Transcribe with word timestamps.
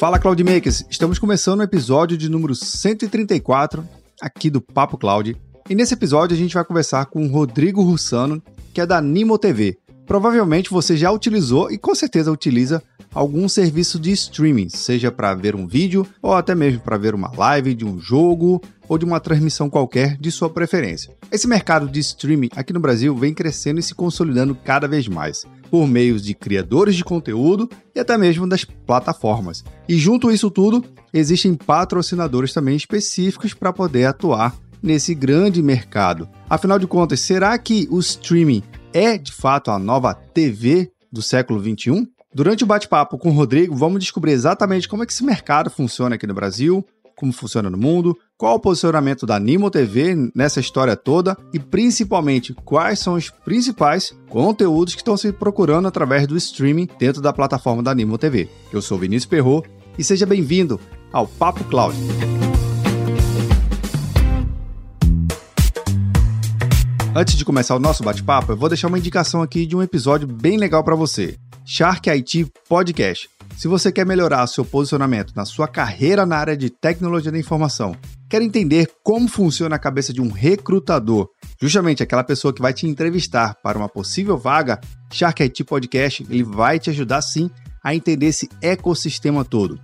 Fala 0.00 0.18
Cloudmakers, 0.18 0.86
estamos 0.88 1.18
começando 1.18 1.60
o 1.60 1.62
episódio 1.62 2.16
de 2.16 2.30
número 2.30 2.54
134 2.54 3.86
aqui 4.18 4.48
do 4.48 4.58
Papo 4.58 4.96
Cloud. 4.96 5.36
E 5.68 5.74
nesse 5.74 5.92
episódio 5.92 6.34
a 6.34 6.38
gente 6.38 6.54
vai 6.54 6.64
conversar 6.64 7.04
com 7.04 7.22
o 7.22 7.30
Rodrigo 7.30 7.82
Russano, 7.82 8.42
que 8.72 8.80
é 8.80 8.86
da 8.86 8.98
Nimo 9.02 9.36
TV. 9.36 9.76
Provavelmente 10.06 10.70
você 10.70 10.96
já 10.96 11.12
utilizou 11.12 11.70
e 11.70 11.76
com 11.76 11.94
certeza 11.94 12.32
utiliza 12.32 12.82
algum 13.12 13.46
serviço 13.46 14.00
de 14.00 14.10
streaming, 14.12 14.70
seja 14.70 15.12
para 15.12 15.34
ver 15.34 15.54
um 15.54 15.66
vídeo 15.66 16.06
ou 16.22 16.32
até 16.32 16.54
mesmo 16.54 16.80
para 16.80 16.96
ver 16.96 17.14
uma 17.14 17.30
live 17.36 17.74
de 17.74 17.84
um 17.84 18.00
jogo 18.00 18.58
ou 18.88 18.96
de 18.96 19.04
uma 19.04 19.20
transmissão 19.20 19.68
qualquer 19.68 20.16
de 20.16 20.32
sua 20.32 20.48
preferência. 20.48 21.14
Esse 21.30 21.46
mercado 21.46 21.86
de 21.90 22.00
streaming 22.00 22.48
aqui 22.56 22.72
no 22.72 22.80
Brasil 22.80 23.14
vem 23.14 23.34
crescendo 23.34 23.78
e 23.78 23.82
se 23.82 23.94
consolidando 23.94 24.54
cada 24.54 24.88
vez 24.88 25.06
mais, 25.08 25.44
por 25.70 25.86
meio 25.86 26.18
de 26.18 26.34
criadores 26.34 26.96
de 26.96 27.04
conteúdo 27.04 27.68
e 27.94 28.00
até 28.00 28.18
mesmo 28.18 28.48
das 28.48 28.64
plataformas. 28.64 29.64
E 29.88 29.96
junto 29.96 30.28
a 30.28 30.34
isso 30.34 30.50
tudo, 30.50 30.84
existem 31.12 31.54
patrocinadores 31.54 32.52
também 32.52 32.76
específicos 32.76 33.54
para 33.54 33.72
poder 33.72 34.06
atuar 34.06 34.54
nesse 34.82 35.14
grande 35.14 35.62
mercado. 35.62 36.28
Afinal 36.48 36.78
de 36.78 36.86
contas, 36.86 37.20
será 37.20 37.56
que 37.58 37.86
o 37.90 37.98
streaming 37.98 38.62
é 38.92 39.16
de 39.16 39.32
fato 39.32 39.70
a 39.70 39.78
nova 39.78 40.14
TV 40.14 40.90
do 41.12 41.22
século 41.22 41.60
21? 41.60 42.06
Durante 42.32 42.62
o 42.62 42.66
bate-papo 42.66 43.18
com 43.18 43.30
o 43.30 43.32
Rodrigo, 43.32 43.74
vamos 43.74 44.00
descobrir 44.00 44.32
exatamente 44.32 44.88
como 44.88 45.02
é 45.02 45.06
que 45.06 45.12
esse 45.12 45.24
mercado 45.24 45.68
funciona 45.68 46.14
aqui 46.14 46.26
no 46.26 46.34
Brasil, 46.34 46.84
como 47.20 47.34
funciona 47.34 47.68
no 47.68 47.76
mundo, 47.76 48.16
qual 48.38 48.54
o 48.54 48.60
posicionamento 48.60 49.26
da 49.26 49.38
Nimo 49.38 49.70
TV 49.70 50.16
nessa 50.34 50.58
história 50.58 50.96
toda 50.96 51.36
e 51.52 51.58
principalmente 51.58 52.54
quais 52.64 52.98
são 52.98 53.14
os 53.14 53.28
principais 53.28 54.16
conteúdos 54.30 54.94
que 54.94 55.02
estão 55.02 55.18
se 55.18 55.30
procurando 55.30 55.86
através 55.86 56.26
do 56.26 56.34
streaming 56.34 56.88
dentro 56.98 57.20
da 57.20 57.30
plataforma 57.30 57.82
da 57.82 57.94
Nimo 57.94 58.16
TV. 58.16 58.48
Eu 58.72 58.80
sou 58.80 58.98
Vinícius 58.98 59.26
Perro 59.26 59.62
e 59.98 60.02
seja 60.02 60.24
bem-vindo 60.24 60.80
ao 61.12 61.26
Papo 61.26 61.62
Cloud. 61.64 61.94
Antes 67.14 67.36
de 67.36 67.44
começar 67.44 67.76
o 67.76 67.80
nosso 67.80 68.02
bate-papo, 68.02 68.52
eu 68.52 68.56
vou 68.56 68.68
deixar 68.70 68.88
uma 68.88 68.98
indicação 68.98 69.42
aqui 69.42 69.66
de 69.66 69.76
um 69.76 69.82
episódio 69.82 70.26
bem 70.26 70.56
legal 70.56 70.82
para 70.82 70.96
você. 70.96 71.36
Shark 71.66 72.08
IT 72.08 72.46
Podcast. 72.66 73.28
Se 73.60 73.68
você 73.68 73.92
quer 73.92 74.06
melhorar 74.06 74.46
seu 74.46 74.64
posicionamento 74.64 75.34
na 75.36 75.44
sua 75.44 75.68
carreira 75.68 76.24
na 76.24 76.38
área 76.38 76.56
de 76.56 76.70
tecnologia 76.70 77.30
da 77.30 77.38
informação, 77.38 77.94
quer 78.26 78.40
entender 78.40 78.90
como 79.04 79.28
funciona 79.28 79.76
a 79.76 79.78
cabeça 79.78 80.14
de 80.14 80.20
um 80.22 80.30
recrutador, 80.30 81.28
justamente 81.60 82.02
aquela 82.02 82.24
pessoa 82.24 82.54
que 82.54 82.62
vai 82.62 82.72
te 82.72 82.86
entrevistar 82.86 83.54
para 83.62 83.76
uma 83.76 83.86
possível 83.86 84.38
vaga, 84.38 84.80
Shark 85.12 85.42
IT 85.42 85.64
Podcast 85.64 86.26
ele 86.30 86.42
vai 86.42 86.78
te 86.78 86.88
ajudar 86.88 87.20
sim 87.20 87.50
a 87.84 87.94
entender 87.94 88.28
esse 88.28 88.48
ecossistema 88.62 89.44
todo. 89.44 89.78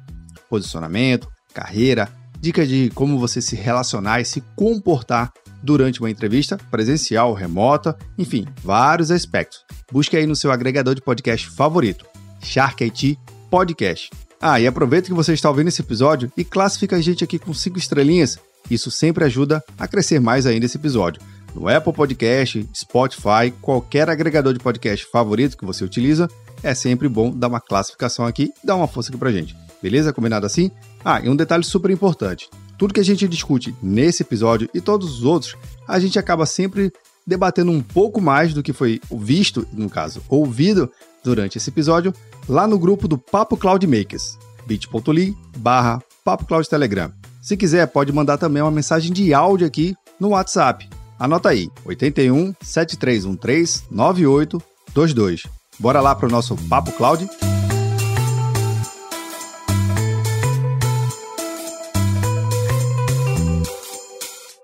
Posicionamento, 0.48 1.28
carreira, 1.52 2.08
dicas 2.41 2.66
de 2.70 2.88
como 2.94 3.19
você 3.19 3.42
se 3.42 3.56
relacionar 3.56 4.22
e 4.22 4.24
se 4.24 4.42
comportar 4.56 5.30
durante 5.62 6.00
uma 6.00 6.10
entrevista 6.10 6.56
presencial, 6.70 7.34
remota, 7.34 7.94
enfim, 8.16 8.47
vários 8.62 9.10
aspectos. 9.10 9.66
Busque 9.92 10.16
aí 10.16 10.27
no 10.27 10.34
seu 10.34 10.50
agregador 10.50 10.94
de 10.94 11.02
podcast 11.02 11.50
favorito, 11.50 12.06
Shark 12.42 12.82
IT 12.82 13.19
Podcast. 13.56 14.10
Ah, 14.38 14.60
e 14.60 14.66
aproveita 14.66 15.08
que 15.08 15.14
você 15.14 15.32
está 15.32 15.48
ouvindo 15.48 15.68
esse 15.68 15.80
episódio 15.80 16.30
e 16.36 16.44
classifica 16.44 16.96
a 16.96 17.00
gente 17.00 17.24
aqui 17.24 17.38
com 17.38 17.54
cinco 17.54 17.78
estrelinhas. 17.78 18.38
Isso 18.70 18.90
sempre 18.90 19.24
ajuda 19.24 19.64
a 19.78 19.88
crescer 19.88 20.20
mais 20.20 20.44
ainda 20.44 20.66
esse 20.66 20.76
episódio. 20.76 21.22
No 21.54 21.66
Apple 21.66 21.94
Podcast, 21.94 22.68
Spotify, 22.76 23.50
qualquer 23.62 24.10
agregador 24.10 24.52
de 24.52 24.58
podcast 24.58 25.06
favorito 25.10 25.56
que 25.56 25.64
você 25.64 25.82
utiliza, 25.82 26.28
é 26.62 26.74
sempre 26.74 27.08
bom 27.08 27.30
dar 27.30 27.48
uma 27.48 27.58
classificação 27.58 28.26
aqui 28.26 28.52
e 28.62 28.66
dar 28.66 28.76
uma 28.76 28.86
força 28.86 29.08
aqui 29.08 29.16
pra 29.16 29.32
gente. 29.32 29.56
Beleza? 29.82 30.12
Combinado 30.12 30.44
assim? 30.44 30.70
Ah, 31.02 31.22
e 31.25 31.31
um 31.31 31.34
detalhe 31.34 31.64
super 31.64 31.91
importante. 31.91 32.50
Tudo 32.76 32.92
que 32.92 33.00
a 33.00 33.04
gente 33.04 33.26
discute 33.26 33.75
nesse 33.82 34.22
episódio 34.22 34.69
e 34.75 34.82
todos 34.82 35.14
os 35.14 35.25
outros, 35.25 35.56
a 35.88 35.98
gente 35.98 36.19
acaba 36.19 36.44
sempre 36.44 36.92
debatendo 37.26 37.72
um 37.72 37.81
pouco 37.81 38.20
mais 38.20 38.52
do 38.52 38.62
que 38.62 38.75
foi 38.75 39.00
visto, 39.10 39.66
no 39.72 39.88
caso, 39.88 40.22
ouvido 40.28 40.92
durante 41.26 41.59
esse 41.59 41.69
episódio, 41.69 42.14
lá 42.48 42.66
no 42.66 42.78
grupo 42.78 43.06
do 43.09 43.19
Papo 43.19 43.56
Cloud 43.56 43.87
Makers, 43.87 44.38
bit.ly 44.66 45.37
barra 45.59 46.00
Papo 46.25 46.47
Cloud 46.47 46.69
Telegram. 46.69 47.12
Se 47.42 47.56
quiser, 47.56 47.87
pode 47.87 48.12
mandar 48.12 48.38
também 48.38 48.62
uma 48.62 48.70
mensagem 48.70 49.12
de 49.12 49.34
áudio 49.34 49.66
aqui 49.66 49.94
no 50.19 50.31
WhatsApp. 50.31 50.88
Anota 51.19 51.50
aí, 51.50 51.69
81 51.84 52.54
7313 52.62 53.84
9822. 53.91 55.42
Bora 55.78 56.00
lá 56.00 56.14
para 56.14 56.26
o 56.26 56.31
nosso 56.31 56.56
Papo 56.69 56.92
Cloud? 56.92 57.28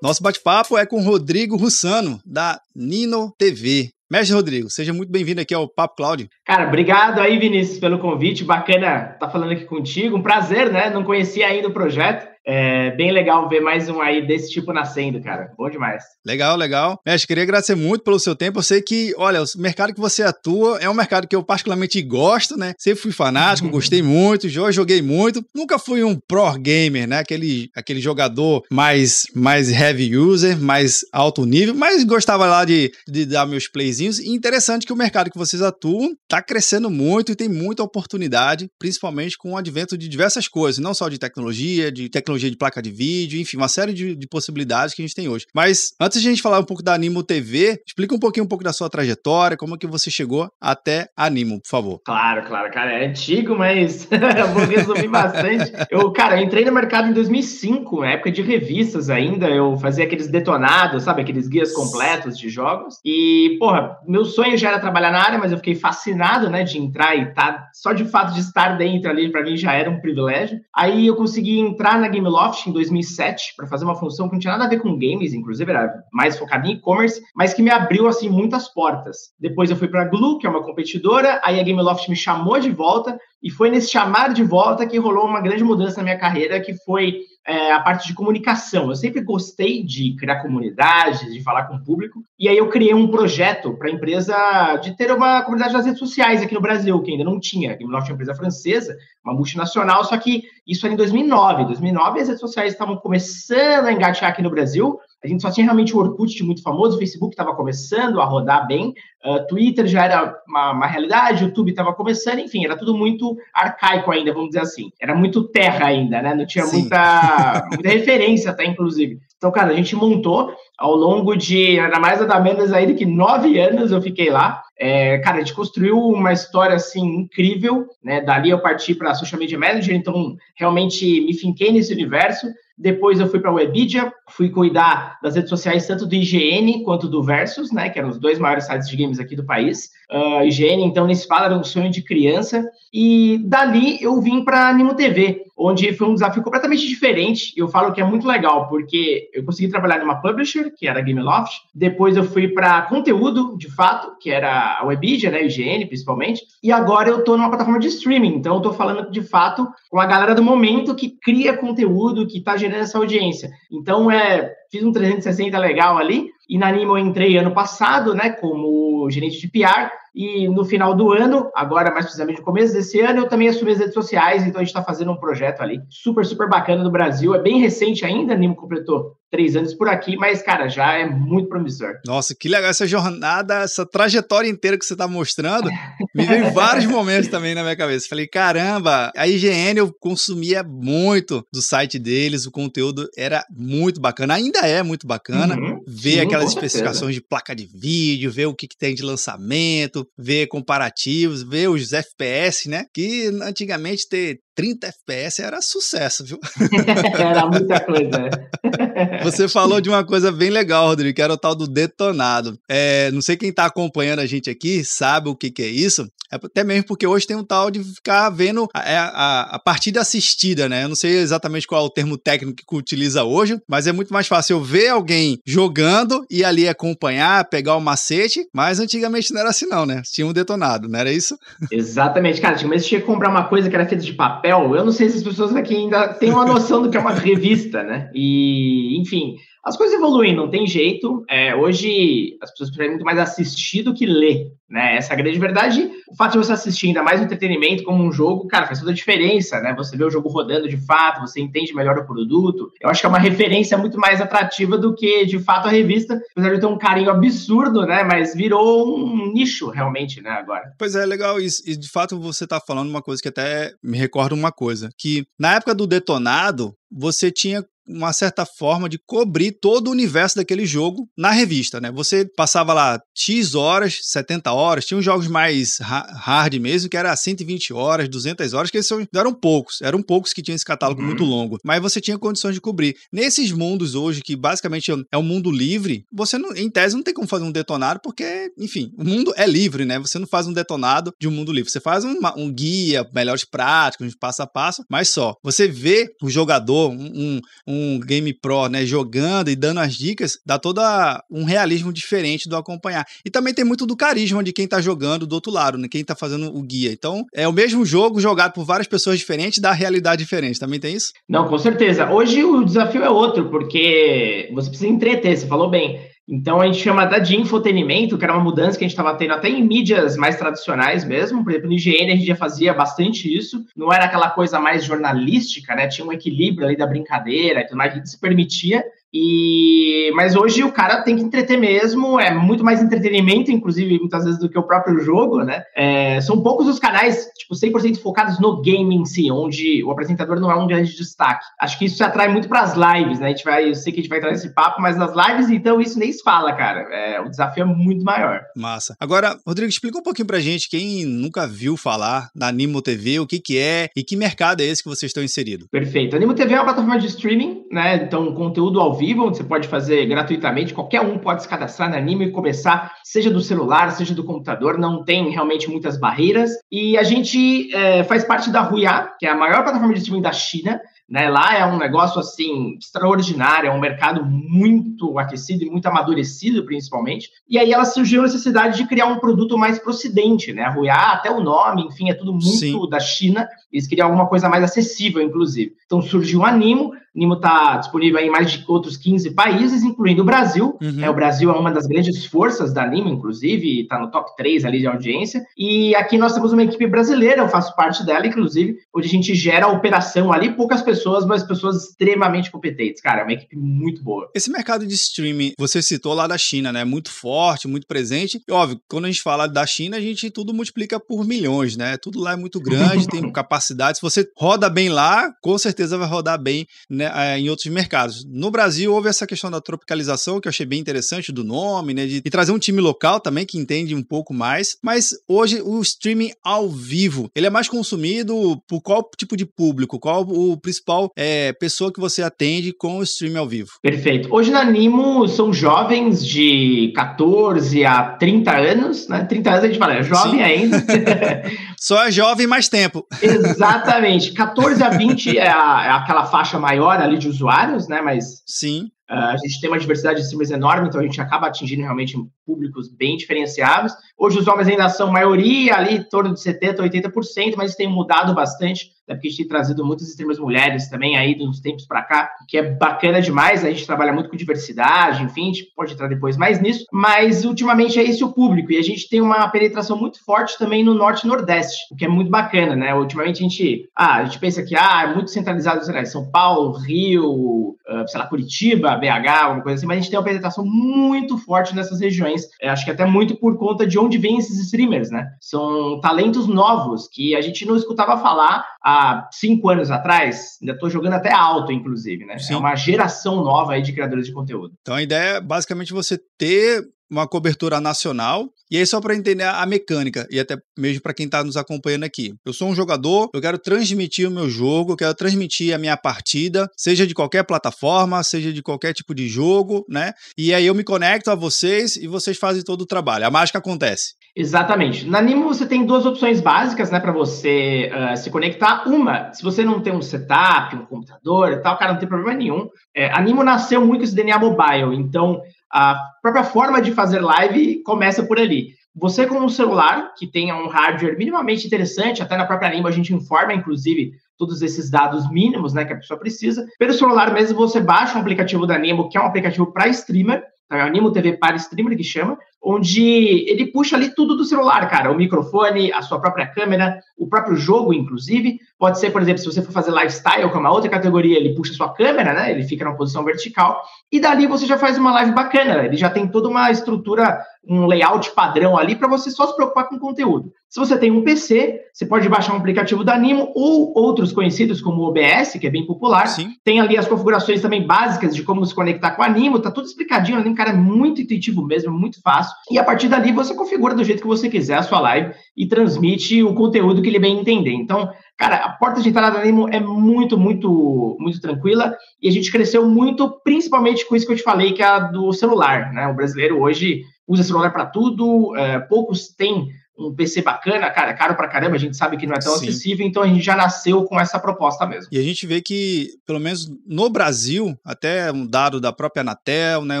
Nosso 0.02 0.22
bate-papo 0.22 0.78
é 0.78 0.86
com 0.86 1.02
Rodrigo 1.02 1.56
Russano, 1.56 2.20
da 2.24 2.60
Nino 2.74 3.34
TV. 3.36 3.95
Mestre 4.08 4.36
Rodrigo, 4.36 4.70
seja 4.70 4.92
muito 4.92 5.10
bem-vindo 5.10 5.40
aqui 5.40 5.52
ao 5.52 5.68
Papo 5.68 5.96
Cloud. 5.96 6.30
Cara, 6.44 6.68
obrigado 6.68 7.20
aí, 7.20 7.40
Vinícius, 7.40 7.80
pelo 7.80 7.98
convite. 7.98 8.44
Bacana 8.44 9.14
estar 9.14 9.18
tá 9.18 9.28
falando 9.28 9.50
aqui 9.50 9.64
contigo. 9.64 10.16
Um 10.16 10.22
prazer, 10.22 10.70
né? 10.70 10.88
Não 10.90 11.02
conhecia 11.02 11.48
ainda 11.48 11.66
o 11.66 11.72
projeto. 11.72 12.35
É 12.48 12.92
bem 12.92 13.10
legal 13.10 13.48
ver 13.48 13.60
mais 13.60 13.88
um 13.88 14.00
aí 14.00 14.24
desse 14.24 14.52
tipo 14.52 14.72
nascendo, 14.72 15.20
cara. 15.20 15.50
Bom 15.58 15.68
demais. 15.68 16.04
Legal, 16.24 16.56
legal. 16.56 17.00
Mestre, 17.04 17.26
queria 17.26 17.42
agradecer 17.42 17.74
muito 17.74 18.04
pelo 18.04 18.20
seu 18.20 18.36
tempo. 18.36 18.60
Eu 18.60 18.62
sei 18.62 18.80
que, 18.80 19.12
olha, 19.18 19.42
o 19.42 19.46
mercado 19.56 19.92
que 19.92 20.00
você 20.00 20.22
atua 20.22 20.78
é 20.78 20.88
um 20.88 20.94
mercado 20.94 21.26
que 21.26 21.34
eu 21.34 21.42
particularmente 21.42 22.00
gosto, 22.02 22.56
né? 22.56 22.72
Sempre 22.78 23.02
fui 23.02 23.10
fanático, 23.10 23.68
gostei 23.68 24.00
muito, 24.00 24.48
já 24.48 24.70
joguei 24.70 25.02
muito. 25.02 25.44
Nunca 25.52 25.76
fui 25.76 26.04
um 26.04 26.16
pro 26.28 26.56
gamer, 26.56 27.08
né? 27.08 27.18
Aquele, 27.18 27.68
aquele 27.74 28.00
jogador 28.00 28.62
mais, 28.70 29.24
mais 29.34 29.68
heavy 29.68 30.16
user, 30.16 30.56
mais 30.56 31.00
alto 31.12 31.44
nível, 31.44 31.74
mas 31.74 32.04
gostava 32.04 32.46
lá 32.46 32.64
de, 32.64 32.92
de 33.08 33.26
dar 33.26 33.44
meus 33.44 33.66
playzinhos. 33.66 34.20
E 34.20 34.28
interessante 34.28 34.86
que 34.86 34.92
o 34.92 34.96
mercado 34.96 35.32
que 35.32 35.38
vocês 35.38 35.62
atuam 35.62 36.14
tá 36.28 36.40
crescendo 36.40 36.88
muito 36.90 37.32
e 37.32 37.36
tem 37.36 37.48
muita 37.48 37.82
oportunidade, 37.82 38.70
principalmente 38.78 39.36
com 39.36 39.52
o 39.52 39.56
advento 39.56 39.98
de 39.98 40.08
diversas 40.08 40.46
coisas, 40.46 40.78
não 40.78 40.94
só 40.94 41.08
de 41.08 41.18
tecnologia, 41.18 41.90
de 41.90 42.08
tecnologia 42.08 42.35
tecnologia 42.36 42.50
de 42.50 42.56
placa 42.56 42.82
de 42.82 42.90
vídeo, 42.90 43.40
enfim, 43.40 43.56
uma 43.56 43.68
série 43.68 43.92
de, 43.92 44.14
de, 44.14 44.26
possibilidades 44.28 44.94
que 44.94 45.02
a 45.02 45.06
gente 45.06 45.14
tem 45.14 45.28
hoje. 45.28 45.46
Mas 45.54 45.94
antes 46.00 46.20
de 46.20 46.28
a 46.28 46.30
gente 46.30 46.42
falar 46.42 46.60
um 46.60 46.64
pouco 46.64 46.82
da 46.82 46.94
Animo 46.94 47.22
TV, 47.22 47.80
explica 47.86 48.14
um 48.14 48.18
pouquinho 48.18 48.44
um 48.44 48.48
pouco 48.48 48.62
da 48.62 48.72
sua 48.72 48.88
trajetória, 48.90 49.56
como 49.56 49.74
é 49.74 49.78
que 49.78 49.86
você 49.86 50.10
chegou 50.10 50.50
até 50.60 51.08
Animo, 51.16 51.60
por 51.60 51.68
favor. 51.68 52.00
Claro, 52.04 52.46
claro, 52.46 52.70
cara, 52.70 52.92
é 52.92 53.06
antigo, 53.06 53.56
mas 53.56 54.08
eu 54.10 54.48
vou 54.48 54.64
resumir 54.64 55.08
bastante. 55.08 55.72
Eu, 55.90 56.12
cara, 56.12 56.40
entrei 56.40 56.64
no 56.64 56.72
mercado 56.72 57.08
em 57.08 57.12
2005, 57.12 58.00
na 58.00 58.10
época 58.12 58.30
de 58.30 58.42
revistas 58.42 59.08
ainda, 59.08 59.48
eu 59.48 59.76
fazia 59.78 60.04
aqueles 60.04 60.28
detonados, 60.28 61.04
sabe, 61.04 61.22
aqueles 61.22 61.48
guias 61.48 61.72
completos 61.72 62.38
de 62.38 62.48
jogos. 62.48 62.98
E, 63.04 63.56
porra, 63.58 63.96
meu 64.06 64.24
sonho 64.24 64.56
já 64.56 64.68
era 64.68 64.80
trabalhar 64.80 65.10
na 65.10 65.22
área, 65.22 65.38
mas 65.38 65.52
eu 65.52 65.58
fiquei 65.58 65.74
fascinado, 65.74 66.50
né, 66.50 66.64
de 66.64 66.78
entrar 66.78 67.16
e 67.16 67.32
tá 67.32 67.68
só 67.72 67.92
de 67.92 68.04
fato 68.04 68.34
de 68.34 68.40
estar 68.40 68.76
dentro 68.76 69.10
ali 69.10 69.30
para 69.30 69.42
mim 69.42 69.56
já 69.56 69.72
era 69.72 69.90
um 69.90 70.00
privilégio. 70.00 70.60
Aí 70.74 71.06
eu 71.06 71.16
consegui 71.16 71.58
entrar 71.58 71.98
na 71.98 72.08
Game 72.08 72.25
Gameloft 72.26 72.68
em 72.68 72.72
2007 72.72 73.54
para 73.56 73.66
fazer 73.66 73.84
uma 73.84 73.94
função 73.94 74.28
que 74.28 74.34
não 74.34 74.40
tinha 74.40 74.52
nada 74.52 74.64
a 74.64 74.68
ver 74.68 74.80
com 74.80 74.98
games, 74.98 75.32
inclusive 75.32 75.70
era 75.70 76.02
mais 76.12 76.36
focada 76.36 76.66
em 76.66 76.72
e-commerce, 76.72 77.22
mas 77.34 77.54
que 77.54 77.62
me 77.62 77.70
abriu 77.70 78.06
assim 78.08 78.28
muitas 78.28 78.68
portas. 78.68 79.30
Depois 79.38 79.70
eu 79.70 79.76
fui 79.76 79.88
para 79.88 80.04
Glue, 80.04 80.38
que 80.38 80.46
é 80.46 80.50
uma 80.50 80.62
competidora, 80.62 81.40
aí 81.44 81.60
a 81.60 81.62
Gameloft 81.62 82.08
me 82.08 82.16
chamou 82.16 82.58
de 82.58 82.70
volta 82.70 83.18
e 83.42 83.50
foi 83.50 83.70
nesse 83.70 83.90
chamar 83.90 84.32
de 84.32 84.42
volta 84.42 84.86
que 84.86 84.98
rolou 84.98 85.26
uma 85.26 85.40
grande 85.40 85.62
mudança 85.62 85.98
na 85.98 86.04
minha 86.04 86.18
carreira, 86.18 86.60
que 86.60 86.74
foi 86.74 87.20
é, 87.46 87.70
a 87.72 87.80
parte 87.80 88.08
de 88.08 88.14
comunicação. 88.14 88.88
Eu 88.88 88.96
sempre 88.96 89.20
gostei 89.20 89.84
de 89.84 90.16
criar 90.16 90.42
comunidades, 90.42 91.32
de 91.32 91.42
falar 91.42 91.66
com 91.66 91.76
o 91.76 91.84
público, 91.84 92.22
e 92.38 92.48
aí 92.48 92.58
eu 92.58 92.68
criei 92.68 92.92
um 92.92 93.08
projeto 93.08 93.76
para 93.78 93.88
a 93.88 93.92
empresa 93.92 94.76
de 94.82 94.96
ter 94.96 95.12
uma 95.12 95.42
comunidade 95.42 95.74
nas 95.74 95.84
redes 95.84 96.00
sociais 96.00 96.42
aqui 96.42 96.54
no 96.54 96.60
Brasil, 96.60 97.00
que 97.02 97.12
ainda 97.12 97.24
não 97.24 97.38
tinha. 97.38 97.72
A 97.72 97.76
Gameloft 97.76 98.08
é 98.08 98.12
uma 98.12 98.14
empresa 98.14 98.34
francesa, 98.34 98.96
uma 99.24 99.34
multinacional, 99.34 100.04
só 100.04 100.16
que 100.16 100.42
isso 100.66 100.84
era 100.84 100.94
em 100.94 100.96
2009. 100.96 101.62
Em 101.62 101.66
2009 101.66 102.20
as 102.20 102.28
redes 102.28 102.40
sociais 102.40 102.72
estavam 102.72 102.96
começando 102.96 103.86
a 103.86 103.92
engatear 103.92 104.30
aqui 104.30 104.42
no 104.42 104.50
Brasil, 104.50 104.98
a 105.24 105.28
gente 105.28 105.42
só 105.42 105.50
tinha 105.50 105.64
realmente 105.64 105.94
o 105.94 105.98
Orkut 105.98 106.42
muito 106.44 106.62
famoso, 106.62 106.96
o 106.96 106.98
Facebook 106.98 107.32
estava 107.32 107.54
começando 107.54 108.20
a 108.20 108.24
rodar 108.24 108.66
bem, 108.66 108.94
uh, 109.24 109.46
Twitter 109.48 109.86
já 109.86 110.04
era 110.04 110.38
uma, 110.46 110.72
uma 110.72 110.86
realidade, 110.86 111.42
o 111.42 111.48
YouTube 111.48 111.70
estava 111.70 111.92
começando, 111.94 112.38
enfim, 112.38 112.64
era 112.64 112.76
tudo 112.76 112.96
muito 112.96 113.36
arcaico 113.52 114.12
ainda, 114.12 114.32
vamos 114.32 114.50
dizer 114.50 114.60
assim. 114.60 114.92
Era 115.00 115.14
muito 115.14 115.48
terra 115.48 115.86
ainda, 115.86 116.22
né? 116.22 116.34
Não 116.34 116.46
tinha 116.46 116.66
muita, 116.66 117.66
muita 117.70 117.88
referência 117.88 118.50
até, 118.50 118.64
inclusive. 118.64 119.18
Então, 119.36 119.50
cara, 119.50 119.72
a 119.72 119.74
gente 119.74 119.96
montou 119.96 120.54
ao 120.78 120.94
longo 120.94 121.34
de, 121.34 121.76
nada 121.76 121.98
mais 121.98 122.20
nada 122.20 122.40
menos 122.40 122.72
aí 122.72 122.86
do 122.86 122.94
que 122.94 123.04
nove 123.04 123.58
anos 123.58 123.90
eu 123.90 124.00
fiquei 124.00 124.30
lá. 124.30 124.62
É, 124.78 125.18
cara, 125.18 125.36
a 125.36 125.40
gente 125.40 125.54
construiu 125.54 125.98
uma 125.98 126.32
história, 126.32 126.76
assim, 126.76 127.04
incrível, 127.04 127.86
né? 128.02 128.20
Dali 128.20 128.50
eu 128.50 128.60
parti 128.60 128.94
para 128.94 129.14
Social 129.14 129.38
Media 129.38 129.58
Manager, 129.58 129.94
então 129.94 130.36
realmente 130.54 131.04
me 131.22 131.34
finquei 131.34 131.72
nesse 131.72 131.92
universo. 131.92 132.46
Depois 132.78 133.18
eu 133.18 133.26
fui 133.28 133.40
para 133.40 133.50
a 133.50 133.54
Webidia, 133.54 134.12
fui 134.28 134.50
cuidar 134.50 135.18
das 135.22 135.34
redes 135.34 135.48
sociais 135.48 135.86
tanto 135.86 136.06
do 136.06 136.14
IGN 136.14 136.82
quanto 136.84 137.08
do 137.08 137.22
Versus, 137.22 137.72
né, 137.72 137.88
que 137.88 137.98
eram 137.98 138.10
os 138.10 138.18
dois 138.18 138.38
maiores 138.38 138.66
sites 138.66 138.88
de 138.88 138.96
games 138.96 139.18
aqui 139.18 139.34
do 139.34 139.44
país. 139.44 139.90
Uh, 140.10 140.44
IGN, 140.44 140.84
então, 140.84 141.06
nesse 141.06 141.26
fala 141.26 141.46
era 141.46 141.56
um 141.56 141.64
sonho 141.64 141.90
de 141.90 142.02
criança. 142.02 142.64
E 142.92 143.38
dali 143.44 144.02
eu 144.02 144.20
vim 144.20 144.44
para 144.44 144.68
Animo 144.68 144.94
TV, 144.94 145.46
onde 145.56 145.92
foi 145.94 146.06
um 146.06 146.14
desafio 146.14 146.42
completamente 146.42 146.86
diferente. 146.86 147.52
Eu 147.56 147.68
falo 147.68 147.92
que 147.92 148.00
é 148.00 148.04
muito 148.04 148.26
legal, 148.26 148.68
porque 148.68 149.30
eu 149.32 149.44
consegui 149.44 149.68
trabalhar 149.68 149.98
numa 149.98 150.20
publisher, 150.20 150.70
que 150.76 150.86
era 150.86 150.98
a 150.98 151.02
Gameloft. 151.02 151.62
Depois 151.74 152.16
eu 152.16 152.24
fui 152.24 152.48
para 152.48 152.82
conteúdo, 152.82 153.56
de 153.56 153.70
fato, 153.70 154.16
que 154.20 154.30
era 154.30 154.78
a 154.78 154.84
Webidia, 154.84 155.30
né, 155.30 155.44
IGN, 155.44 155.86
principalmente. 155.86 156.42
E 156.62 156.70
agora 156.70 157.08
eu 157.08 157.20
estou 157.20 157.36
numa 157.36 157.48
plataforma 157.48 157.78
de 157.78 157.88
streaming. 157.88 158.34
Então 158.36 158.54
eu 158.54 158.58
estou 158.58 158.72
falando, 158.74 159.10
de 159.10 159.22
fato, 159.22 159.66
com 159.90 159.98
a 159.98 160.06
galera 160.06 160.34
do 160.34 160.42
momento 160.42 160.94
que 160.94 161.08
cria 161.08 161.56
conteúdo, 161.56 162.26
que 162.26 162.38
está 162.38 162.56
gerando 162.66 162.82
essa 162.82 162.98
audiência. 162.98 163.50
Então 163.70 164.10
é 164.10 164.54
fiz 164.70 164.82
um 164.82 164.92
360 164.92 165.58
legal 165.58 165.96
ali. 165.96 166.28
E 166.48 166.58
na 166.58 166.68
Animo 166.68 166.92
eu 166.92 166.98
entrei 166.98 167.36
ano 167.36 167.52
passado, 167.52 168.14
né, 168.14 168.30
como 168.30 169.08
gerente 169.10 169.40
de 169.40 169.48
PR. 169.48 169.90
E 170.14 170.48
no 170.48 170.64
final 170.64 170.94
do 170.94 171.12
ano, 171.12 171.50
agora 171.54 171.90
mais 171.90 172.06
precisamente 172.06 172.38
no 172.38 172.44
começo 172.44 172.72
desse 172.72 172.98
ano, 173.00 173.20
eu 173.20 173.28
também 173.28 173.48
assumi 173.48 173.72
as 173.72 173.78
redes 173.78 173.92
sociais, 173.92 174.46
então 174.46 174.62
a 174.62 174.64
gente 174.64 174.70
está 174.70 174.82
fazendo 174.82 175.12
um 175.12 175.16
projeto 175.16 175.60
ali 175.60 175.78
super, 175.90 176.24
super 176.24 176.48
bacana 176.48 176.82
no 176.82 176.90
Brasil. 176.90 177.34
É 177.34 177.42
bem 177.42 177.60
recente 177.60 178.02
ainda, 178.02 178.32
a 178.32 178.36
Nimo 178.36 178.56
completou 178.56 179.12
três 179.30 179.54
anos 179.56 179.74
por 179.74 179.88
aqui, 179.88 180.16
mas, 180.16 180.40
cara, 180.40 180.68
já 180.68 180.94
é 180.94 181.06
muito 181.06 181.48
promissor. 181.48 181.94
Nossa, 182.06 182.34
que 182.34 182.48
legal 182.48 182.70
essa 182.70 182.86
jornada, 182.86 183.62
essa 183.62 183.84
trajetória 183.84 184.48
inteira 184.48 184.78
que 184.78 184.86
você 184.86 184.94
está 184.94 185.06
mostrando. 185.06 185.68
Me 186.14 186.24
veio 186.24 186.50
vários 186.52 186.86
momentos 186.86 187.28
também 187.28 187.54
na 187.54 187.62
minha 187.62 187.76
cabeça. 187.76 188.08
Falei, 188.08 188.26
caramba, 188.26 189.12
a 189.14 189.26
IGN 189.26 189.78
eu 189.78 189.92
consumia 189.92 190.62
muito 190.62 191.44
do 191.52 191.60
site 191.60 191.98
deles, 191.98 192.46
o 192.46 192.50
conteúdo 192.50 193.08
era 193.16 193.44
muito 193.50 194.00
bacana, 194.00 194.34
ainda 194.34 194.60
é 194.60 194.82
muito 194.82 195.06
bacana. 195.06 195.56
Uhum, 195.56 195.80
ver 195.86 196.12
sim, 196.12 196.20
aquelas 196.36 196.54
especificações 196.54 197.14
de 197.14 197.20
placa 197.20 197.54
de 197.54 197.66
vídeo, 197.66 198.30
ver 198.30 198.46
o 198.46 198.54
que, 198.54 198.68
que 198.68 198.76
tem 198.76 198.94
de 198.94 199.02
lançamento, 199.02 200.06
ver 200.16 200.46
comparativos, 200.46 201.42
ver 201.42 201.68
os 201.68 201.92
FPS, 201.92 202.68
né? 202.68 202.84
Que 202.92 203.26
antigamente 203.42 204.08
ter 204.08 204.40
30 204.56 204.86
FPS 204.86 205.42
era 205.42 205.60
sucesso, 205.60 206.24
viu? 206.24 206.40
era 207.16 207.46
muita 207.46 207.78
coisa. 207.80 208.30
Você 209.22 209.46
falou 209.46 209.80
de 209.80 209.88
uma 209.88 210.04
coisa 210.04 210.32
bem 210.32 210.50
legal, 210.50 210.86
Rodrigo, 210.86 211.14
que 211.14 211.22
era 211.22 211.34
o 211.34 211.38
tal 211.38 211.54
do 211.54 211.68
detonado. 211.68 212.58
É, 212.68 213.10
não 213.12 213.20
sei 213.20 213.36
quem 213.36 213.50
está 213.50 213.66
acompanhando 213.66 214.20
a 214.20 214.26
gente 214.26 214.48
aqui 214.48 214.82
sabe 214.84 215.28
o 215.28 215.36
que, 215.36 215.50
que 215.50 215.62
é 215.62 215.68
isso. 215.68 216.08
É 216.32 216.36
até 216.36 216.64
mesmo 216.64 216.86
porque 216.86 217.06
hoje 217.06 217.26
tem 217.26 217.36
um 217.36 217.44
tal 217.44 217.70
de 217.70 217.82
ficar 217.82 218.28
vendo 218.30 218.66
a, 218.74 218.90
é, 218.90 218.96
a, 218.96 219.40
a, 219.52 219.58
partida 219.58 220.00
assistida, 220.00 220.68
né? 220.68 220.84
Eu 220.84 220.88
não 220.88 220.96
sei 220.96 221.18
exatamente 221.18 221.66
qual 221.66 221.84
é 221.84 221.86
o 221.86 221.90
termo 221.90 222.18
técnico 222.18 222.62
que 222.66 222.76
utiliza 222.76 223.22
hoje, 223.22 223.60
mas 223.68 223.86
é 223.86 223.92
muito 223.92 224.12
mais 224.12 224.26
fácil 224.26 224.56
eu 224.56 224.60
ver 224.62 224.88
alguém 224.88 225.38
jogando 225.46 226.24
e 226.28 226.44
ali 226.44 226.68
acompanhar, 226.68 227.48
pegar 227.48 227.76
o 227.76 227.80
macete, 227.80 228.44
mas 228.52 228.80
antigamente 228.80 229.32
não 229.32 229.40
era 229.40 229.50
assim 229.50 229.66
não, 229.66 229.86
né? 229.86 230.02
Tinha 230.04 230.26
um 230.26 230.32
detonado, 230.32 230.88
não 230.88 230.98
era 230.98 231.12
isso? 231.12 231.38
Exatamente, 231.70 232.40
cara. 232.40 232.54
Antigamente 232.54 232.88
tinha 232.88 233.00
que 233.00 233.06
comprar 233.06 233.30
uma 233.30 233.44
coisa 233.44 233.68
que 233.68 233.74
era 233.74 233.86
feita 233.86 234.02
de 234.02 234.12
papel. 234.12 234.45
Eu 234.50 234.84
não 234.84 234.92
sei 234.92 235.08
se 235.08 235.18
as 235.18 235.22
pessoas 235.22 235.54
aqui 235.54 235.74
ainda 235.74 236.08
têm 236.14 236.30
uma 236.30 236.44
noção 236.44 236.82
do 236.82 236.90
que 236.90 236.96
é 236.96 237.00
uma 237.00 237.12
revista, 237.12 237.82
né? 237.82 238.10
E, 238.14 239.00
enfim, 239.00 239.36
as 239.66 239.76
coisas 239.76 239.96
evoluem, 239.96 240.32
não 240.32 240.48
tem 240.48 240.64
jeito. 240.64 241.24
É, 241.28 241.52
hoje 241.52 242.38
as 242.40 242.52
pessoas 242.52 242.68
preferem 242.70 242.92
muito 242.92 243.04
mais 243.04 243.18
assistir 243.18 243.82
do 243.82 243.92
que 243.92 244.06
ler, 244.06 244.52
né? 244.70 244.96
Essa 244.96 245.12
é 245.12 245.14
a 245.14 245.16
grande 245.16 245.40
verdade. 245.40 245.90
O 246.08 246.14
fato 246.14 246.32
de 246.32 246.38
você 246.38 246.52
assistir 246.52 246.86
ainda 246.86 247.02
mais 247.02 247.20
um 247.20 247.24
entretenimento 247.24 247.82
como 247.82 248.04
um 248.04 248.12
jogo, 248.12 248.46
cara, 248.46 248.66
faz 248.66 248.78
toda 248.78 248.92
a 248.92 248.94
diferença, 248.94 249.60
né? 249.60 249.74
Você 249.76 249.96
vê 249.96 250.04
o 250.04 250.10
jogo 250.10 250.28
rodando 250.28 250.68
de 250.68 250.76
fato, 250.76 251.20
você 251.20 251.40
entende 251.40 251.74
melhor 251.74 251.98
o 251.98 252.06
produto. 252.06 252.70
Eu 252.80 252.88
acho 252.88 253.00
que 253.00 253.06
é 253.06 253.08
uma 253.08 253.18
referência 253.18 253.76
muito 253.76 253.98
mais 253.98 254.20
atrativa 254.20 254.78
do 254.78 254.94
que, 254.94 255.26
de 255.26 255.40
fato, 255.40 255.66
a 255.66 255.72
revista, 255.72 256.22
apesar 256.30 256.54
de 256.54 256.60
ter 256.60 256.66
um 256.66 256.78
carinho 256.78 257.10
absurdo, 257.10 257.84
né? 257.84 258.04
Mas 258.04 258.36
virou 258.36 258.96
um 258.96 259.32
nicho 259.32 259.68
realmente, 259.68 260.22
né? 260.22 260.30
Agora. 260.30 260.70
Pois 260.78 260.94
é, 260.94 261.04
legal. 261.04 261.40
E 261.40 261.76
de 261.76 261.90
fato 261.90 262.20
você 262.20 262.46
tá 262.46 262.60
falando 262.60 262.88
uma 262.88 263.02
coisa 263.02 263.20
que 263.20 263.28
até 263.28 263.72
me 263.82 263.98
recorda 263.98 264.32
uma 264.32 264.52
coisa, 264.52 264.90
que 264.96 265.26
na 265.36 265.56
época 265.56 265.74
do 265.74 265.88
detonado, 265.88 266.72
você 266.88 267.32
tinha 267.32 267.64
uma 267.88 268.12
certa 268.12 268.44
forma 268.44 268.88
de 268.88 268.98
cobrir 268.98 269.52
todo 269.52 269.88
o 269.88 269.90
universo 269.90 270.36
daquele 270.36 270.66
jogo 270.66 271.08
na 271.16 271.30
revista, 271.30 271.80
né? 271.80 271.90
Você 271.92 272.24
passava 272.36 272.72
lá 272.72 273.00
X 273.14 273.54
horas, 273.54 273.98
70 274.02 274.52
horas, 274.52 274.84
tinha 274.84 274.98
uns 274.98 275.04
jogos 275.04 275.28
mais 275.28 275.78
hard 275.80 276.54
mesmo, 276.54 276.90
que 276.90 276.96
era 276.96 277.14
120 277.14 277.72
horas, 277.72 278.08
200 278.08 278.52
horas, 278.52 278.70
que 278.70 278.82
são, 278.82 279.06
eram 279.14 279.32
poucos, 279.32 279.80
eram 279.82 280.02
poucos 280.02 280.32
que 280.32 280.42
tinham 280.42 280.56
esse 280.56 280.64
catálogo 280.64 281.00
uhum. 281.00 281.06
muito 281.06 281.24
longo, 281.24 281.58
mas 281.64 281.80
você 281.80 282.00
tinha 282.00 282.18
condições 282.18 282.54
de 282.54 282.60
cobrir. 282.60 282.96
Nesses 283.12 283.52
mundos 283.52 283.94
hoje, 283.94 284.22
que 284.22 284.36
basicamente 284.36 284.92
é 285.12 285.18
um 285.18 285.22
mundo 285.22 285.50
livre, 285.50 286.04
você, 286.12 286.38
não, 286.38 286.54
em 286.54 286.70
tese, 286.70 286.96
não 286.96 287.02
tem 287.02 287.14
como 287.14 287.28
fazer 287.28 287.44
um 287.44 287.52
detonado, 287.52 288.00
porque, 288.02 288.50
enfim, 288.58 288.90
o 288.98 289.04
mundo 289.04 289.32
é 289.36 289.46
livre, 289.46 289.84
né? 289.84 289.98
Você 289.98 290.18
não 290.18 290.26
faz 290.26 290.46
um 290.46 290.52
detonado 290.52 291.12
de 291.20 291.28
um 291.28 291.30
mundo 291.30 291.52
livre, 291.52 291.70
você 291.70 291.80
faz 291.80 292.04
uma, 292.04 292.36
um 292.38 292.52
guia, 292.52 293.06
melhores 293.14 293.44
práticas, 293.44 294.06
um 294.06 294.18
passo 294.18 294.42
a 294.42 294.46
passo, 294.46 294.84
mas 294.90 295.08
só. 295.08 295.34
Você 295.42 295.68
vê 295.68 296.08
o 296.22 296.28
jogador, 296.28 296.90
um, 296.90 297.40
um 297.66 297.75
um 297.76 298.00
Game 298.00 298.32
Pro, 298.32 298.68
né, 298.68 298.84
jogando 298.86 299.50
e 299.50 299.56
dando 299.56 299.80
as 299.80 299.94
dicas, 299.94 300.38
dá 300.44 300.58
toda 300.58 301.22
um 301.30 301.44
realismo 301.44 301.92
diferente 301.92 302.48
do 302.48 302.56
acompanhar. 302.56 303.06
E 303.24 303.30
também 303.30 303.54
tem 303.54 303.64
muito 303.64 303.86
do 303.86 303.96
carisma 303.96 304.42
de 304.42 304.52
quem 304.52 304.66
tá 304.66 304.80
jogando 304.80 305.26
do 305.26 305.34
outro 305.34 305.52
lado, 305.52 305.78
né, 305.78 305.88
quem 305.90 306.04
tá 306.04 306.14
fazendo 306.14 306.54
o 306.56 306.62
guia. 306.62 306.92
Então, 306.92 307.24
é 307.34 307.46
o 307.46 307.52
mesmo 307.52 307.84
jogo 307.84 308.20
jogado 308.20 308.52
por 308.52 308.64
várias 308.64 308.88
pessoas 308.88 309.18
diferentes, 309.18 309.60
dá 309.60 309.72
realidade 309.72 310.22
diferente. 310.22 310.58
Também 310.58 310.80
tem 310.80 310.94
isso? 310.94 311.12
Não, 311.28 311.48
com 311.48 311.58
certeza. 311.58 312.10
Hoje 312.10 312.42
o 312.44 312.64
desafio 312.64 313.02
é 313.02 313.10
outro, 313.10 313.50
porque 313.50 314.50
você 314.52 314.68
precisa 314.68 314.90
entreter, 314.90 315.36
você 315.36 315.46
falou 315.46 315.70
bem. 315.70 316.00
Então 316.28 316.60
a 316.60 316.66
gente 316.66 316.78
chama 316.78 317.04
da 317.04 317.20
de 317.20 317.36
infotenimento, 317.36 318.18
que 318.18 318.24
era 318.24 318.34
uma 318.34 318.42
mudança 318.42 318.76
que 318.76 318.84
a 318.84 318.88
gente 318.88 318.98
estava 318.98 319.16
tendo 319.16 319.32
até 319.32 319.48
em 319.48 319.62
mídias 319.62 320.16
mais 320.16 320.36
tradicionais 320.36 321.04
mesmo. 321.04 321.44
Por 321.44 321.52
exemplo, 321.52 321.68
no 321.68 321.74
IGN 321.74 322.10
a 322.10 322.16
gente 322.16 322.26
já 322.26 322.34
fazia 322.34 322.74
bastante 322.74 323.32
isso. 323.32 323.64
Não 323.76 323.92
era 323.92 324.06
aquela 324.06 324.30
coisa 324.30 324.58
mais 324.58 324.84
jornalística, 324.84 325.74
né? 325.76 325.86
Tinha 325.86 326.06
um 326.06 326.12
equilíbrio 326.12 326.66
ali 326.66 326.76
da 326.76 326.86
brincadeira 326.86 327.64
tudo 327.64 327.76
mais, 327.76 327.92
a 327.92 327.96
gente 327.96 328.10
se 328.10 328.18
permitia. 328.18 328.84
E 329.12 330.10
mas 330.14 330.34
hoje 330.34 330.62
o 330.62 330.72
cara 330.72 331.02
tem 331.02 331.16
que 331.16 331.22
entreter 331.22 331.58
mesmo, 331.58 332.18
é 332.18 332.32
muito 332.34 332.64
mais 332.64 332.82
entretenimento, 332.82 333.50
inclusive 333.50 333.98
muitas 333.98 334.24
vezes 334.24 334.38
do 334.38 334.48
que 334.48 334.58
o 334.58 334.62
próprio 334.62 334.98
jogo, 335.00 335.42
né? 335.42 335.62
É, 335.76 336.20
são 336.20 336.42
poucos 336.42 336.66
os 336.66 336.78
canais, 336.78 337.26
tipo, 337.36 337.54
100% 337.54 338.00
focados 338.00 338.38
no 338.40 338.60
game 338.60 338.94
em 338.94 339.04
si, 339.04 339.30
onde 339.30 339.82
o 339.84 339.90
apresentador 339.90 340.40
não 340.40 340.50
é 340.50 340.54
um 340.54 340.66
grande 340.66 340.94
destaque. 340.96 341.44
Acho 341.60 341.78
que 341.78 341.84
isso 341.84 341.96
se 341.96 342.02
atrai 342.02 342.28
muito 342.28 342.48
para 342.48 342.62
as 342.62 342.74
lives, 342.74 343.20
né? 343.20 343.26
A 343.26 343.30
gente 343.30 343.44
vai, 343.44 343.68
eu 343.68 343.74
sei 343.74 343.92
que 343.92 344.00
a 344.00 344.02
gente 344.02 344.08
vai 344.08 344.18
entrar 344.18 344.30
nesse 344.30 344.52
papo, 344.54 344.80
mas 344.80 344.96
nas 344.96 345.12
lives 345.14 345.50
então 345.50 345.80
isso 345.80 345.98
nem 345.98 346.12
se 346.12 346.22
fala, 346.22 346.52
cara. 346.54 346.80
É, 346.92 347.20
o 347.20 347.28
desafio 347.28 347.62
é 347.62 347.66
muito 347.66 348.04
maior. 348.04 348.40
Massa. 348.56 348.96
Agora, 348.98 349.38
Rodrigo, 349.46 349.68
explica 349.68 349.98
um 349.98 350.02
pouquinho 350.02 350.26
pra 350.26 350.40
gente 350.40 350.68
quem 350.68 351.04
nunca 351.04 351.46
viu 351.46 351.76
falar 351.76 352.30
da 352.34 352.48
Animo 352.48 352.82
TV, 352.82 353.20
o 353.20 353.26
que 353.26 353.38
que 353.38 353.58
é 353.58 353.88
e 353.96 354.02
que 354.02 354.16
mercado 354.16 354.60
é 354.60 354.64
esse 354.64 354.82
que 354.82 354.88
vocês 354.88 355.10
estão 355.10 355.22
inseridos. 355.22 355.66
Perfeito. 355.70 356.14
A 356.14 356.16
Animo 356.16 356.34
TV 356.34 356.54
é 356.54 356.56
uma 356.56 356.64
plataforma 356.64 356.98
de 356.98 357.06
streaming, 357.06 357.64
né? 357.70 357.96
Então, 357.96 358.34
conteúdo 358.34 358.80
ao 358.80 358.95
vivo 358.96 359.06
vivo, 359.06 359.26
onde 359.26 359.36
você 359.36 359.44
pode 359.44 359.68
fazer 359.68 360.04
gratuitamente, 360.06 360.74
qualquer 360.74 361.00
um 361.00 361.18
pode 361.18 361.42
se 361.42 361.48
cadastrar 361.48 361.88
na 361.88 361.96
Anime 361.96 362.26
e 362.26 362.30
começar, 362.30 362.92
seja 363.04 363.30
do 363.30 363.40
celular, 363.40 363.90
seja 363.92 364.14
do 364.14 364.24
computador, 364.24 364.78
não 364.78 365.04
tem 365.04 365.30
realmente 365.30 365.70
muitas 365.70 365.96
barreiras. 365.96 366.50
E 366.70 366.98
a 366.98 367.02
gente 367.02 367.74
é, 367.74 368.02
faz 368.04 368.24
parte 368.24 368.50
da 368.50 368.68
Huya, 368.68 369.12
que 369.18 369.26
é 369.26 369.30
a 369.30 369.36
maior 369.36 369.62
plataforma 369.62 369.94
de 369.94 370.00
streaming 370.00 370.22
da 370.22 370.32
China, 370.32 370.80
né? 371.08 371.30
Lá 371.30 371.56
é 371.56 371.64
um 371.64 371.78
negócio 371.78 372.18
assim 372.18 372.76
extraordinário, 372.78 373.68
é 373.68 373.72
um 373.72 373.78
mercado 373.78 374.24
muito 374.24 375.18
aquecido 375.20 375.62
e 375.62 375.70
muito 375.70 375.86
amadurecido, 375.86 376.64
principalmente. 376.64 377.30
E 377.48 377.58
aí 377.58 377.72
ela 377.72 377.84
surgiu 377.84 378.20
a 378.20 378.24
necessidade 378.24 378.76
de 378.76 378.88
criar 378.88 379.06
um 379.06 379.20
produto 379.20 379.56
mais 379.56 379.78
pro 379.78 379.90
ocidente, 379.90 380.52
né? 380.52 380.64
A 380.64 380.76
Huya, 380.76 380.94
até 380.94 381.30
o 381.30 381.40
nome, 381.40 381.84
enfim, 381.84 382.10
é 382.10 382.14
tudo 382.14 382.32
muito 382.32 382.48
Sim. 382.48 382.88
da 382.90 382.98
China. 382.98 383.48
Eles 383.72 383.86
queriam 383.86 384.08
alguma 384.08 384.26
coisa 384.26 384.48
mais 384.48 384.64
acessível, 384.64 385.22
inclusive. 385.22 385.74
Então 385.86 386.02
surgiu 386.02 386.40
o 386.40 386.44
Animo, 386.44 386.92
Nimo 387.16 387.34
está 387.34 387.78
disponível 387.78 388.20
em 388.20 388.30
mais 388.30 388.50
de 388.50 388.64
outros 388.68 388.96
15 388.96 389.30
países, 389.30 389.82
incluindo 389.82 390.22
o 390.22 390.24
Brasil. 390.24 390.76
Uhum. 390.82 391.02
É, 391.02 391.08
o 391.08 391.14
Brasil 391.14 391.50
é 391.50 391.58
uma 391.58 391.72
das 391.72 391.86
grandes 391.86 392.26
forças 392.26 392.72
da 392.74 392.86
Nimo, 392.86 393.08
inclusive, 393.08 393.80
está 393.80 393.98
no 393.98 394.10
top 394.10 394.36
3 394.36 394.64
ali 394.66 394.80
de 394.80 394.86
audiência. 394.86 395.44
E 395.56 395.94
aqui 395.94 396.18
nós 396.18 396.34
temos 396.34 396.52
uma 396.52 396.62
equipe 396.62 396.86
brasileira, 396.86 397.42
eu 397.42 397.48
faço 397.48 397.74
parte 397.74 398.04
dela, 398.04 398.26
inclusive, 398.26 398.76
onde 398.94 399.06
a 399.06 399.10
gente 399.10 399.34
gera 399.34 399.66
a 399.66 399.72
operação 399.72 400.32
ali, 400.32 400.52
poucas 400.52 400.82
pessoas, 400.82 401.24
mas 401.24 401.42
pessoas 401.42 401.84
extremamente 401.84 402.50
competentes. 402.50 403.00
Cara, 403.00 403.22
é 403.22 403.24
uma 403.24 403.32
equipe 403.32 403.56
muito 403.56 404.02
boa. 404.02 404.28
Esse 404.34 404.50
mercado 404.50 404.86
de 404.86 404.94
streaming, 404.94 405.52
você 405.58 405.80
citou 405.80 406.12
lá 406.12 406.26
da 406.26 406.36
China, 406.36 406.70
né? 406.70 406.84
Muito 406.84 407.10
forte, 407.10 407.66
muito 407.66 407.86
presente. 407.86 408.42
E, 408.46 408.52
óbvio, 408.52 408.80
quando 408.88 409.06
a 409.06 409.08
gente 409.08 409.22
fala 409.22 409.46
da 409.46 409.66
China, 409.66 409.96
a 409.96 410.00
gente 410.00 410.30
tudo 410.30 410.52
multiplica 410.52 411.00
por 411.00 411.26
milhões, 411.26 411.76
né? 411.76 411.96
Tudo 411.96 412.20
lá 412.20 412.32
é 412.32 412.36
muito 412.36 412.60
grande, 412.60 413.06
tem 413.08 413.30
capacidade. 413.32 413.98
Se 413.98 414.02
você 414.02 414.28
roda 414.36 414.68
bem 414.68 414.90
lá, 414.90 415.32
com 415.40 415.56
certeza 415.56 415.96
vai 415.96 416.08
rodar 416.08 416.40
bem 416.40 416.66
né, 416.90 417.05
né, 417.08 417.38
em 417.38 417.48
outros 417.48 417.66
mercados. 417.66 418.24
No 418.24 418.50
Brasil, 418.50 418.92
houve 418.92 419.08
essa 419.08 419.26
questão 419.26 419.50
da 419.50 419.60
tropicalização, 419.60 420.40
que 420.40 420.48
eu 420.48 420.50
achei 420.50 420.66
bem 420.66 420.80
interessante, 420.80 421.32
do 421.32 421.44
nome, 421.44 421.94
né, 421.94 422.06
de, 422.06 422.20
de 422.20 422.30
trazer 422.30 422.52
um 422.52 422.58
time 422.58 422.80
local 422.80 423.20
também, 423.20 423.46
que 423.46 423.58
entende 423.58 423.94
um 423.94 424.02
pouco 424.02 424.32
mais, 424.32 424.76
mas 424.82 425.10
hoje 425.28 425.60
o 425.62 425.80
streaming 425.80 426.32
ao 426.42 426.68
vivo, 426.68 427.30
ele 427.34 427.46
é 427.46 427.50
mais 427.50 427.68
consumido 427.68 428.60
por 428.68 428.80
qual 428.80 429.08
tipo 429.16 429.36
de 429.36 429.46
público? 429.46 429.98
Qual 429.98 430.22
o 430.22 430.56
principal 430.56 431.10
é, 431.16 431.52
pessoa 431.52 431.92
que 431.92 432.00
você 432.00 432.22
atende 432.22 432.72
com 432.72 432.98
o 432.98 433.02
streaming 433.02 433.38
ao 433.38 433.48
vivo? 433.48 433.70
Perfeito. 433.82 434.28
Hoje 434.32 434.50
na 434.50 434.60
Animo 434.60 435.26
são 435.28 435.52
jovens 435.52 436.24
de 436.26 436.92
14 436.94 437.84
a 437.84 438.02
30 438.02 438.56
anos, 438.56 439.08
né? 439.08 439.24
30 439.24 439.50
anos 439.50 439.64
a 439.64 439.66
gente 439.66 439.78
fala, 439.78 439.94
é 439.94 440.02
jovem 440.02 440.38
Sim. 440.38 440.42
ainda. 440.42 440.84
Só 441.78 442.06
é 442.06 442.10
jovem 442.10 442.46
mais 442.46 442.68
tempo. 442.68 443.06
Exatamente. 443.20 444.32
14 444.32 444.82
a 444.82 444.90
20 444.90 445.38
é, 445.38 445.48
a, 445.48 445.84
é 445.84 445.90
aquela 445.90 446.26
faixa 446.26 446.58
maior 446.58 447.00
ali 447.00 447.18
de 447.18 447.28
usuários, 447.28 447.88
né? 447.88 448.00
Mas 448.00 448.42
Sim. 448.46 448.90
Uh, 449.10 449.32
a 449.32 449.36
gente 449.36 449.60
tem 449.60 449.70
uma 449.70 449.78
diversidade 449.78 450.18
de 450.18 450.24
streamers 450.24 450.50
enorme, 450.50 450.88
então 450.88 451.00
a 451.00 451.04
gente 451.04 451.20
acaba 451.20 451.46
atingindo 451.46 451.82
realmente 451.82 452.16
públicos 452.44 452.88
bem 452.88 453.16
diferenciados. 453.16 453.92
Hoje 454.16 454.38
os 454.38 454.48
homens 454.48 454.68
ainda 454.68 454.88
são 454.88 455.10
maioria 455.10 455.76
ali, 455.76 455.96
em 455.96 456.02
torno 456.02 456.32
de 456.32 456.40
70%, 456.40 456.78
80%, 456.78 457.54
mas 457.56 457.70
isso 457.70 457.76
tem 457.76 457.88
mudado 457.88 458.34
bastante, 458.34 458.92
né, 459.06 459.14
porque 459.14 459.28
a 459.28 459.30
gente 459.30 459.38
tem 459.38 459.48
trazido 459.48 459.84
muitas 459.84 460.08
streamers 460.08 460.38
mulheres 460.38 460.88
também 460.88 461.16
aí 461.16 461.34
dos 461.34 461.60
tempos 461.60 461.86
para 461.86 462.02
cá, 462.02 462.30
que 462.48 462.56
é 462.56 462.62
bacana 462.62 463.20
demais, 463.20 463.64
a 463.64 463.70
gente 463.70 463.86
trabalha 463.86 464.12
muito 464.12 464.30
com 464.30 464.36
diversidade, 464.36 465.22
enfim, 465.22 465.42
a 465.42 465.46
gente 465.46 465.72
pode 465.76 465.92
entrar 465.92 466.08
depois 466.08 466.36
mais 466.36 466.60
nisso, 466.60 466.84
mas 466.92 467.44
ultimamente 467.44 467.98
é 467.98 468.04
esse 468.04 468.24
o 468.24 468.32
público, 468.32 468.72
e 468.72 468.78
a 468.78 468.82
gente 468.82 469.08
tem 469.08 469.20
uma 469.20 469.48
penetração 469.48 469.98
muito 469.98 470.24
forte 470.24 470.58
também 470.58 470.82
no 470.82 470.94
Norte 470.94 471.24
e 471.24 471.28
Nordeste, 471.28 471.76
o 471.92 471.96
que 471.96 472.04
é 472.04 472.08
muito 472.08 472.30
bacana, 472.30 472.74
né? 472.74 472.94
Ultimamente 472.94 473.40
a 473.40 473.42
gente, 473.42 473.88
ah, 473.94 474.16
a 474.16 474.24
gente 474.24 474.38
pensa 474.38 474.62
que 474.62 474.74
ah, 474.76 475.02
é 475.04 475.14
muito 475.14 475.30
centralizado, 475.30 475.84
sei 475.84 475.94
lá, 475.94 476.04
São 476.04 476.30
Paulo, 476.30 476.72
Rio, 476.78 477.76
uh, 477.88 478.08
sei 478.08 478.20
lá, 478.20 478.26
Curitiba, 478.26 478.95
BH, 478.96 479.28
alguma 479.28 479.62
coisa 479.62 479.76
assim, 479.76 479.86
mas 479.86 479.98
a 479.98 480.00
gente 480.00 480.10
tem 480.10 480.18
uma 480.18 480.24
penetração 480.24 480.64
muito 480.64 481.38
forte 481.38 481.74
nessas 481.74 482.00
regiões. 482.00 482.42
É, 482.60 482.68
acho 482.68 482.84
que 482.84 482.90
até 482.90 483.04
muito 483.04 483.36
por 483.36 483.56
conta 483.58 483.86
de 483.86 483.98
onde 483.98 484.18
vêm 484.18 484.38
esses 484.38 484.58
streamers, 484.58 485.10
né? 485.10 485.28
São 485.40 486.00
talentos 486.00 486.46
novos 486.46 487.08
que 487.08 487.34
a 487.34 487.40
gente 487.40 487.64
não 487.64 487.76
escutava 487.76 488.20
falar 488.20 488.64
há 488.82 489.28
cinco 489.32 489.68
anos 489.68 489.90
atrás. 489.90 490.58
Ainda 490.60 490.74
estou 490.74 490.90
jogando 490.90 491.14
até 491.14 491.32
alto, 491.32 491.72
inclusive, 491.72 492.24
né? 492.24 492.34
É 492.34 492.38
Sim. 492.38 492.54
É 492.54 492.56
uma 492.56 492.74
geração 492.76 493.42
nova 493.42 493.72
aí 493.72 493.82
de 493.82 493.92
criadores 493.92 494.26
de 494.26 494.32
conteúdo. 494.32 494.74
Então 494.80 494.94
a 494.94 495.02
ideia 495.02 495.36
é 495.36 495.40
basicamente 495.40 495.92
você 495.92 496.18
ter 496.38 496.84
uma 497.10 497.26
cobertura 497.26 497.80
nacional. 497.80 498.48
E 498.70 498.76
aí, 498.76 498.86
só 498.86 499.00
para 499.00 499.14
entender 499.14 499.44
a 499.44 499.64
mecânica, 499.64 500.26
e 500.30 500.40
até 500.40 500.56
mesmo 500.76 501.00
para 501.00 501.14
quem 501.14 501.26
está 501.26 501.44
nos 501.44 501.56
acompanhando 501.56 502.04
aqui. 502.04 502.34
Eu 502.44 502.52
sou 502.52 502.68
um 502.68 502.74
jogador, 502.74 503.30
eu 503.32 503.40
quero 503.40 503.58
transmitir 503.58 504.28
o 504.28 504.30
meu 504.30 504.48
jogo, 504.48 504.96
quero 504.96 505.14
transmitir 505.14 505.72
a 505.74 505.78
minha 505.78 505.96
partida, 505.96 506.68
seja 506.76 507.06
de 507.06 507.14
qualquer 507.14 507.44
plataforma, 507.44 508.22
seja 508.24 508.52
de 508.52 508.62
qualquer 508.62 508.92
tipo 508.92 509.14
de 509.14 509.28
jogo, 509.28 509.84
né? 509.88 510.12
E 510.36 510.52
aí 510.52 510.66
eu 510.66 510.74
me 510.74 510.82
conecto 510.82 511.30
a 511.30 511.36
vocês 511.36 511.96
e 511.96 512.08
vocês 512.08 512.36
fazem 512.36 512.64
todo 512.64 512.82
o 512.82 512.86
trabalho. 512.86 513.26
A 513.26 513.30
mágica 513.30 513.58
acontece. 513.58 514.14
Exatamente. 514.34 515.06
Na 515.08 515.22
Nimo 515.22 515.44
você 515.44 515.64
tem 515.64 515.86
duas 515.86 516.04
opções 516.04 516.42
básicas, 516.42 516.90
né, 516.90 517.00
para 517.00 517.12
você 517.12 517.90
uh, 517.90 518.16
se 518.16 518.30
conectar. 518.30 518.86
Uma, 518.86 519.32
se 519.32 519.42
você 519.42 519.64
não 519.64 519.80
tem 519.80 519.94
um 519.94 520.02
setup, 520.02 520.76
um 520.76 520.84
computador 520.84 521.52
e 521.52 521.62
tal, 521.62 521.78
cara, 521.78 521.92
não 521.92 521.98
tem 521.98 522.08
problema 522.08 522.36
nenhum. 522.36 522.68
É, 522.94 523.10
a 523.10 523.20
Nimo 523.22 523.42
nasceu 523.42 523.80
muito 523.80 524.00
com 524.00 524.04
esse 524.04 524.14
DNA 524.14 524.38
mobile, 524.38 524.94
então 524.94 525.40
a 525.72 526.00
própria 526.22 526.44
forma 526.44 526.80
de 526.80 526.92
fazer 526.92 527.20
live 527.20 527.82
começa 527.82 528.22
por 528.22 528.38
ali. 528.38 528.74
Você 528.94 529.26
com 529.26 529.38
um 529.38 529.48
celular 529.48 530.14
que 530.16 530.26
tenha 530.26 530.56
um 530.56 530.68
hardware 530.68 531.18
minimamente 531.18 531.66
interessante, 531.66 532.22
até 532.22 532.36
na 532.36 532.46
própria 532.46 532.70
língua 532.70 532.88
a 532.88 532.92
gente 532.92 533.12
informa, 533.12 533.52
inclusive, 533.52 534.12
todos 534.38 534.62
esses 534.62 534.90
dados 534.90 535.30
mínimos 535.30 535.74
né, 535.74 535.84
que 535.84 535.92
a 535.92 535.96
pessoa 535.96 536.18
precisa. 536.18 536.66
Pelo 536.78 536.94
celular 536.94 537.32
mesmo, 537.32 537.56
você 537.56 537.78
baixa 537.78 538.16
um 538.16 538.20
aplicativo 538.20 538.66
da 538.66 538.78
Nemo, 538.78 539.08
que 539.08 539.18
é 539.18 539.20
um 539.20 539.26
aplicativo 539.26 539.70
para 539.70 539.88
streamer, 539.88 540.42
tá? 540.68 540.82
a 540.82 540.90
Nemo 540.90 541.12
TV 541.12 541.36
para 541.36 541.56
streamer 541.56 541.96
que 541.96 542.04
chama, 542.04 542.38
onde 542.62 543.48
ele 543.48 543.66
puxa 543.66 543.96
ali 543.96 544.14
tudo 544.14 544.36
do 544.36 544.44
celular, 544.44 544.88
cara. 544.88 545.12
O 545.12 545.16
microfone, 545.16 545.92
a 545.92 546.02
sua 546.02 546.20
própria 546.20 546.46
câmera, 546.46 547.00
o 547.16 547.28
próprio 547.28 547.56
jogo, 547.56 547.94
inclusive. 547.94 548.58
Pode 548.78 548.98
ser, 548.98 549.10
por 549.10 549.22
exemplo, 549.22 549.38
se 549.40 549.46
você 549.46 549.62
for 549.62 549.72
fazer 549.72 549.90
lifestyle, 549.92 550.50
que 550.50 550.56
é 550.56 550.60
uma 550.60 550.72
outra 550.72 550.90
categoria, 550.90 551.36
ele 551.36 551.54
puxa 551.54 551.72
a 551.72 551.76
sua 551.76 551.94
câmera, 551.94 552.34
né? 552.34 552.50
Ele 552.50 552.64
fica 552.64 552.84
numa 552.84 552.96
posição 552.96 553.24
vertical. 553.24 553.82
E 554.10 554.20
dali 554.20 554.46
você 554.46 554.66
já 554.66 554.76
faz 554.76 554.98
uma 554.98 555.12
live 555.12 555.32
bacana. 555.32 555.84
Ele 555.84 555.96
já 555.96 556.10
tem 556.10 556.26
toda 556.26 556.48
uma 556.48 556.70
estrutura, 556.70 557.40
um 557.66 557.86
layout 557.86 558.32
padrão 558.32 558.76
ali 558.76 558.94
para 558.94 559.08
você 559.08 559.30
só 559.30 559.46
se 559.46 559.56
preocupar 559.56 559.88
com 559.88 559.96
o 559.96 560.00
conteúdo. 560.00 560.52
Se 560.68 560.78
você 560.78 560.98
tem 560.98 561.10
um 561.10 561.22
PC, 561.22 561.80
você 561.90 562.04
pode 562.04 562.28
baixar 562.28 562.52
um 562.52 562.58
aplicativo 562.58 563.02
da 563.02 563.14
Animo 563.14 563.50
ou 563.54 563.92
outros 563.96 564.30
conhecidos 564.30 564.82
como 564.82 565.00
o 565.00 565.06
OBS, 565.06 565.52
que 565.58 565.66
é 565.66 565.70
bem 565.70 565.86
popular. 565.86 566.26
Sim. 566.26 566.50
Tem 566.62 566.80
ali 566.80 566.98
as 566.98 567.08
configurações 567.08 567.62
também 567.62 567.86
básicas 567.86 568.34
de 568.34 568.42
como 568.42 568.66
se 568.66 568.74
conectar 568.74 569.12
com 569.12 569.22
a 569.22 569.26
Animo. 569.26 569.58
Tá 569.58 569.70
tudo 569.70 569.86
explicadinho 569.86 570.38
ali, 570.38 570.52
cara, 570.54 570.70
é 570.70 570.74
muito 570.74 571.22
intuitivo 571.22 571.64
mesmo, 571.64 571.90
muito 571.90 572.20
fácil. 572.20 572.45
E 572.70 572.78
a 572.78 572.84
partir 572.84 573.08
dali 573.08 573.32
você 573.32 573.54
configura 573.54 573.94
do 573.94 574.04
jeito 574.04 574.22
que 574.22 574.26
você 574.26 574.48
quiser 574.48 574.78
a 574.78 574.82
sua 574.82 575.00
live 575.00 575.34
e 575.56 575.66
transmite 575.66 576.42
o 576.42 576.54
conteúdo 576.54 577.02
que 577.02 577.08
ele 577.08 577.18
bem 577.18 577.38
entender. 577.38 577.72
Então, 577.72 578.10
cara, 578.36 578.56
a 578.56 578.70
porta 578.70 579.00
de 579.00 579.08
entrada 579.08 579.38
da 579.38 579.44
Nemo 579.44 579.68
é 579.68 579.80
muito, 579.80 580.38
muito, 580.38 581.16
muito 581.18 581.40
tranquila 581.40 581.96
e 582.20 582.28
a 582.28 582.32
gente 582.32 582.50
cresceu 582.50 582.88
muito, 582.88 583.40
principalmente 583.42 584.06
com 584.06 584.16
isso 584.16 584.26
que 584.26 584.32
eu 584.32 584.36
te 584.36 584.42
falei, 584.42 584.72
que 584.72 584.82
é 584.82 584.86
a 584.86 584.98
do 584.98 585.32
celular, 585.32 585.92
né? 585.92 586.06
O 586.08 586.14
brasileiro 586.14 586.60
hoje 586.60 587.02
usa 587.26 587.42
celular 587.42 587.70
para 587.70 587.86
tudo, 587.86 588.54
é, 588.56 588.78
poucos 588.78 589.28
têm 589.28 589.68
um 589.98 590.14
PC 590.14 590.42
bacana, 590.42 590.90
cara, 590.90 591.10
é 591.10 591.14
caro 591.14 591.34
pra 591.34 591.48
caramba, 591.48 591.76
a 591.76 591.78
gente 591.78 591.96
sabe 591.96 592.16
que 592.16 592.26
não 592.26 592.34
é 592.34 592.38
tão 592.38 592.56
Sim. 592.56 592.68
acessível, 592.68 593.06
então 593.06 593.22
a 593.22 593.26
gente 593.26 593.42
já 593.42 593.56
nasceu 593.56 594.04
com 594.04 594.20
essa 594.20 594.38
proposta 594.38 594.86
mesmo. 594.86 595.08
E 595.10 595.18
a 595.18 595.22
gente 595.22 595.46
vê 595.46 595.60
que, 595.60 596.10
pelo 596.26 596.38
menos 596.38 596.70
no 596.86 597.08
Brasil, 597.08 597.78
até 597.84 598.30
um 598.30 598.46
dado 598.46 598.80
da 598.80 598.92
própria 598.92 599.22
Anatel, 599.22 599.84
né, 599.84 600.00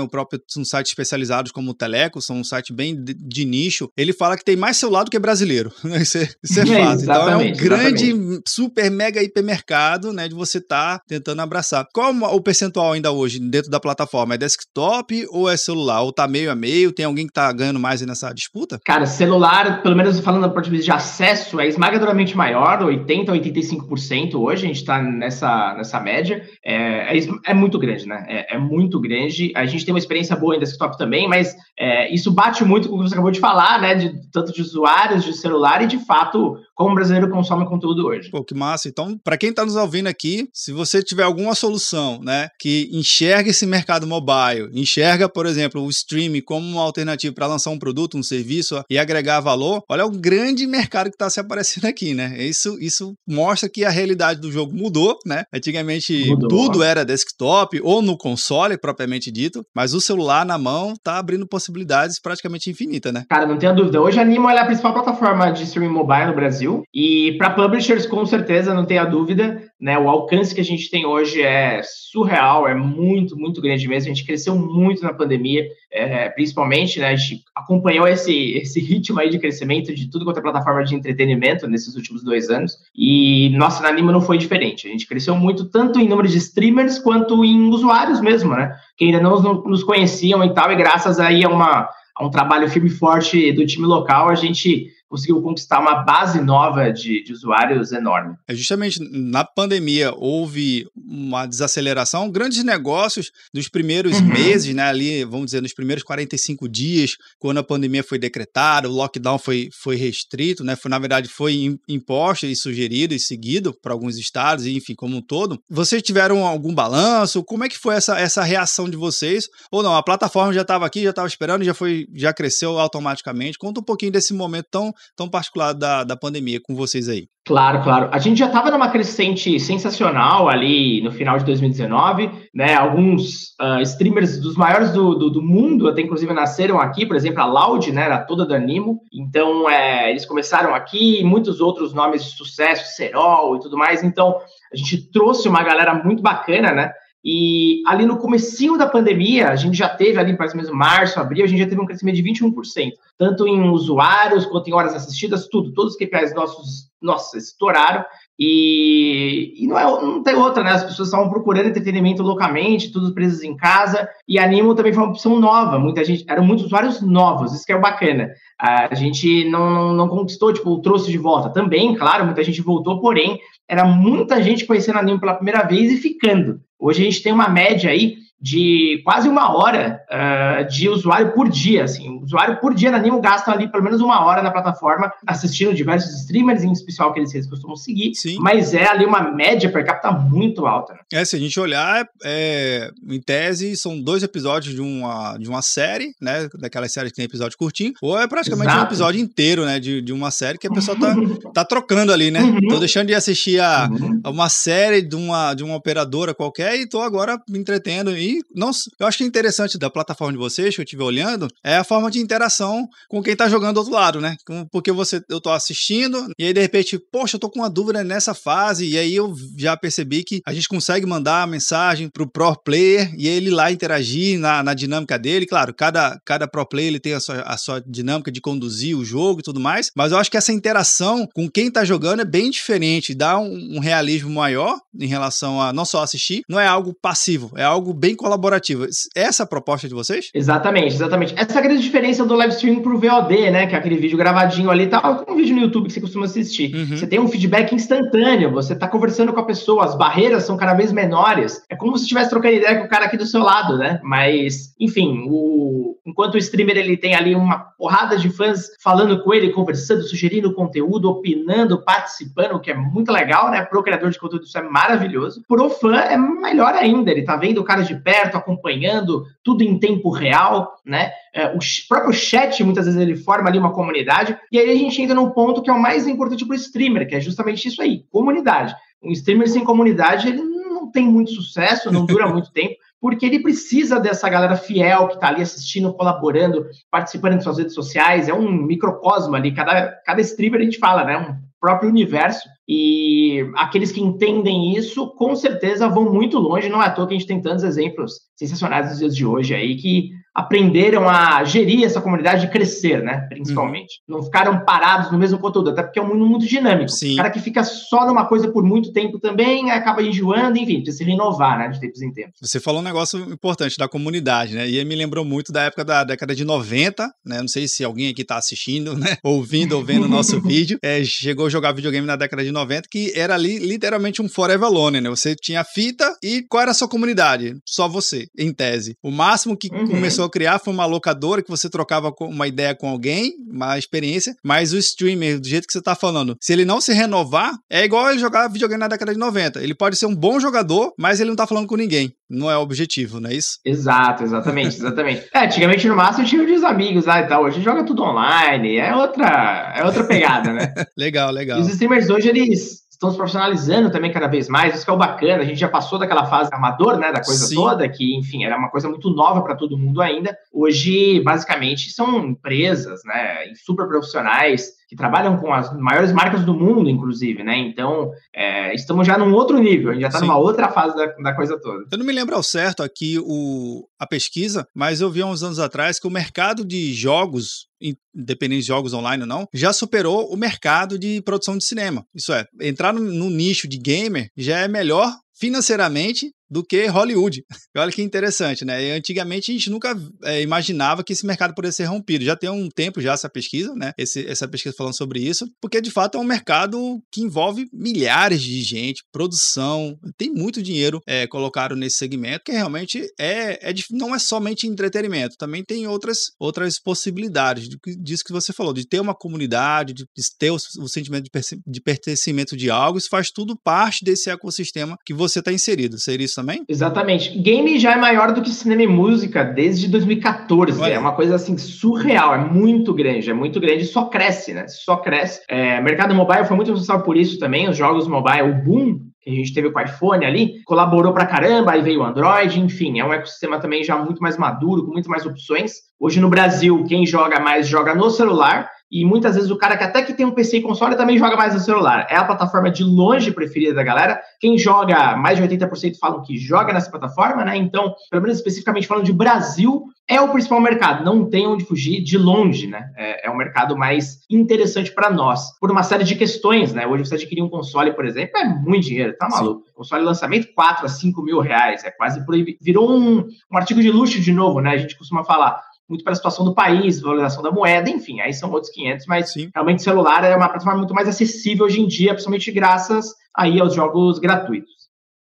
o 0.00 0.08
próprio 0.08 0.40
um 0.56 0.64
site 0.64 0.88
especializados 0.88 1.52
como 1.52 1.70
o 1.70 1.74
Teleco, 1.74 2.20
são 2.20 2.36
um 2.36 2.44
site 2.44 2.72
bem 2.72 2.94
de, 2.94 3.14
de, 3.14 3.44
nicho, 3.44 3.90
ele 3.96 4.12
fala 4.12 4.36
que 4.36 4.44
tem 4.44 4.56
mais 4.56 4.76
celular 4.76 5.04
do 5.04 5.10
que 5.10 5.18
brasileiro, 5.18 5.72
né, 5.82 5.98
isso 6.02 6.18
é, 6.18 6.28
isso 6.42 6.60
é 6.60 6.66
fato. 6.66 7.02
então 7.02 7.28
é 7.28 7.36
um 7.36 7.52
grande, 7.52 8.10
exatamente. 8.10 8.42
super, 8.46 8.90
mega 8.90 9.22
hipermercado, 9.22 10.12
né, 10.12 10.28
de 10.28 10.34
você 10.34 10.58
estar 10.58 10.98
tá 10.98 11.04
tentando 11.06 11.40
abraçar. 11.40 11.86
Qual 11.92 12.12
o 12.14 12.40
percentual 12.40 12.92
ainda 12.92 13.10
hoje 13.10 13.38
dentro 13.38 13.70
da 13.70 13.80
plataforma? 13.80 14.34
É 14.34 14.38
desktop 14.38 15.26
ou 15.30 15.48
é 15.48 15.56
celular? 15.56 16.02
Ou 16.02 16.12
tá 16.12 16.26
meio 16.28 16.50
a 16.50 16.54
meio? 16.54 16.92
Tem 16.92 17.04
alguém 17.04 17.26
que 17.26 17.32
tá 17.32 17.50
ganhando 17.52 17.78
mais 17.78 18.00
nessa 18.02 18.32
disputa? 18.32 18.78
Cara, 18.84 19.06
celular 19.06 19.82
pelo 19.86 19.94
menos 19.94 20.18
falando 20.18 20.42
da 20.42 20.48
parte 20.48 20.68
de 20.68 20.90
acesso, 20.90 21.60
é 21.60 21.68
esmagadoramente 21.68 22.36
maior, 22.36 22.82
80% 22.82 23.28
a 23.28 23.32
85% 23.34 24.34
hoje, 24.34 24.64
a 24.64 24.66
gente 24.66 24.80
está 24.80 25.00
nessa, 25.00 25.74
nessa 25.74 26.00
média. 26.00 26.44
É, 26.64 27.16
é, 27.16 27.20
é, 27.46 27.54
muito 27.54 27.78
grande, 27.78 28.04
né? 28.04 28.26
É, 28.28 28.56
é, 28.56 28.58
muito 28.58 28.98
grande. 28.98 29.52
A 29.54 29.64
gente 29.64 29.84
tem 29.84 29.94
uma 29.94 30.00
experiência 30.00 30.34
boa 30.34 30.56
em 30.56 30.58
desktop 30.58 30.98
também, 30.98 31.28
mas 31.28 31.54
é, 31.78 32.12
isso 32.12 32.32
bate 32.32 32.64
muito 32.64 32.88
com 32.88 32.96
o 32.96 32.98
que 32.98 33.08
você 33.08 33.14
acabou 33.14 33.30
de 33.30 33.38
falar, 33.38 33.80
né? 33.80 33.94
De, 33.94 34.28
tanto 34.32 34.52
de 34.52 34.60
usuários 34.60 35.22
de 35.22 35.32
celular 35.34 35.80
e, 35.82 35.86
de 35.86 36.04
fato, 36.04 36.58
como 36.74 36.90
o 36.90 36.94
brasileiro 36.94 37.30
consome 37.30 37.64
conteúdo 37.64 38.06
hoje. 38.06 38.28
Pô, 38.28 38.44
que 38.44 38.54
massa. 38.54 38.88
Então, 38.88 39.16
para 39.22 39.38
quem 39.38 39.50
está 39.50 39.64
nos 39.64 39.76
ouvindo 39.76 40.08
aqui, 40.08 40.48
se 40.52 40.72
você 40.72 41.00
tiver 41.00 41.22
alguma 41.22 41.54
solução, 41.54 42.20
né, 42.20 42.48
que 42.58 42.90
enxerga 42.92 43.50
esse 43.50 43.64
mercado 43.64 44.06
mobile, 44.06 44.68
enxerga, 44.74 45.28
por 45.28 45.46
exemplo, 45.46 45.80
o 45.80 45.88
streaming 45.88 46.42
como 46.42 46.66
uma 46.66 46.82
alternativa 46.82 47.32
para 47.32 47.46
lançar 47.46 47.70
um 47.70 47.78
produto, 47.78 48.18
um 48.18 48.22
serviço 48.22 48.84
e 48.90 48.98
agregar 48.98 49.40
valor, 49.40 49.75
olha 49.88 50.04
o 50.04 50.10
grande 50.10 50.66
mercado 50.66 51.08
que 51.08 51.14
está 51.14 51.30
se 51.30 51.38
aparecendo 51.38 51.86
aqui, 51.86 52.14
né? 52.14 52.36
Isso, 52.38 52.76
isso 52.80 53.14
mostra 53.28 53.68
que 53.68 53.84
a 53.84 53.90
realidade 53.90 54.40
do 54.40 54.50
jogo 54.50 54.74
mudou, 54.74 55.16
né? 55.24 55.44
Antigamente 55.52 56.26
mudou. 56.28 56.48
tudo 56.48 56.82
era 56.82 57.04
desktop 57.04 57.80
ou 57.82 58.02
no 58.02 58.16
console 58.16 58.78
propriamente 58.78 59.30
dito, 59.30 59.62
mas 59.74 59.94
o 59.94 60.00
celular 60.00 60.44
na 60.44 60.58
mão 60.58 60.92
está 60.92 61.18
abrindo 61.18 61.46
possibilidades 61.46 62.20
praticamente 62.20 62.70
infinitas, 62.70 63.12
né? 63.12 63.24
Cara, 63.28 63.46
não 63.46 63.58
tenha 63.58 63.72
dúvida. 63.72 64.00
Hoje 64.00 64.18
a 64.18 64.22
Animo 64.22 64.48
é 64.48 64.58
a 64.58 64.66
principal 64.66 64.92
plataforma 64.92 65.50
de 65.50 65.64
streaming 65.64 65.92
mobile 65.92 66.26
no 66.26 66.34
Brasil 66.34 66.46
Brasil. 66.46 66.82
E 66.94 67.36
para 67.38 67.50
publishers, 67.50 68.06
com 68.06 68.24
certeza, 68.24 68.72
não 68.72 68.84
tenha 68.84 69.04
dúvida, 69.04 69.62
né? 69.80 69.98
O 69.98 70.08
alcance 70.08 70.54
que 70.54 70.60
a 70.60 70.64
gente 70.64 70.90
tem 70.90 71.04
hoje 71.04 71.42
é 71.42 71.80
surreal, 71.82 72.66
é 72.66 72.74
muito, 72.74 73.36
muito 73.36 73.60
grande 73.60 73.86
mesmo. 73.86 74.10
A 74.10 74.14
gente 74.14 74.26
cresceu 74.26 74.56
muito 74.56 75.02
na 75.02 75.12
pandemia, 75.12 75.66
é, 75.92 76.28
principalmente, 76.30 76.98
né? 76.98 77.08
A 77.08 77.16
gente 77.16 77.42
acompanhou 77.54 78.06
esse, 78.08 78.52
esse 78.56 78.80
ritmo 78.80 79.20
aí 79.20 79.28
de 79.28 79.38
crescimento 79.38 79.65
de 79.66 80.10
tudo 80.10 80.24
quanto 80.24 80.38
é 80.38 80.42
plataforma 80.42 80.84
de 80.84 80.94
entretenimento 80.94 81.66
nesses 81.66 81.94
últimos 81.94 82.22
dois 82.22 82.48
anos. 82.48 82.78
E 82.94 83.50
nossa, 83.56 83.82
na 83.82 83.88
Anima 83.88 84.12
não 84.12 84.20
foi 84.20 84.38
diferente. 84.38 84.86
A 84.86 84.90
gente 84.90 85.06
cresceu 85.06 85.36
muito, 85.36 85.66
tanto 85.66 85.98
em 85.98 86.08
número 86.08 86.28
de 86.28 86.38
streamers 86.38 86.98
quanto 86.98 87.44
em 87.44 87.68
usuários 87.68 88.20
mesmo, 88.20 88.54
né? 88.54 88.74
Que 88.96 89.06
ainda 89.06 89.20
não 89.20 89.40
nos 89.64 89.82
conheciam 89.82 90.44
e 90.44 90.52
tal, 90.54 90.70
e 90.72 90.76
graças 90.76 91.18
aí 91.20 91.44
a 91.44 91.48
uma 91.48 91.88
a 92.18 92.24
um 92.24 92.30
trabalho 92.30 92.68
firme 92.70 92.88
e 92.88 92.92
forte 92.92 93.52
do 93.52 93.66
time 93.66 93.86
local, 93.86 94.30
a 94.30 94.34
gente 94.34 94.90
conseguiu 95.08 95.40
conquistar 95.42 95.80
uma 95.80 95.96
base 95.96 96.40
nova 96.40 96.90
de, 96.90 97.22
de 97.22 97.32
usuários 97.32 97.92
enorme. 97.92 98.34
É 98.48 98.54
justamente 98.54 98.98
na 99.12 99.44
pandemia 99.44 100.12
houve 100.16 100.86
uma 101.06 101.46
desaceleração, 101.46 102.30
grandes 102.30 102.64
negócios 102.64 103.30
dos 103.54 103.68
primeiros 103.68 104.18
uhum. 104.18 104.26
meses, 104.26 104.74
né, 104.74 104.82
ali, 104.82 105.24
vamos 105.24 105.46
dizer, 105.46 105.62
nos 105.62 105.72
primeiros 105.72 106.02
45 106.02 106.68
dias, 106.68 107.12
quando 107.38 107.58
a 107.58 107.64
pandemia 107.64 108.02
foi 108.02 108.18
decretada, 108.18 108.88
o 108.88 108.92
lockdown 108.92 109.38
foi, 109.38 109.68
foi 109.72 109.96
restrito, 109.96 110.64
né, 110.64 110.74
foi, 110.74 110.90
na 110.90 110.98
verdade 110.98 111.28
foi 111.28 111.76
imposto 111.88 112.46
e 112.46 112.56
sugerido 112.56 113.14
e 113.14 113.20
seguido 113.20 113.74
para 113.80 113.92
alguns 113.92 114.16
estados, 114.16 114.66
enfim, 114.66 114.94
como 114.94 115.16
um 115.16 115.22
todo. 115.22 115.58
Vocês 115.70 116.02
tiveram 116.02 116.44
algum 116.46 116.74
balanço? 116.74 117.44
Como 117.44 117.64
é 117.64 117.68
que 117.68 117.78
foi 117.78 117.94
essa, 117.94 118.18
essa 118.18 118.42
reação 118.42 118.88
de 118.88 118.96
vocês? 118.96 119.46
Ou 119.70 119.82
não, 119.82 119.94
a 119.94 120.02
plataforma 120.02 120.52
já 120.52 120.62
estava 120.62 120.86
aqui, 120.86 121.02
já 121.02 121.10
estava 121.10 121.28
esperando, 121.28 121.64
já 121.64 121.74
foi, 121.74 122.06
já 122.14 122.32
cresceu 122.32 122.78
automaticamente. 122.78 123.58
Conta 123.58 123.80
um 123.80 123.84
pouquinho 123.84 124.12
desse 124.12 124.32
momento 124.34 124.66
tão, 124.70 124.92
tão 125.16 125.28
particular 125.28 125.72
da, 125.72 126.04
da 126.04 126.16
pandemia 126.16 126.60
com 126.60 126.74
vocês 126.74 127.08
aí. 127.08 127.26
Claro, 127.46 127.80
claro. 127.80 128.08
A 128.10 128.18
gente 128.18 128.38
já 128.38 128.46
estava 128.46 128.72
numa 128.72 128.90
crescente 128.90 129.60
sensacional 129.60 130.48
ali 130.48 131.00
no 131.00 131.12
final 131.12 131.38
de 131.38 131.44
2019, 131.44 132.28
né? 132.52 132.74
Alguns 132.74 133.54
uh, 133.60 133.80
streamers 133.82 134.40
dos 134.40 134.56
maiores 134.56 134.90
do, 134.90 135.14
do, 135.14 135.30
do, 135.30 135.40
mundo, 135.40 135.86
até 135.86 136.02
inclusive 136.02 136.34
nasceram 136.34 136.80
aqui, 136.80 137.06
por 137.06 137.14
exemplo, 137.14 137.40
a 137.40 137.46
Loud, 137.46 137.92
né? 137.92 138.02
Era 138.02 138.18
toda 138.18 138.44
da 138.44 138.56
Animo. 138.56 139.00
Então, 139.12 139.70
é, 139.70 140.10
eles 140.10 140.26
começaram 140.26 140.74
aqui, 140.74 141.22
muitos 141.22 141.60
outros 141.60 141.94
nomes 141.94 142.24
de 142.24 142.30
sucesso, 142.32 142.96
Serol 142.96 143.54
e 143.54 143.60
tudo 143.60 143.78
mais. 143.78 144.02
Então, 144.02 144.40
a 144.72 144.76
gente 144.76 145.08
trouxe 145.12 145.48
uma 145.48 145.62
galera 145.62 145.94
muito 145.94 146.20
bacana, 146.20 146.72
né? 146.72 146.92
E 147.28 147.82
ali 147.86 148.06
no 148.06 148.18
comecinho 148.18 148.76
da 148.76 148.88
pandemia, 148.88 149.50
a 149.50 149.56
gente 149.56 149.76
já 149.76 149.88
teve 149.88 150.18
ali 150.18 150.36
mais 150.38 150.52
ou 150.52 150.56
menos 150.56 150.72
março, 150.72 151.18
abril, 151.18 151.44
a 151.44 151.48
gente 151.48 151.58
já 151.58 151.68
teve 151.68 151.80
um 151.80 151.86
crescimento 151.86 152.16
de 152.16 152.22
21%, 152.22 152.92
tanto 153.18 153.46
em 153.48 153.68
usuários 153.68 154.46
quanto 154.46 154.68
em 154.68 154.72
horas 154.72 154.94
assistidas, 154.94 155.48
tudo, 155.48 155.72
todos 155.72 155.94
os 155.94 155.98
KPIs 155.98 156.32
nossos, 156.34 156.85
nossa, 157.00 157.38
estouraram. 157.38 158.04
E, 158.38 159.54
e 159.56 159.66
não, 159.66 159.78
é, 159.78 159.84
não 159.84 160.22
tem 160.22 160.34
outra, 160.34 160.62
né? 160.62 160.72
As 160.72 160.84
pessoas 160.84 161.08
estavam 161.08 161.28
procurando 161.28 161.68
entretenimento 161.68 162.22
loucamente, 162.22 162.92
tudo 162.92 163.14
presas 163.14 163.42
em 163.42 163.56
casa. 163.56 164.08
E 164.28 164.38
Animo 164.38 164.74
também 164.74 164.92
foi 164.92 165.02
uma 165.02 165.10
opção 165.10 165.38
nova. 165.38 165.78
Muita 165.78 166.04
gente, 166.04 166.24
eram 166.28 166.44
muitos 166.44 166.66
usuários 166.66 167.00
novos, 167.00 167.54
isso 167.54 167.64
que 167.64 167.72
é 167.72 167.78
bacana. 167.78 168.30
A 168.58 168.94
gente 168.94 169.48
não, 169.48 169.70
não, 169.70 169.92
não 169.92 170.08
conquistou, 170.08 170.52
tipo, 170.52 170.80
trouxe 170.80 171.10
de 171.10 171.18
volta. 171.18 171.50
Também, 171.50 171.94
claro, 171.94 172.24
muita 172.24 172.42
gente 172.42 172.60
voltou, 172.60 173.00
porém, 173.00 173.38
era 173.68 173.84
muita 173.84 174.42
gente 174.42 174.66
conhecendo 174.66 174.98
Animo 174.98 175.20
pela 175.20 175.34
primeira 175.34 175.62
vez 175.62 175.92
e 175.92 175.96
ficando. 175.96 176.60
Hoje 176.78 177.02
a 177.02 177.04
gente 177.04 177.22
tem 177.22 177.32
uma 177.32 177.48
média 177.48 177.90
aí 177.90 178.25
de 178.40 179.00
quase 179.04 179.28
uma 179.28 179.56
hora 179.56 180.00
uh, 180.10 180.68
de 180.68 180.88
usuário 180.88 181.32
por 181.32 181.48
dia. 181.48 181.84
Assim, 181.84 182.20
usuário 182.22 182.60
por 182.60 182.74
dia 182.74 182.90
na 182.90 182.98
Nimo 182.98 183.20
gasta 183.20 183.50
ali 183.50 183.70
pelo 183.70 183.82
menos 183.82 184.00
uma 184.00 184.24
hora 184.24 184.42
na 184.42 184.50
plataforma 184.50 185.10
assistindo 185.26 185.74
diversos 185.74 186.12
streamers, 186.20 186.62
em 186.62 186.72
especial 186.72 187.10
aqueles 187.10 187.30
que 187.30 187.38
eles 187.38 187.48
costumam 187.48 187.76
seguir. 187.76 188.14
Sim. 188.14 188.38
Mas 188.40 188.74
é 188.74 188.86
ali 188.86 189.04
uma 189.04 189.22
média 189.22 189.70
per 189.70 189.84
capita 189.84 190.12
muito 190.12 190.66
alta. 190.66 190.94
Né? 190.94 191.00
É, 191.12 191.24
se 191.24 191.36
a 191.36 191.38
gente 191.38 191.58
olhar, 191.58 192.06
é, 192.24 192.90
em 193.08 193.20
tese, 193.20 193.76
são 193.76 194.00
dois 194.00 194.22
episódios 194.22 194.74
de 194.74 194.80
uma, 194.80 195.38
de 195.38 195.48
uma 195.48 195.62
série, 195.62 196.14
né? 196.20 196.48
Daquela 196.58 196.88
série 196.88 197.10
que 197.10 197.16
tem 197.16 197.24
episódio 197.24 197.56
curtinho, 197.56 197.92
ou 198.02 198.18
é 198.18 198.26
praticamente 198.26 198.68
Exato. 198.68 198.82
um 198.82 198.86
episódio 198.86 199.20
inteiro, 199.20 199.64
né? 199.64 199.80
De, 199.80 200.02
de 200.02 200.12
uma 200.12 200.30
série 200.30 200.58
que 200.58 200.66
a 200.66 200.70
pessoa 200.72 200.98
tá, 200.98 201.14
tá 201.54 201.64
trocando 201.64 202.12
ali, 202.12 202.30
né? 202.30 202.40
Uhum. 202.40 202.68
Tô 202.68 202.78
deixando 202.78 203.06
de 203.06 203.14
assistir 203.14 203.60
a, 203.60 203.88
uhum. 203.90 204.20
a 204.22 204.30
uma 204.30 204.48
série 204.48 205.00
de 205.00 205.16
uma, 205.16 205.54
de 205.54 205.64
uma 205.64 205.76
operadora 205.76 206.34
qualquer 206.34 206.78
e 206.78 206.86
tô 206.86 207.00
agora 207.00 207.40
me 207.48 207.58
entretendo. 207.58 208.16
E 208.16 208.25
não, 208.54 208.70
eu 208.98 209.06
acho 209.06 209.18
que 209.18 209.24
é 209.24 209.26
interessante 209.26 209.78
da 209.78 209.90
plataforma 209.90 210.32
de 210.32 210.38
vocês, 210.38 210.74
que 210.74 210.80
eu 210.80 210.84
estive 210.84 211.02
olhando, 211.02 211.48
é 211.64 211.76
a 211.76 211.84
forma 211.84 212.10
de 212.10 212.18
interação 212.18 212.88
com 213.08 213.22
quem 213.22 213.36
tá 213.36 213.48
jogando 213.48 213.74
do 213.74 213.78
outro 213.80 213.94
lado, 213.94 214.20
né? 214.20 214.36
Porque 214.70 214.92
você, 214.92 215.22
eu 215.28 215.40
tô 215.40 215.50
assistindo, 215.50 216.30
e 216.38 216.44
aí 216.44 216.52
de 216.52 216.60
repente, 216.60 216.98
poxa, 216.98 217.36
eu 217.36 217.40
tô 217.40 217.50
com 217.50 217.60
uma 217.60 217.70
dúvida 217.70 218.02
nessa 218.02 218.34
fase, 218.34 218.86
e 218.86 218.98
aí 218.98 219.14
eu 219.14 219.34
já 219.56 219.76
percebi 219.76 220.24
que 220.24 220.40
a 220.46 220.52
gente 220.52 220.68
consegue 220.68 221.06
mandar 221.06 221.42
a 221.42 221.46
mensagem 221.46 222.08
pro 222.08 222.26
pro 222.26 222.54
player 222.56 223.14
e 223.16 223.28
ele 223.28 223.50
lá 223.50 223.70
interagir 223.70 224.38
na, 224.38 224.62
na 224.62 224.74
dinâmica 224.74 225.18
dele. 225.18 225.46
Claro, 225.46 225.72
cada, 225.74 226.20
cada 226.24 226.48
pro 226.48 226.66
player 226.66 226.88
ele 226.88 227.00
tem 227.00 227.14
a 227.14 227.20
sua, 227.20 227.40
a 227.42 227.56
sua 227.56 227.80
dinâmica 227.80 228.30
de 228.30 228.40
conduzir 228.40 228.96
o 228.96 229.04
jogo 229.04 229.40
e 229.40 229.42
tudo 229.42 229.60
mais, 229.60 229.90
mas 229.94 230.12
eu 230.12 230.18
acho 230.18 230.30
que 230.30 230.36
essa 230.36 230.52
interação 230.52 231.28
com 231.34 231.48
quem 231.48 231.70
tá 231.70 231.84
jogando 231.84 232.20
é 232.20 232.24
bem 232.24 232.50
diferente, 232.50 233.14
dá 233.14 233.38
um, 233.38 233.76
um 233.76 233.78
realismo 233.78 234.30
maior 234.30 234.78
em 234.98 235.06
relação 235.06 235.60
a 235.60 235.72
não 235.72 235.84
só 235.84 236.02
assistir, 236.02 236.42
não 236.48 236.58
é 236.58 236.66
algo 236.66 236.94
passivo, 237.00 237.52
é 237.56 237.64
algo 237.64 237.92
bem 237.92 238.15
colaborativa. 238.16 238.86
Essa 239.14 239.42
é 239.42 239.44
a 239.44 239.46
proposta 239.46 239.88
de 239.88 239.94
vocês? 239.94 240.30
Exatamente, 240.34 240.94
exatamente. 240.94 241.34
Essa 241.36 241.54
é 241.54 241.58
a 241.58 241.62
grande 241.62 241.82
diferença 241.82 242.24
do 242.24 242.34
live 242.34 242.54
streaming 242.54 242.82
pro 242.82 242.98
VOD, 242.98 243.50
né? 243.50 243.66
Que 243.66 243.74
é 243.74 243.78
aquele 243.78 243.96
vídeo 243.96 244.18
gravadinho 244.18 244.70
ali, 244.70 244.86
tá 244.86 245.24
um 245.28 245.36
vídeo 245.36 245.54
no 245.54 245.62
YouTube 245.62 245.86
que 245.86 245.92
você 245.92 246.00
costuma 246.00 246.24
assistir. 246.24 246.74
Uhum. 246.74 246.96
Você 246.96 247.06
tem 247.06 247.20
um 247.20 247.28
feedback 247.28 247.74
instantâneo, 247.74 248.50
você 248.50 248.74
tá 248.74 248.88
conversando 248.88 249.32
com 249.32 249.40
a 249.40 249.44
pessoa, 249.44 249.84
as 249.84 249.96
barreiras 249.96 250.44
são 250.44 250.56
cada 250.56 250.74
vez 250.74 250.92
menores. 250.92 251.62
É 251.68 251.76
como 251.76 251.96
se 251.96 252.04
estivesse 252.04 252.30
trocando 252.30 252.54
ideia 252.54 252.78
com 252.78 252.86
o 252.86 252.88
cara 252.88 253.04
aqui 253.04 253.16
do 253.16 253.26
seu 253.26 253.42
lado, 253.42 253.76
né? 253.76 254.00
Mas, 254.02 254.74
enfim, 254.80 255.26
o... 255.28 255.96
enquanto 256.06 256.34
o 256.34 256.38
streamer 256.38 256.76
ele 256.76 256.96
tem 256.96 257.14
ali 257.14 257.34
uma 257.34 257.58
porrada 257.58 258.16
de 258.16 258.30
fãs 258.30 258.70
falando 258.82 259.22
com 259.22 259.34
ele, 259.34 259.52
conversando, 259.52 260.02
sugerindo 260.02 260.54
conteúdo, 260.54 261.10
opinando, 261.10 261.82
participando, 261.82 262.52
o 262.52 262.60
que 262.60 262.70
é 262.70 262.74
muito 262.74 263.12
legal, 263.12 263.50
né? 263.50 263.62
Pro 263.62 263.82
criador 263.82 264.10
de 264.10 264.18
conteúdo 264.18 264.44
isso 264.44 264.58
é 264.58 264.62
maravilhoso. 264.62 265.42
Pro 265.46 265.68
fã 265.68 265.96
é 265.96 266.16
melhor 266.16 266.74
ainda, 266.74 267.10
ele 267.10 267.22
tá 267.22 267.36
vendo 267.36 267.60
o 267.60 267.64
cara 267.64 267.82
de 267.82 267.94
perto, 268.06 268.36
acompanhando 268.36 269.24
tudo 269.42 269.64
em 269.64 269.80
tempo 269.80 270.10
real, 270.10 270.76
né? 270.86 271.10
É, 271.34 271.46
o 271.48 271.58
próprio 271.88 272.12
chat, 272.12 272.62
muitas 272.62 272.84
vezes, 272.84 273.00
ele 273.00 273.16
forma 273.16 273.48
ali 273.48 273.58
uma 273.58 273.72
comunidade, 273.72 274.38
e 274.52 274.60
aí 274.60 274.70
a 274.70 274.76
gente 274.76 275.02
entra 275.02 275.12
num 275.12 275.30
ponto 275.30 275.60
que 275.60 275.68
é 275.68 275.72
o 275.72 275.82
mais 275.82 276.06
importante 276.06 276.46
para 276.46 276.52
o 276.52 276.56
streamer, 276.56 277.08
que 277.08 277.16
é 277.16 277.20
justamente 277.20 277.66
isso 277.66 277.82
aí, 277.82 278.04
comunidade. 278.08 278.76
Um 279.02 279.10
streamer 279.10 279.48
sem 279.48 279.64
comunidade, 279.64 280.28
ele 280.28 280.40
não 280.40 280.88
tem 280.88 281.04
muito 281.04 281.32
sucesso, 281.32 281.90
não 281.90 282.06
dura 282.06 282.28
muito 282.32 282.52
tempo, 282.52 282.76
porque 283.00 283.26
ele 283.26 283.42
precisa 283.42 283.98
dessa 283.98 284.28
galera 284.28 284.54
fiel 284.54 285.08
que 285.08 285.14
está 285.14 285.26
ali 285.26 285.42
assistindo, 285.42 285.92
colaborando, 285.92 286.64
participando 286.88 287.38
de 287.38 287.42
suas 287.42 287.58
redes 287.58 287.74
sociais, 287.74 288.28
é 288.28 288.34
um 288.34 288.52
microcosmo 288.52 289.34
ali, 289.34 289.52
cada, 289.52 290.00
cada 290.06 290.20
streamer 290.20 290.60
a 290.60 290.64
gente 290.64 290.78
fala, 290.78 291.04
né? 291.04 291.18
Um 291.18 291.45
próprio 291.60 291.88
universo. 291.88 292.48
E 292.68 293.48
aqueles 293.56 293.92
que 293.92 294.02
entendem 294.02 294.76
isso, 294.76 295.08
com 295.14 295.34
certeza 295.36 295.88
vão 295.88 296.12
muito 296.12 296.38
longe. 296.38 296.68
Não 296.68 296.82
é 296.82 296.86
à 296.86 296.90
toa 296.90 297.06
que 297.06 297.14
a 297.14 297.18
gente 297.18 297.28
tem 297.28 297.40
tantos 297.40 297.64
exemplos 297.64 298.14
sensacionais 298.34 298.88
nos 298.88 298.98
dias 298.98 299.16
de 299.16 299.24
hoje 299.24 299.54
aí 299.54 299.76
que 299.76 300.10
aprenderam 300.36 301.08
a 301.08 301.42
gerir 301.44 301.84
essa 301.84 301.98
comunidade 301.98 302.44
e 302.44 302.50
crescer, 302.50 303.02
né? 303.02 303.26
Principalmente. 303.30 304.02
Uhum. 304.06 304.16
Não 304.16 304.22
ficaram 304.22 304.62
parados 304.66 305.10
no 305.10 305.18
mesmo 305.18 305.38
conteúdo, 305.38 305.70
até 305.70 305.82
porque 305.82 305.98
é 305.98 306.02
um 306.02 306.08
mundo 306.08 306.26
muito 306.26 306.46
dinâmico. 306.46 306.90
Sim. 306.90 307.14
O 307.14 307.16
cara 307.16 307.30
que 307.30 307.40
fica 307.40 307.64
só 307.64 308.06
numa 308.06 308.26
coisa 308.26 308.52
por 308.52 308.62
muito 308.62 308.92
tempo 308.92 309.18
também 309.18 309.70
acaba 309.70 310.02
enjoando, 310.02 310.58
enfim, 310.58 310.82
precisa 310.82 310.98
se 310.98 311.04
renovar, 311.04 311.58
né? 311.58 311.68
De 311.68 311.80
tempos 311.80 312.02
em 312.02 312.12
tempos. 312.12 312.34
Você 312.38 312.60
falou 312.60 312.82
um 312.82 312.84
negócio 312.84 313.18
importante 313.32 313.78
da 313.78 313.88
comunidade, 313.88 314.54
né? 314.54 314.68
E 314.68 314.84
me 314.84 314.94
lembrou 314.94 315.24
muito 315.24 315.50
da 315.50 315.62
época 315.62 315.82
da 315.82 316.04
década 316.04 316.34
de 316.34 316.44
90, 316.44 317.10
né? 317.24 317.40
Não 317.40 317.48
sei 317.48 317.66
se 317.66 317.82
alguém 317.82 318.10
aqui 318.10 318.22
tá 318.22 318.36
assistindo, 318.36 318.94
né? 318.94 319.16
Ouvindo 319.24 319.72
ou 319.72 319.82
vendo 319.82 320.04
o 320.04 320.08
nosso 320.08 320.38
vídeo. 320.44 320.78
É, 320.82 321.02
chegou 321.02 321.46
a 321.46 321.50
jogar 321.50 321.72
videogame 321.72 322.06
na 322.06 322.14
década 322.14 322.44
de 322.44 322.52
90, 322.52 322.88
que 322.90 323.10
era 323.16 323.34
ali 323.34 323.58
literalmente 323.58 324.20
um 324.20 324.28
Forever 324.28 324.66
Alone, 324.66 325.00
né? 325.00 325.08
Você 325.08 325.34
tinha 325.34 325.64
fita 325.64 326.14
e 326.22 326.42
qual 326.42 326.60
era 326.60 326.72
a 326.72 326.74
sua 326.74 326.88
comunidade? 326.88 327.56
Só 327.64 327.88
você, 327.88 328.26
em 328.38 328.52
tese. 328.52 328.96
O 329.02 329.10
máximo 329.10 329.56
que 329.56 329.68
uhum. 329.72 329.86
começou 329.86 330.25
criar 330.30 330.58
foi 330.58 330.72
uma 330.72 330.86
locadora 330.86 331.42
que 331.42 331.50
você 331.50 331.68
trocava 331.68 332.12
uma 332.20 332.46
ideia 332.46 332.74
com 332.74 332.88
alguém, 332.88 333.32
uma 333.48 333.78
experiência, 333.78 334.34
mas 334.42 334.72
o 334.72 334.78
streamer, 334.78 335.40
do 335.40 335.48
jeito 335.48 335.66
que 335.66 335.72
você 335.72 335.82
tá 335.82 335.94
falando, 335.94 336.36
se 336.40 336.52
ele 336.52 336.64
não 336.64 336.80
se 336.80 336.92
renovar, 336.92 337.52
é 337.70 337.84
igual 337.84 338.10
ele 338.10 338.18
jogar 338.18 338.48
videogame 338.48 338.80
na 338.80 338.88
década 338.88 339.12
de 339.12 339.18
90. 339.18 339.62
Ele 339.62 339.74
pode 339.74 339.96
ser 339.96 340.06
um 340.06 340.14
bom 340.14 340.38
jogador, 340.40 340.92
mas 340.98 341.20
ele 341.20 341.30
não 341.30 341.36
tá 341.36 341.46
falando 341.46 341.66
com 341.66 341.76
ninguém. 341.76 342.12
Não 342.28 342.50
é 342.50 342.56
o 342.56 342.60
objetivo, 342.60 343.20
não 343.20 343.30
é 343.30 343.34
isso? 343.34 343.58
Exato, 343.64 344.24
exatamente, 344.24 344.76
exatamente. 344.76 345.28
é, 345.32 345.44
antigamente 345.44 345.86
no 345.86 345.94
máximo 345.94 346.26
tinha 346.26 346.42
os 346.42 346.64
amigos 346.64 347.04
lá 347.04 347.20
e 347.20 347.28
tal. 347.28 347.44
Hoje 347.44 347.62
joga 347.62 347.84
tudo 347.84 348.02
online, 348.02 348.76
é 348.76 348.94
outra, 348.94 349.72
é 349.76 349.84
outra 349.84 350.04
pegada, 350.04 350.52
né? 350.52 350.74
legal, 350.98 351.30
legal. 351.30 351.58
E 351.58 351.62
os 351.62 351.68
streamers 351.68 352.10
hoje, 352.10 352.28
eles 352.28 352.85
estão 352.96 353.10
se 353.10 353.16
profissionalizando 353.16 353.90
também 353.90 354.10
cada 354.10 354.26
vez 354.26 354.48
mais, 354.48 354.74
isso 354.74 354.84
que 354.84 354.90
é 354.90 354.94
o 354.94 354.96
bacana, 354.96 355.42
a 355.42 355.44
gente 355.44 355.60
já 355.60 355.68
passou 355.68 355.98
daquela 355.98 356.26
fase 356.26 356.50
amador, 356.52 356.96
né, 356.96 357.12
da 357.12 357.22
coisa 357.22 357.46
Sim. 357.46 357.54
toda, 357.54 357.88
que, 357.88 358.16
enfim, 358.16 358.44
era 358.44 358.56
uma 358.56 358.70
coisa 358.70 358.88
muito 358.88 359.10
nova 359.10 359.42
para 359.42 359.54
todo 359.54 359.78
mundo 359.78 360.00
ainda. 360.00 360.36
Hoje, 360.52 361.20
basicamente, 361.20 361.90
são 361.90 362.18
empresas, 362.24 363.02
né, 363.04 363.52
super 363.64 363.86
profissionais, 363.86 364.72
que 364.88 364.94
trabalham 364.96 365.36
com 365.36 365.52
as 365.52 365.72
maiores 365.76 366.12
marcas 366.12 366.44
do 366.44 366.54
mundo, 366.54 366.88
inclusive, 366.88 367.42
né? 367.42 367.56
Então, 367.58 368.10
é, 368.34 368.74
estamos 368.74 369.06
já 369.06 369.18
num 369.18 369.32
outro 369.34 369.58
nível, 369.58 369.90
a 369.90 369.92
gente 369.92 370.02
já 370.02 370.08
está 370.08 370.20
numa 370.20 370.38
outra 370.38 370.68
fase 370.68 370.96
da, 370.96 371.06
da, 371.06 371.34
coisa 371.34 371.58
toda. 371.60 371.84
Eu 371.90 371.98
não 371.98 372.06
me 372.06 372.12
lembro 372.12 372.36
ao 372.36 372.42
certo 372.42 372.82
aqui 372.82 373.18
o, 373.18 373.86
a 373.98 374.06
pesquisa, 374.06 374.66
mas 374.74 375.00
eu 375.00 375.10
vi 375.10 375.22
há 375.22 375.26
uns 375.26 375.42
anos 375.42 375.58
atrás 375.58 375.98
que 375.98 376.06
o 376.06 376.10
mercado 376.10 376.64
de 376.64 376.92
jogos 376.92 377.66
independente 378.14 378.62
de 378.62 378.68
jogos 378.68 378.94
online 378.94 379.22
ou 379.22 379.28
não, 379.28 379.46
já 379.52 379.70
superou 379.70 380.32
o 380.32 380.36
mercado 380.36 380.98
de 380.98 381.20
produção 381.20 381.58
de 381.58 381.64
cinema. 381.64 382.06
Isso 382.14 382.32
é, 382.32 382.46
entrar 382.62 382.92
no, 382.92 383.00
no 383.00 383.28
nicho 383.28 383.68
de 383.68 383.76
gamer 383.76 384.30
já 384.34 384.60
é 384.60 384.68
melhor 384.68 385.12
financeiramente 385.38 386.32
do 386.50 386.64
que 386.64 386.86
Hollywood. 386.86 387.44
Olha 387.76 387.92
que 387.92 388.02
interessante, 388.02 388.64
né? 388.64 388.92
Antigamente 388.92 389.50
a 389.50 389.54
gente 389.54 389.70
nunca 389.70 389.94
é, 390.24 390.42
imaginava 390.42 391.02
que 391.02 391.12
esse 391.12 391.26
mercado 391.26 391.54
pudesse 391.54 391.78
ser 391.78 391.84
rompido. 391.84 392.24
Já 392.24 392.36
tem 392.36 392.48
um 392.50 392.68
tempo 392.68 393.00
já 393.00 393.12
essa 393.12 393.28
pesquisa, 393.28 393.74
né? 393.74 393.92
Esse, 393.98 394.26
essa 394.26 394.48
pesquisa 394.48 394.74
falando 394.76 394.96
sobre 394.96 395.20
isso, 395.20 395.46
porque 395.60 395.80
de 395.80 395.90
fato 395.90 396.16
é 396.16 396.20
um 396.20 396.24
mercado 396.24 397.00
que 397.12 397.20
envolve 397.20 397.66
milhares 397.72 398.42
de 398.42 398.62
gente, 398.62 399.02
produção, 399.12 399.98
tem 400.16 400.32
muito 400.32 400.62
dinheiro 400.62 401.00
é, 401.06 401.26
colocado 401.26 401.74
nesse 401.74 401.96
segmento, 401.96 402.44
que 402.44 402.52
realmente 402.52 403.06
é, 403.18 403.70
é 403.70 403.74
não 403.90 404.14
é 404.14 404.18
somente 404.18 404.66
entretenimento, 404.66 405.36
também 405.38 405.64
tem 405.64 405.86
outras, 405.86 406.30
outras 406.38 406.80
possibilidades 406.80 407.68
disso 407.98 408.24
que 408.24 408.32
você 408.32 408.52
falou, 408.52 408.72
de 408.72 408.86
ter 408.86 409.00
uma 409.00 409.14
comunidade, 409.14 409.94
de 409.94 410.04
ter 410.38 410.50
o, 410.50 410.56
o 410.56 410.88
sentimento 410.88 411.24
de, 411.24 411.62
de 411.66 411.80
pertencimento 411.80 412.56
de 412.56 412.70
algo, 412.70 412.98
isso 412.98 413.08
faz 413.08 413.30
tudo 413.30 413.56
parte 413.62 414.04
desse 414.04 414.30
ecossistema 414.30 414.96
que 415.04 415.14
você 415.14 415.40
está 415.40 415.52
inserido. 415.52 415.98
Seria 415.98 416.24
isso 416.24 416.35
também? 416.36 416.64
Exatamente. 416.68 417.36
Game 417.38 417.78
já 417.78 417.92
é 417.92 417.96
maior 417.96 418.32
do 418.32 418.42
que 418.42 418.50
cinema 418.50 418.82
e 418.82 418.86
música 418.86 419.42
desde 419.42 419.88
2014. 419.88 420.80
Olha. 420.80 420.94
É 420.94 420.98
uma 420.98 421.12
coisa 421.12 421.34
assim 421.34 421.58
surreal, 421.58 422.34
é 422.34 422.38
muito 422.38 422.94
grande, 422.94 423.30
é 423.30 423.34
muito 423.34 423.58
grande 423.58 423.82
e 423.82 423.86
só 423.86 424.04
cresce, 424.04 424.54
né? 424.54 424.66
Só 424.68 424.96
cresce. 424.96 425.40
É, 425.48 425.80
mercado 425.80 426.14
mobile 426.14 426.44
foi 426.44 426.56
muito 426.56 426.70
responsável 426.70 427.04
por 427.04 427.16
isso 427.16 427.38
também, 427.38 427.68
os 427.68 427.76
jogos 427.76 428.06
mobile, 428.06 428.42
o 428.42 428.54
boom 428.54 429.06
que 429.26 429.32
a 429.32 429.34
gente 429.34 429.52
teve 429.52 429.72
com 429.72 429.80
o 429.80 429.82
iPhone 429.82 430.24
ali, 430.24 430.62
colaborou 430.64 431.12
pra 431.12 431.26
caramba, 431.26 431.72
aí 431.72 431.82
veio 431.82 432.00
o 432.00 432.04
Android, 432.04 432.60
enfim, 432.60 433.00
é 433.00 433.04
um 433.04 433.12
ecossistema 433.12 433.58
também 433.58 433.82
já 433.82 433.96
muito 433.96 434.22
mais 434.22 434.38
maduro, 434.38 434.86
com 434.86 434.92
muito 434.92 435.10
mais 435.10 435.26
opções. 435.26 435.72
Hoje 435.98 436.20
no 436.20 436.30
Brasil, 436.30 436.84
quem 436.84 437.04
joga 437.04 437.40
mais 437.40 437.66
joga 437.66 437.92
no 437.92 438.08
celular, 438.08 438.70
e 438.90 439.04
muitas 439.04 439.34
vezes 439.34 439.50
o 439.50 439.56
cara 439.56 439.76
que 439.76 439.84
até 439.84 440.02
que 440.02 440.12
tem 440.12 440.24
um 440.24 440.30
PC 440.30 440.58
e 440.58 440.62
console 440.62 440.96
também 440.96 441.18
joga 441.18 441.36
mais 441.36 441.54
no 441.54 441.60
celular. 441.60 442.06
É 442.08 442.16
a 442.16 442.24
plataforma 442.24 442.70
de 442.70 442.84
longe 442.84 443.32
preferida 443.32 443.74
da 443.74 443.82
galera. 443.82 444.20
Quem 444.40 444.56
joga, 444.56 445.16
mais 445.16 445.38
de 445.38 445.44
80% 445.44 445.98
falam 445.98 446.22
que 446.22 446.36
joga 446.36 446.72
nessa 446.72 446.90
plataforma, 446.90 447.44
né? 447.44 447.56
Então, 447.56 447.94
pelo 448.10 448.22
menos 448.22 448.38
especificamente 448.38 448.86
falando 448.86 449.04
de 449.04 449.12
Brasil, 449.12 449.86
é 450.08 450.20
o 450.20 450.28
principal 450.28 450.60
mercado. 450.60 451.04
Não 451.04 451.28
tem 451.28 451.46
onde 451.46 451.64
fugir 451.64 452.02
de 452.02 452.16
longe, 452.16 452.68
né? 452.68 452.90
É, 452.96 453.26
é 453.26 453.30
o 453.30 453.36
mercado 453.36 453.76
mais 453.76 454.20
interessante 454.30 454.92
para 454.92 455.10
nós, 455.10 455.58
por 455.58 455.70
uma 455.70 455.82
série 455.82 456.04
de 456.04 456.14
questões, 456.14 456.72
né? 456.72 456.86
Hoje 456.86 457.04
você 457.04 457.16
adquirir 457.16 457.42
um 457.42 457.48
console, 457.48 457.92
por 457.92 458.06
exemplo, 458.06 458.38
é 458.38 458.44
muito 458.44 458.86
dinheiro, 458.86 459.16
tá 459.18 459.28
maluco? 459.28 459.64
Sim. 459.66 459.72
Console 459.74 460.04
lançamento, 460.04 460.48
4 460.54 460.86
a 460.86 460.88
5 460.88 461.22
mil 461.22 461.40
reais, 461.40 461.84
é 461.84 461.90
quase 461.90 462.24
proibido. 462.24 462.58
Virou 462.60 462.90
um, 462.90 463.26
um 463.50 463.56
artigo 463.56 463.82
de 463.82 463.90
luxo 463.90 464.20
de 464.20 464.32
novo, 464.32 464.60
né? 464.60 464.70
A 464.70 464.78
gente 464.78 464.96
costuma 464.96 465.24
falar 465.24 465.60
muito 465.88 466.04
pela 466.04 466.16
situação 466.16 466.44
do 466.44 466.54
país, 466.54 467.00
valorização 467.00 467.42
da 467.42 467.50
moeda, 467.50 467.88
enfim, 467.88 468.20
aí 468.20 468.32
são 468.32 468.50
outros 468.50 468.72
500, 468.72 469.06
mas 469.06 469.32
Sim. 469.32 469.50
realmente 469.54 469.82
celular 469.82 470.24
é 470.24 470.34
uma 470.34 470.48
plataforma 470.48 470.78
muito 470.78 470.94
mais 470.94 471.08
acessível 471.08 471.66
hoje 471.66 471.80
em 471.80 471.86
dia, 471.86 472.12
principalmente 472.12 472.50
graças 472.50 473.14
aí 473.34 473.60
aos 473.60 473.74
jogos 473.74 474.18
gratuitos. 474.18 474.72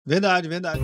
Verdade, 0.07 0.49
verdade. 0.49 0.81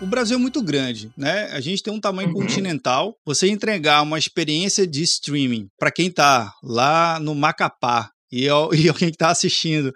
O 0.00 0.06
Brasil 0.06 0.36
é 0.36 0.40
muito 0.40 0.62
grande, 0.62 1.10
né? 1.16 1.44
A 1.52 1.60
gente 1.60 1.82
tem 1.82 1.90
um 1.90 1.98
tamanho 1.98 2.28
uhum. 2.28 2.34
continental. 2.34 3.16
Você 3.24 3.48
entregar 3.48 4.02
uma 4.02 4.18
experiência 4.18 4.86
de 4.86 5.02
streaming 5.02 5.68
para 5.78 5.90
quem 5.90 6.08
está 6.08 6.52
lá 6.62 7.18
no 7.18 7.34
Macapá, 7.34 8.10
e, 8.34 8.46
e 8.82 8.88
alguém 8.88 9.08
que 9.08 9.14
está 9.14 9.30
assistindo 9.30 9.92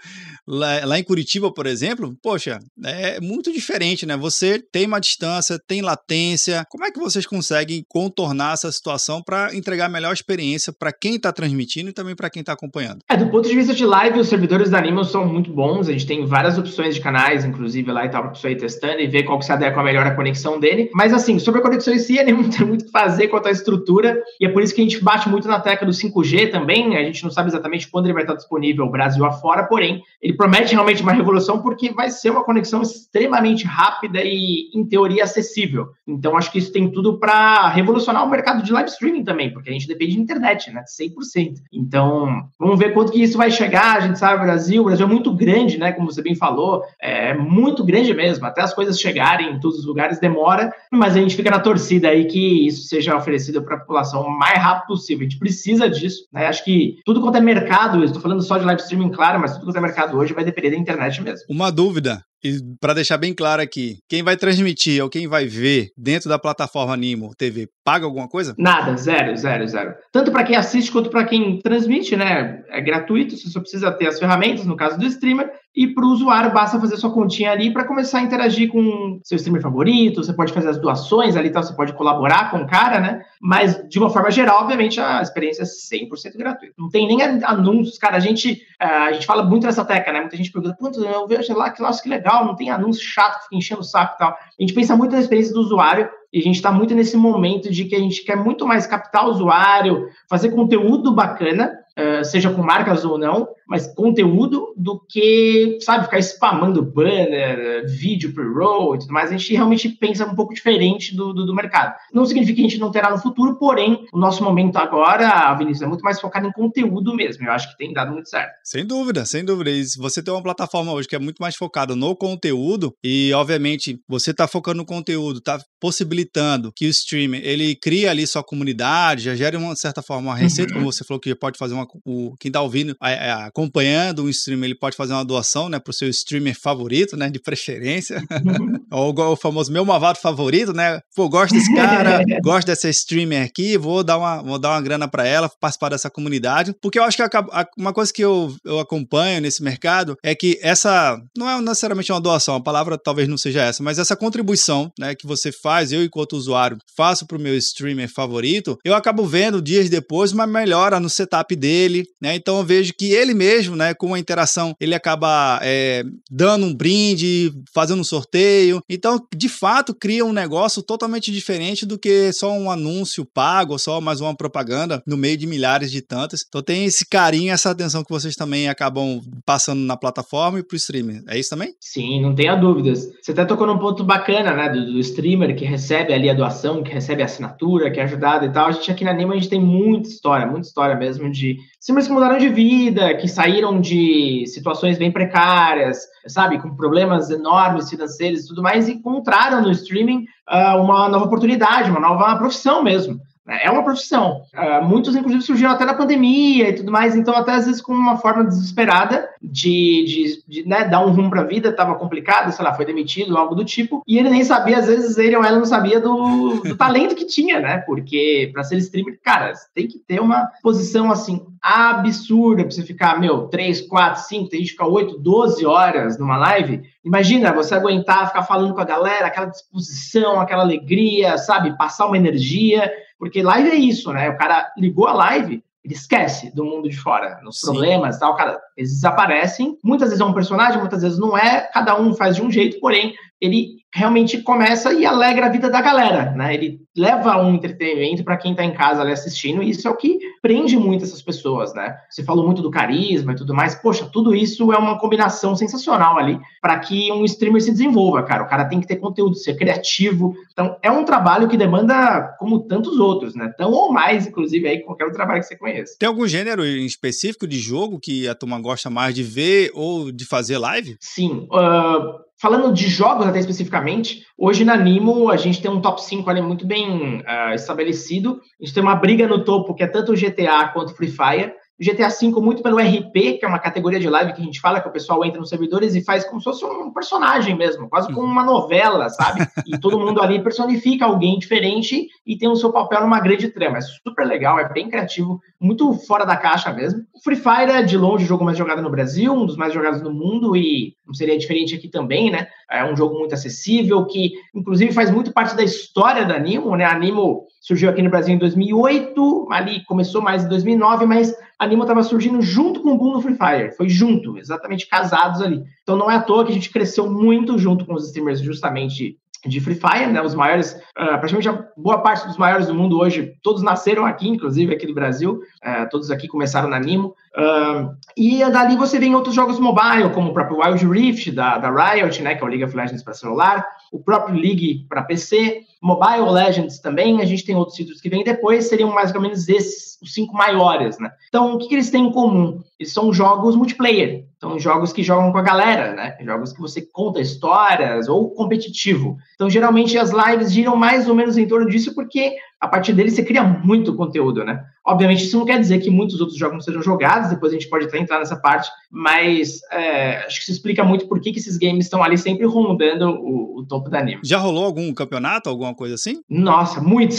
lá, 0.47 0.85
lá, 0.85 0.99
em 0.99 1.03
Curitiba, 1.03 1.53
por 1.53 1.67
exemplo, 1.67 2.15
poxa, 2.23 2.59
é 2.85 3.21
muito 3.21 3.53
diferente, 3.53 4.07
né? 4.07 4.17
Você 4.17 4.59
tem 4.73 4.87
uma 4.87 5.01
distância, 5.01 5.59
tem 5.67 5.83
latência. 5.83 6.65
Como 6.71 6.85
é 6.85 6.91
que 6.91 6.99
vocês 6.99 7.27
conseguem 7.27 7.85
contornar 7.89 8.55
essa 8.55 8.71
situação 8.71 9.23
para 9.23 9.55
entregar 9.55 9.87
a 9.87 9.89
melhor 9.89 10.13
experiência 10.13 10.73
para 10.73 10.93
quem 10.93 11.17
está 11.17 11.33
transmitindo 11.33 11.91
e 11.91 11.93
também 11.93 12.15
para 12.15 12.31
quem 12.31 12.41
está 12.41 12.53
acompanhando? 12.53 13.01
É, 13.11 13.17
do 13.17 13.29
ponto 13.29 13.49
de 13.49 13.55
vista 13.55 13.75
de 13.75 13.85
live, 13.85 14.21
os 14.21 14.29
servidores 14.29 14.71
da 14.71 14.79
Animo 14.79 15.05
são 15.05 15.27
muito 15.27 15.53
bons. 15.53 15.89
A 15.89 15.93
gente 15.93 16.07
tem 16.07 16.25
várias 16.25 16.57
opções 16.57 16.95
de 16.95 17.01
canais, 17.01 17.45
inclusive 17.45 17.91
lá 17.91 18.07
e 18.07 18.09
tal, 18.09 18.23
para 18.23 18.33
pessoa 18.33 18.51
ir 18.51 18.57
testando 18.57 19.01
e 19.01 19.07
ver 19.07 19.25
qual 19.25 19.39
que 19.39 19.45
se 19.45 19.53
adequa 19.53 19.83
melhor 19.83 20.07
a 20.07 20.15
conexão 20.15 20.59
dele. 20.59 20.91
Mas 20.95 21.13
assim, 21.13 21.39
sobre 21.39 21.61
a 21.61 21.63
conexão 21.63 21.93
em 21.93 21.99
si, 21.99 22.19
a 22.19 22.23
Animo 22.23 22.49
tem 22.49 22.67
muito 22.67 22.83
o 22.83 22.85
que 22.87 22.91
fazer 22.91 23.29
quanto 23.29 23.49
à 23.49 23.51
estrutura, 23.51 24.23
e 24.41 24.47
é 24.47 24.49
por 24.49 24.63
isso 24.63 24.75
que 24.75 24.81
a 24.81 24.85
gente 24.85 25.03
bate 25.03 25.29
muito 25.29 25.49
na 25.49 25.61
tecla 25.61 25.87
do 25.87 25.93
5G 25.93 26.51
também. 26.51 26.97
A 26.97 27.03
gente 27.03 27.23
não 27.23 27.31
sabe 27.31 27.49
exatamente 27.49 27.89
quando 27.89 28.07
ele 28.07 28.15
vai 28.15 28.25
estar 28.29 28.39
disponível 28.39 28.89
Brasil 28.99 29.25
afora, 29.25 29.63
porém, 29.63 30.03
ele 30.21 30.33
promete 30.33 30.73
realmente 30.73 31.03
uma 31.03 31.13
revolução 31.13 31.63
porque 31.63 31.93
vai 31.93 32.11
ser 32.11 32.31
uma 32.31 32.43
conexão 32.43 32.83
extremamente 32.83 33.65
rápida 33.65 34.21
e, 34.25 34.71
em 34.75 34.85
teoria, 34.85 35.23
acessível. 35.23 35.89
Então, 36.07 36.37
acho 36.37 36.51
que 36.51 36.59
isso 36.59 36.73
tem 36.73 36.91
tudo 36.91 37.19
para 37.19 37.69
revolucionar 37.69 38.25
o 38.25 38.31
mercado 38.31 38.63
de 38.63 38.73
live 38.73 38.91
streaming 38.91 39.23
também, 39.23 39.53
porque 39.53 39.71
a 39.71 39.73
gente 39.73 39.87
depende 39.87 40.15
de 40.15 40.21
internet, 40.21 40.73
né? 40.73 40.83
100%. 40.83 41.59
Então, 41.73 42.49
vamos 42.59 42.79
ver 42.79 42.93
quanto 42.93 43.13
que 43.13 43.23
isso 43.23 43.39
vai 43.39 43.53
chegar. 43.53 43.99
A 43.99 44.01
gente 44.01 44.19
sabe, 44.19 44.41
o 44.41 44.45
Brasil, 44.45 44.83
o 44.83 44.87
Brasil 44.87 45.07
é 45.07 45.09
muito 45.09 45.33
grande, 45.33 45.79
né? 45.79 45.93
Como 45.93 46.11
você 46.11 46.21
bem 46.21 46.35
falou, 46.35 46.83
é 47.01 47.35
muito 47.35 47.85
grande 47.85 48.13
mesmo. 48.13 48.45
Até 48.47 48.63
as 48.63 48.75
coisas 48.75 48.99
chegarem 48.99 49.53
em 49.53 49.61
todos 49.61 49.79
os 49.79 49.87
lugares 49.87 50.19
demora, 50.19 50.73
mas 50.91 51.17
a 51.17 51.21
gente 51.21 51.37
fica 51.37 51.51
na 51.51 51.61
torcida 51.61 52.09
aí 52.09 52.25
que 52.25 52.67
isso 52.67 52.89
seja 52.89 53.17
oferecido 53.17 53.63
para 53.63 53.77
a 53.77 53.81
população 53.81 54.23
o 54.23 54.39
mais 54.39 54.59
rápido 54.59 54.89
possível. 54.89 55.27
A 55.27 55.31
gente 55.31 55.39
precisa 55.39 55.89
disso, 55.89 56.27
né? 56.33 56.47
Acho 56.47 56.65
que 56.65 56.97
tudo 57.05 57.21
quanto 57.21 57.39
é 57.39 57.41
mercado, 57.41 58.03
estou 58.19 58.23
falando 58.31 58.43
só 58.43 58.59
de 58.59 58.65
live 58.65 58.83
streaming, 58.83 59.11
claro, 59.11 59.41
mas 59.41 59.55
tudo 59.55 59.67
quanto 59.67 59.79
é 59.79 59.81
mercado 59.81 60.17
hoje 60.17 60.35
vai 60.35 60.45
depender 60.45 60.71
da 60.71 60.77
internet 60.77 61.23
mesmo. 61.23 61.47
Uma 61.49 61.71
dúvida. 61.71 62.23
E 62.43 62.59
para 62.81 62.95
deixar 62.95 63.19
bem 63.19 63.35
claro 63.35 63.61
aqui, 63.61 63.99
quem 64.09 64.23
vai 64.23 64.37
transmitir 64.37 65.03
ou 65.03 65.11
quem 65.11 65.27
vai 65.27 65.47
ver 65.47 65.91
dentro 65.97 66.29
da 66.29 66.39
plataforma 66.39 66.95
Animo 66.95 67.35
TV 67.35 67.69
paga 67.85 68.05
alguma 68.05 68.29
coisa? 68.29 68.55
Nada, 68.59 68.97
zero, 68.97 69.35
zero, 69.37 69.67
zero. 69.67 69.95
Tanto 70.13 70.31
para 70.31 70.45
quem 70.45 70.55
assiste 70.55 70.93
quanto 70.93 71.11
para 71.11 71.25
quem 71.25 71.59
transmite, 71.61 72.17
né? 72.17 72.63
É 72.69 72.81
gratuito, 72.81 73.37
você 73.37 73.49
só 73.49 73.61
precisa 73.61 73.91
ter 73.91 74.07
as 74.07 74.19
ferramentas, 74.19 74.67
no 74.67 74.77
caso 74.77 74.99
do 74.99 75.07
streamer, 75.07 75.51
e 75.75 75.87
para 75.87 76.05
o 76.05 76.09
usuário 76.09 76.53
basta 76.53 76.81
fazer 76.81 76.97
sua 76.97 77.13
continha 77.13 77.53
ali 77.53 77.73
para 77.73 77.85
começar 77.85 78.19
a 78.19 78.23
interagir 78.23 78.69
com 78.69 79.21
seu 79.23 79.37
streamer 79.37 79.63
favorito, 79.63 80.23
você 80.23 80.33
pode 80.33 80.53
fazer 80.53 80.69
as 80.69 80.79
doações 80.79 81.37
ali, 81.37 81.49
então 81.49 81.63
você 81.63 81.73
pode 81.73 81.93
colaborar 81.93 82.51
com 82.51 82.59
o 82.59 82.67
cara, 82.67 83.01
né? 83.01 83.23
Mas 83.41 83.89
de 83.89 83.99
uma 83.99 84.11
forma 84.11 84.31
geral, 84.31 84.63
obviamente, 84.63 85.01
a 85.01 85.23
experiência 85.23 85.63
é 85.63 85.67
100% 85.67 86.37
gratuita. 86.37 86.75
Não 86.77 86.91
tem 86.91 87.07
nem 87.07 87.23
anúncios, 87.45 87.97
cara, 87.97 88.17
a 88.17 88.21
gente, 88.21 88.61
eh, 88.81 88.85
a 88.85 89.13
gente 89.13 89.25
fala 89.25 89.45
muito 89.45 89.65
nessa 89.65 89.85
teca, 89.85 90.13
né? 90.13 90.21
Muita 90.21 90.37
gente 90.37 90.51
pergunta, 90.53 90.77
quanto 90.79 91.03
eu 91.03 91.27
vejo 91.27 91.55
lá, 91.55 91.71
que 91.71 91.81
nossa, 91.81 92.03
que 92.03 92.09
legal, 92.09 92.28
não 92.45 92.55
tem 92.55 92.71
anúncio 92.71 93.03
chato 93.03 93.43
fica 93.45 93.57
enchendo 93.57 93.81
o 93.81 93.85
saco 93.85 94.15
e 94.15 94.19
tal. 94.19 94.31
A 94.31 94.63
gente 94.63 94.73
pensa 94.73 94.97
muito 94.97 95.13
na 95.13 95.21
experiência 95.21 95.53
do 95.53 95.61
usuário 95.61 96.09
e 96.33 96.39
a 96.39 96.43
gente 96.43 96.57
está 96.57 96.71
muito 96.71 96.95
nesse 96.95 97.17
momento 97.17 97.71
de 97.71 97.85
que 97.85 97.95
a 97.95 97.99
gente 97.99 98.25
quer 98.25 98.37
muito 98.37 98.67
mais 98.67 98.87
captar 98.87 99.27
o 99.27 99.31
usuário, 99.31 100.09
fazer 100.29 100.51
conteúdo 100.51 101.13
bacana, 101.13 101.73
uh, 101.99 102.25
seja 102.25 102.51
com 102.51 102.63
marcas 102.63 103.05
ou 103.05 103.19
não, 103.19 103.49
mas 103.69 103.87
conteúdo 103.95 104.73
do 104.77 104.99
que, 105.09 105.79
sabe, 105.83 106.05
ficar 106.05 106.19
spamando 106.21 106.83
banner, 106.83 107.87
vídeo 107.87 108.33
pre-roll 108.33 108.95
e 108.95 108.99
tudo 109.01 109.13
mais. 109.13 109.31
A 109.31 109.37
gente 109.37 109.53
realmente 109.53 109.89
pensa 109.89 110.25
um 110.25 110.35
pouco 110.35 110.55
diferente 110.55 111.15
do, 111.15 111.33
do, 111.33 111.45
do, 111.45 111.55
mercado. 111.55 111.95
Não 112.13 112.25
significa 112.25 112.57
que 112.57 112.61
a 112.67 112.69
gente 112.69 112.81
não 112.81 112.91
terá 112.91 113.11
no 113.11 113.19
futuro, 113.19 113.57
porém, 113.59 114.07
o 114.13 114.19
nosso 114.19 114.43
momento 114.43 114.77
agora, 114.77 115.55
Vinícius, 115.55 115.83
é 115.83 115.87
muito 115.87 116.03
mais 116.03 116.21
focado 116.21 116.47
em 116.47 116.53
conteúdo 116.53 117.15
mesmo. 117.15 117.47
Eu 117.47 117.53
acho 117.53 117.71
que 117.71 117.77
tem 117.77 117.93
dado 117.93 118.13
muito 118.13 118.29
certo. 118.29 118.53
Sem 118.65 118.87
dúvida, 118.87 119.27
sem 119.27 119.45
dúvida. 119.45 119.71
E 119.71 119.85
você 119.99 120.23
tem 120.23 120.33
uma 120.33 120.43
plataforma 120.43 120.93
hoje 120.93 121.09
que 121.09 121.17
é 121.17 121.19
muito 121.19 121.41
mais 121.41 121.57
focada 121.57 121.95
no 121.95 122.17
conteúdo 122.17 122.95
e, 123.05 123.33
obviamente, 123.35 124.01
você 124.09 124.31
está 124.31 124.49
focando 124.49 124.79
no 124.79 124.87
conteúdo, 124.87 125.39
está 125.39 125.59
possibilitando 125.81 126.73
que 126.75 126.87
o 126.87 126.91
streamer, 126.91 127.41
ele 127.45 127.75
cria 127.77 128.11
ali 128.11 128.27
sua 128.27 128.43
comunidade, 128.43 129.25
já 129.25 129.35
gera, 129.35 129.59
de 129.59 129.63
uma 129.63 129.77
certa 129.77 130.01
forma, 130.01 130.31
uma 130.31 130.37
receita, 130.37 130.73
uhum. 130.73 130.81
como 130.81 130.93
você 130.93 131.05
falou, 131.05 131.21
que 131.21 131.35
pode 131.35 131.59
fazer 131.59 131.75
uma... 131.75 131.87
O, 132.05 132.35
quem 132.39 132.49
está 132.49 132.63
ouvindo, 132.63 132.97
a, 133.01 133.47
a 133.47 133.51
acompanhando 133.59 134.23
um 134.23 134.29
streamer, 134.29 134.71
ele 134.71 134.79
pode 134.79 134.97
fazer 134.97 135.13
uma 135.13 135.25
doação, 135.25 135.69
né, 135.69 135.81
pro 135.81 135.93
seu 135.93 136.09
streamer 136.09 136.57
favorito, 136.59 137.17
né, 137.17 137.29
de 137.29 137.41
preferência. 137.41 138.23
Ou 138.93 139.13
o 139.33 139.37
famoso 139.37 139.73
meu 139.73 139.85
mavado 139.85 140.19
favorito, 140.19 140.73
né? 140.73 141.01
Pô, 141.15 141.29
gosto 141.29 141.53
desse 141.53 141.75
cara, 141.75 142.23
gosto 142.43 142.69
dessa 142.69 142.89
streamer 142.89 143.45
aqui, 143.45 143.77
vou 143.77 144.05
dar 144.05 144.17
uma, 144.17 144.43
vou 144.43 144.59
dar 144.59 144.71
uma 144.71 144.81
grana 144.81 145.09
para 145.09 145.27
ela, 145.27 145.51
participar 145.61 145.91
dessa 145.91 146.09
comunidade. 146.09 146.75
Porque 146.81 146.99
eu 146.99 147.03
acho 147.03 147.17
que 147.17 147.23
a, 147.23 147.29
a, 147.35 147.67
uma 147.77 147.93
coisa 147.93 148.13
que 148.13 148.23
eu, 148.23 148.55
eu 148.65 148.79
acompanho 148.79 149.41
nesse 149.41 149.63
mercado 149.63 150.17
é 150.23 150.35
que 150.35 150.59
essa, 150.63 151.21
não 151.37 151.51
é 151.51 151.61
necessariamente 151.61 152.13
uma 152.13 152.21
doação, 152.21 152.55
a 152.55 152.63
palavra 152.63 152.97
talvez 152.97 153.29
não 153.29 153.37
seja 153.37 153.63
essa, 153.63 153.83
mas 153.83 153.99
essa 153.99 154.17
contribuição, 154.17 154.91
né, 154.99 155.15
que 155.15 155.27
você 155.27 155.51
faz, 155.51 155.93
eu 155.93 156.03
enquanto 156.03 156.35
usuário, 156.35 156.79
faço 156.97 157.27
pro 157.27 157.39
meu 157.39 157.57
streamer 157.57 158.09
favorito, 158.09 158.79
eu 158.85 158.95
acabo 158.95 159.27
vendo 159.27 159.61
dias 159.61 159.91
depois 159.91 160.33
uma 160.33 160.47
melhora 160.47 161.01
no 161.01 161.11
setup 161.11 161.55
dele, 161.57 162.05
né? 162.23 162.35
Então 162.35 162.59
eu 162.59 162.65
vejo 162.65 162.93
que 162.97 163.13
ele 163.13 163.35
mesmo 163.35 163.48
mesmo, 163.49 163.75
né? 163.75 163.95
Com 163.95 164.13
a 164.13 164.19
interação, 164.19 164.75
ele 164.79 164.95
acaba 164.95 165.59
é, 165.63 166.05
dando 166.31 166.67
um 166.67 166.75
brinde, 166.75 167.53
fazendo 167.73 168.01
um 168.01 168.05
sorteio. 168.05 168.83
Então, 168.89 169.19
de 169.35 169.49
fato, 169.49 169.95
cria 169.95 170.25
um 170.25 170.33
negócio 170.33 170.83
totalmente 170.83 171.33
diferente 171.33 171.87
do 171.87 171.99
que 171.99 172.33
só 172.33 172.53
um 172.53 172.71
anúncio 172.71 173.25
pago, 173.25 173.79
só 173.79 174.01
mais 174.01 174.21
uma 174.21 174.37
propaganda 174.37 175.03
no 175.07 175.17
meio 175.17 175.37
de 175.37 175.47
milhares 175.47 175.91
de 175.91 176.03
tantas. 176.03 176.45
Então, 176.47 176.63
tem 176.63 176.85
esse 176.85 177.09
carinho, 177.09 177.53
essa 177.53 177.71
atenção 177.71 178.05
que 178.05 178.11
vocês 178.11 178.35
também 178.35 178.69
acabam 178.69 179.21
passando 179.47 179.81
na 179.81 179.97
plataforma 179.97 180.59
e 180.59 180.63
pro 180.63 180.77
streaming. 180.77 181.23
É 181.29 181.39
isso 181.39 181.51
também? 181.51 181.73
Sim, 181.81 182.21
não 182.21 182.35
tenha 182.35 182.55
dúvidas. 182.55 183.09
Você 183.23 183.33
até 183.33 183.45
tocou 183.45 183.67
num 183.67 183.79
ponto 183.79 184.05
bacana, 184.05 184.55
né? 184.55 184.69
Do, 184.69 184.93
do 184.93 184.99
streamer, 184.99 185.57
que 185.57 185.65
recebe 185.65 186.13
ali 186.13 186.29
a 186.29 186.35
doação, 186.35 186.83
que 186.83 186.93
recebe 186.93 187.23
a 187.23 187.25
assinatura, 187.25 187.91
que 187.91 187.99
é 187.99 188.03
ajudado 188.03 188.45
e 188.45 188.53
tal. 188.53 188.69
A 188.69 188.73
gente 188.73 188.91
aqui 188.91 189.05
na 189.05 189.11
Anima, 189.11 189.33
a 189.33 189.37
gente 189.37 189.49
tem 189.49 189.61
muita 189.61 190.09
história, 190.09 190.47
muita 190.47 190.67
história 190.67 190.95
mesmo 190.95 191.31
de 191.31 191.57
streamers 191.81 192.07
que 192.07 192.13
mudaram 192.13 192.39
de 192.39 192.49
vida, 192.49 193.15
que 193.15 193.29
saíram 193.39 193.81
de 193.81 194.45
situações 194.49 194.99
bem 194.99 195.13
precárias, 195.13 196.09
sabe, 196.27 196.61
com 196.61 196.75
problemas 196.75 197.31
enormes 197.31 197.89
financeiros 197.89 198.43
e 198.43 198.49
tudo 198.49 198.61
mais, 198.61 198.89
e 198.89 198.95
encontraram 198.95 199.63
no 199.63 199.71
streaming 199.71 200.25
uh, 200.51 200.83
uma 200.83 201.09
nova 201.09 201.27
oportunidade, 201.27 201.89
uma 201.89 202.01
nova 202.01 202.37
profissão 202.37 202.83
mesmo. 202.83 203.21
Né? 203.49 203.61
É 203.63 203.71
uma 203.71 203.83
profissão. 203.83 204.43
Uh, 204.55 204.85
muitos, 204.85 205.17
inclusive, 205.17 205.43
surgiram 205.43 205.71
até 205.71 205.87
na 205.87 205.95
pandemia 205.95 206.69
e 206.69 206.75
tudo 206.75 206.93
mais, 206.93 207.17
então, 207.17 207.35
até 207.35 207.53
às 207.53 207.65
vezes 207.65 207.81
com 207.81 207.95
uma 207.95 208.19
forma 208.19 208.45
desesperada 208.45 209.27
de, 209.41 210.05
de, 210.47 210.63
de 210.63 210.69
né, 210.69 210.85
dar 210.85 211.05
um 211.05 211.11
rumo 211.11 211.31
para 211.31 211.41
a 211.41 211.47
vida, 211.47 211.71
estava 211.71 211.95
complicado, 211.95 212.53
sei 212.53 212.63
lá, 212.63 212.75
foi 212.75 212.85
demitido, 212.85 213.39
algo 213.39 213.55
do 213.55 213.65
tipo, 213.65 214.03
e 214.07 214.19
ele 214.19 214.29
nem 214.29 214.45
sabia, 214.45 214.79
às 214.79 214.87
vezes, 214.87 215.17
ele 215.17 215.35
ou 215.35 215.43
ela 215.43 215.59
não 215.59 215.65
sabia 215.65 215.99
do, 215.99 216.61
do 216.61 216.77
talento 216.77 217.15
que 217.15 217.25
tinha, 217.25 217.59
né? 217.59 217.79
Porque 217.79 218.51
para 218.53 218.63
ser 218.63 218.77
streamer, 218.77 219.19
cara, 219.23 219.53
tem 219.75 219.89
que 219.89 219.99
ter 219.99 220.21
uma 220.21 220.51
posição 220.63 221.11
assim 221.11 221.41
absurda 221.63 222.63
para 222.63 222.71
você 222.71 222.83
ficar, 222.83 223.19
meu, 223.19 223.49
3, 223.49 223.83
4, 223.83 224.23
5, 224.23 224.49
tem 224.49 224.61
gente 224.61 224.69
que 224.69 224.77
fica 224.77 224.87
8, 224.87 225.19
12 225.19 225.67
horas 225.67 226.19
numa 226.19 226.37
live. 226.37 226.83
Imagina 227.05 227.53
você 227.53 227.75
aguentar 227.75 228.29
ficar 228.29 228.43
falando 228.43 228.75
com 228.75 228.81
a 228.81 228.85
galera, 228.85 229.27
aquela 229.27 229.47
disposição, 229.47 230.41
aquela 230.41 230.63
alegria, 230.63 231.39
sabe? 231.39 231.77
Passar 231.77 232.07
uma 232.07 232.17
energia. 232.17 232.91
Porque 233.19 233.43
live 233.43 233.71
é 233.71 233.75
isso, 233.75 234.13
né? 234.13 234.31
O 234.31 234.37
cara 234.37 234.73
ligou 234.77 235.07
a 235.07 235.13
live, 235.13 235.65
ele 235.85 235.95
esquece 235.95 236.55
do 236.55 236.65
mundo 236.65 236.89
de 236.89 236.97
fora, 236.97 237.41
nos 237.43 237.61
problemas 237.61 238.17
e 238.17 238.21
tal, 238.21 238.37
cara, 238.37 238.61
eles 238.77 238.93
desaparecem. 238.93 239.79
Muitas 239.83 240.11
vezes 240.11 240.21
é 240.21 240.25
um 240.25 240.35
personagem, 240.35 240.79
muitas 240.79 241.03
vezes 241.03 241.19
não 241.19 241.37
é, 241.37 241.63
cada 241.73 241.99
um 242.01 242.15
faz 242.15 242.37
de 242.37 242.43
um 242.43 242.51
jeito, 242.51 242.79
porém, 242.79 243.15
ele 243.41 243.78
realmente 243.95 244.43
começa 244.43 244.93
e 244.93 245.07
alegra 245.07 245.47
a 245.47 245.51
vida 245.51 245.71
da 245.71 245.81
galera, 245.81 246.33
né? 246.33 246.55
Ele 246.55 246.81
leva 246.97 247.41
um 247.41 247.55
entretenimento 247.55 248.23
para 248.23 248.37
quem 248.37 248.53
está 248.53 248.65
em 248.65 248.75
casa 248.75 249.01
ali 249.01 249.13
assistindo, 249.13 249.63
e 249.63 249.71
isso 249.71 249.87
é 249.89 249.91
o 249.91 249.97
que 249.97 250.19
prende 250.43 250.77
muito 250.77 251.05
essas 251.05 251.23
pessoas, 251.23 251.73
né? 251.75 251.97
Você 252.11 252.23
falou 252.23 252.45
muito 252.45 252.61
do 252.61 252.71
carisma 252.71 253.33
e 253.33 253.37
tudo 253.37 253.55
mais, 253.55 253.75
poxa, 253.75 254.09
tudo 254.13 254.35
isso 254.35 254.73
é 254.73 254.79
uma 254.79 254.99
combinação 254.99 255.57
sensacional 255.57 256.19
ali 256.19 256.39
para 256.61 256.79
que 256.79 257.11
um 257.13 257.25
streamer 257.25 257.63
se 257.63 257.71
desenvolva, 257.71 258.23
cara. 258.23 258.43
O 258.43 258.49
cara 258.49 258.67
tem 258.67 258.81
que 258.81 258.87
ter 258.87 258.97
conteúdo, 258.97 259.37
ser 259.37 259.55
criativo. 259.57 260.35
Então, 260.53 260.77
é 260.83 260.91
um 260.91 261.05
trabalho 261.05 261.49
que 261.49 261.57
demanda 261.57 262.37
como 262.39 262.61
tantos 262.61 262.99
outros, 262.99 263.35
né? 263.35 263.53
Tão 263.57 263.71
ou 263.71 263.93
mais, 263.93 264.27
inclusive, 264.27 264.69
aí 264.69 264.83
qualquer 264.83 265.05
outro 265.05 265.17
trabalho 265.17 265.41
que 265.41 265.47
você 265.47 265.57
conheça. 265.57 265.97
Tem 265.99 266.09
algum 266.09 266.27
gênero 266.27 266.67
em 266.67 266.85
específico 266.85 267.47
de 267.47 267.59
jogo 267.59 267.99
que 267.99 268.29
a 268.29 268.35
turma 268.35 268.61
gosta 268.61 268.91
mais 268.91 269.15
de 269.15 269.23
ver 269.23 269.71
ou 269.75 270.13
de 270.13 270.27
fazer 270.27 270.59
live? 270.59 270.97
Sim. 271.01 271.49
Uh 271.51 272.28
Falando 272.41 272.73
de 272.73 272.89
jogos 272.89 273.27
até 273.27 273.41
especificamente, 273.41 274.25
hoje 274.37 274.65
na 274.65 274.77
Nimo 274.77 275.29
a 275.29 275.37
gente 275.37 275.61
tem 275.61 275.69
um 275.69 275.81
top 275.81 276.01
5 276.01 276.31
ali 276.31 276.41
muito 276.41 276.65
bem 276.65 277.19
uh, 277.19 277.55
estabelecido. 277.55 278.41
A 278.61 278.65
gente 278.65 278.75
tem 278.75 278.83
uma 278.83 278.95
briga 278.95 279.27
no 279.27 279.45
topo 279.45 279.75
que 279.75 279.83
é 279.83 279.89
tanto 279.89 280.13
o 280.13 280.17
GTA 280.17 280.69
quanto 280.69 280.91
o 280.93 280.95
Free 280.95 281.11
Fire. 281.11 281.53
GTA 281.81 282.09
V 282.09 282.41
muito 282.41 282.63
pelo 282.63 282.79
RP, 282.79 283.39
que 283.39 283.45
é 283.45 283.49
uma 283.49 283.59
categoria 283.59 284.01
de 284.01 284.09
live 284.09 284.33
que 284.33 284.41
a 284.41 284.45
gente 284.45 284.61
fala 284.61 284.81
que 284.81 284.89
o 284.89 284.93
pessoal 284.93 285.25
entra 285.25 285.39
nos 285.39 285.49
servidores 285.49 285.95
e 285.95 286.03
faz 286.03 286.25
como 286.25 286.41
se 286.41 286.45
fosse 286.45 286.65
um 286.65 286.93
personagem 286.93 287.57
mesmo, 287.57 287.89
quase 287.89 288.13
como 288.13 288.27
uma 288.27 288.45
novela, 288.45 289.09
sabe? 289.09 289.47
E 289.67 289.79
todo 289.79 289.99
mundo 289.99 290.21
ali 290.21 290.43
personifica 290.43 291.05
alguém 291.05 291.39
diferente 291.39 292.09
e 292.27 292.37
tem 292.37 292.49
o 292.49 292.57
seu 292.57 292.73
papel 292.73 293.03
numa 293.03 293.21
grande 293.21 293.49
trama. 293.49 293.79
É 293.79 293.81
super 293.81 294.27
legal, 294.27 294.59
é 294.59 294.69
bem 294.73 294.89
criativo, 294.89 295.41
muito 295.61 295.93
fora 296.07 296.25
da 296.25 296.37
caixa 296.37 296.73
mesmo. 296.73 297.05
O 297.15 297.23
Free 297.23 297.37
Fire 297.37 297.71
é 297.71 297.83
de 297.83 297.97
longe 297.97 298.25
o 298.25 298.29
jogo 298.29 298.45
mais 298.45 298.59
jogado 298.59 298.83
no 298.83 298.91
Brasil, 298.91 299.33
um 299.33 299.47
dos 299.47 299.57
mais 299.57 299.73
jogados 299.73 300.03
no 300.03 300.13
mundo 300.13 300.57
e 300.57 300.97
não 301.07 301.15
seria 301.15 301.39
diferente 301.39 301.77
aqui 301.77 301.89
também, 301.89 302.31
né? 302.31 302.49
É 302.71 302.85
um 302.85 302.97
jogo 302.97 303.19
muito 303.19 303.35
acessível 303.35 304.05
que, 304.07 304.33
inclusive, 304.55 304.93
faz 304.93 305.11
muito 305.11 305.33
parte 305.33 305.57
da 305.57 305.63
história 305.63 306.25
da 306.25 306.35
Animo, 306.35 306.77
né? 306.77 306.85
A 306.85 306.95
Animo 306.95 307.47
surgiu 307.61 307.91
aqui 307.91 308.03
no 308.03 308.11
Brasil 308.11 308.35
em 308.35 308.39
2008, 308.39 309.49
ali 309.51 309.85
começou 309.85 310.23
mais 310.23 310.45
em 310.45 310.49
2009, 310.49 311.07
mas 311.07 311.35
a 311.59 311.65
Anima 311.65 311.85
estava 311.85 312.03
surgindo 312.03 312.41
junto 312.41 312.81
com 312.81 312.91
o 312.91 312.99
boom 312.99 313.13
do 313.13 313.21
Free 313.21 313.37
Fire, 313.37 313.77
foi 313.77 313.89
junto, 313.89 314.39
exatamente 314.39 314.87
casados 314.87 315.43
ali. 315.43 315.63
Então 315.83 315.97
não 315.97 316.11
é 316.11 316.17
à 316.17 316.23
toa 316.23 316.45
que 316.45 316.53
a 316.53 316.55
gente 316.55 316.71
cresceu 316.71 317.11
muito 317.11 317.59
junto 317.59 317.85
com 317.85 317.95
os 317.95 318.07
streamers 318.07 318.41
justamente 318.41 319.19
de 319.47 319.61
Free 319.61 319.75
Fire, 319.75 320.11
né? 320.11 320.21
Os 320.21 320.35
maiores, 320.35 320.73
uh, 320.73 321.19
praticamente 321.19 321.49
a 321.49 321.65
boa 321.77 321.99
parte 321.99 322.27
dos 322.27 322.37
maiores 322.37 322.67
do 322.67 322.75
mundo 322.75 322.99
hoje, 322.99 323.35
todos 323.43 323.63
nasceram 323.63 324.05
aqui, 324.05 324.29
inclusive 324.29 324.75
aqui 324.75 324.87
do 324.87 324.95
Brasil, 324.95 325.41
uh, 325.65 325.89
todos 325.91 326.11
aqui 326.11 326.27
começaram 326.27 326.69
na 326.69 326.79
Nimo. 326.79 327.15
Uh, 327.39 327.95
e 328.17 328.45
dali 328.51 328.77
você 328.77 328.99
vê 328.99 329.07
em 329.07 329.15
outros 329.15 329.33
jogos 329.33 329.61
mobile, 329.61 330.11
como 330.13 330.31
o 330.31 330.35
próprio 330.35 330.59
Wild 330.59 330.85
Rift 330.89 331.31
da, 331.31 331.57
da 331.57 331.71
Riot, 331.71 332.21
né? 332.21 332.35
Que 332.35 332.43
é 332.43 332.47
o 332.47 332.49
League 332.49 332.65
of 332.65 332.77
Legends 332.77 333.05
para 333.05 333.15
celular, 333.15 333.65
o 333.93 334.03
próprio 334.03 334.35
League 334.35 334.87
para 334.89 335.05
PC, 335.05 335.63
Mobile 335.81 336.29
Legends 336.31 336.81
também, 336.81 337.21
a 337.21 337.25
gente 337.25 337.45
tem 337.45 337.55
outros 337.55 337.77
títulos 337.77 338.01
que 338.01 338.09
vêm 338.09 338.25
depois, 338.25 338.69
seriam 338.69 338.93
mais 338.93 339.15
ou 339.15 339.21
menos 339.21 339.49
esses, 339.49 339.97
os 340.03 340.13
cinco 340.13 340.35
maiores, 340.35 340.99
né? 340.99 341.11
Então, 341.29 341.55
o 341.55 341.59
que, 341.59 341.69
que 341.69 341.75
eles 341.77 341.91
têm 341.91 342.07
em 342.07 342.13
comum? 342.13 342.61
Eles 342.79 342.93
são 342.93 343.13
jogos 343.13 343.55
multiplayer, 343.55 344.25
então 344.37 344.59
jogos 344.59 344.93
que 344.93 345.05
jogam 345.05 345.31
com 345.31 345.39
a 345.39 345.43
galera, 345.43 345.95
né? 345.95 346.17
Jogos 346.21 346.53
que 346.53 346.61
você 346.61 346.83
conta 346.83 347.21
histórias 347.21 348.09
ou 348.09 348.31
competitivo. 348.31 349.17
Então, 349.37 349.49
geralmente 349.49 349.97
as 349.97 350.11
lives 350.11 350.53
giram 350.53 350.75
mais 350.75 351.09
ou 351.09 351.15
menos 351.15 351.39
em 351.39 351.47
torno 351.47 351.69
disso, 351.69 351.95
porque 351.95 352.35
a 352.61 352.67
partir 352.67 352.93
dele 352.93 353.11
você 353.11 353.23
cria 353.23 353.45
muito 353.45 353.95
conteúdo, 353.95 354.45
né? 354.45 354.65
Obviamente, 354.89 355.25
isso 355.25 355.39
não 355.39 355.45
quer 355.45 355.61
dizer 355.61 355.81
que 355.81 355.91
muitos 355.91 356.19
outros 356.19 356.39
jogos 356.39 356.55
não 356.55 356.61
sejam 356.63 356.83
jogados, 356.83 357.29
depois 357.29 357.53
a 357.53 357.57
gente 357.57 357.69
pode 357.69 357.85
até 357.85 357.99
entrar 357.99 358.19
nessa 358.19 358.37
parte, 358.37 358.71
mas 358.91 359.61
é, 359.71 360.25
acho 360.25 360.37
que 360.37 360.43
isso 360.45 360.53
explica 360.53 360.83
muito 360.83 361.07
por 361.07 361.21
que, 361.21 361.31
que 361.31 361.39
esses 361.39 361.59
games 361.59 361.85
estão 361.85 362.03
ali 362.03 362.17
sempre 362.17 362.47
rondando 362.47 363.11
o, 363.11 363.59
o, 363.59 363.67
topo 363.67 363.91
da 363.91 363.99
anime. 363.99 364.23
Já 364.25 364.39
rolou 364.39 364.65
algum 364.65 364.95
campeonato, 364.95 365.51
alguma 365.51 365.75
coisa 365.75 365.95
assim? 365.95 366.23
Nossa, 366.27 366.81
muitos! 366.81 367.19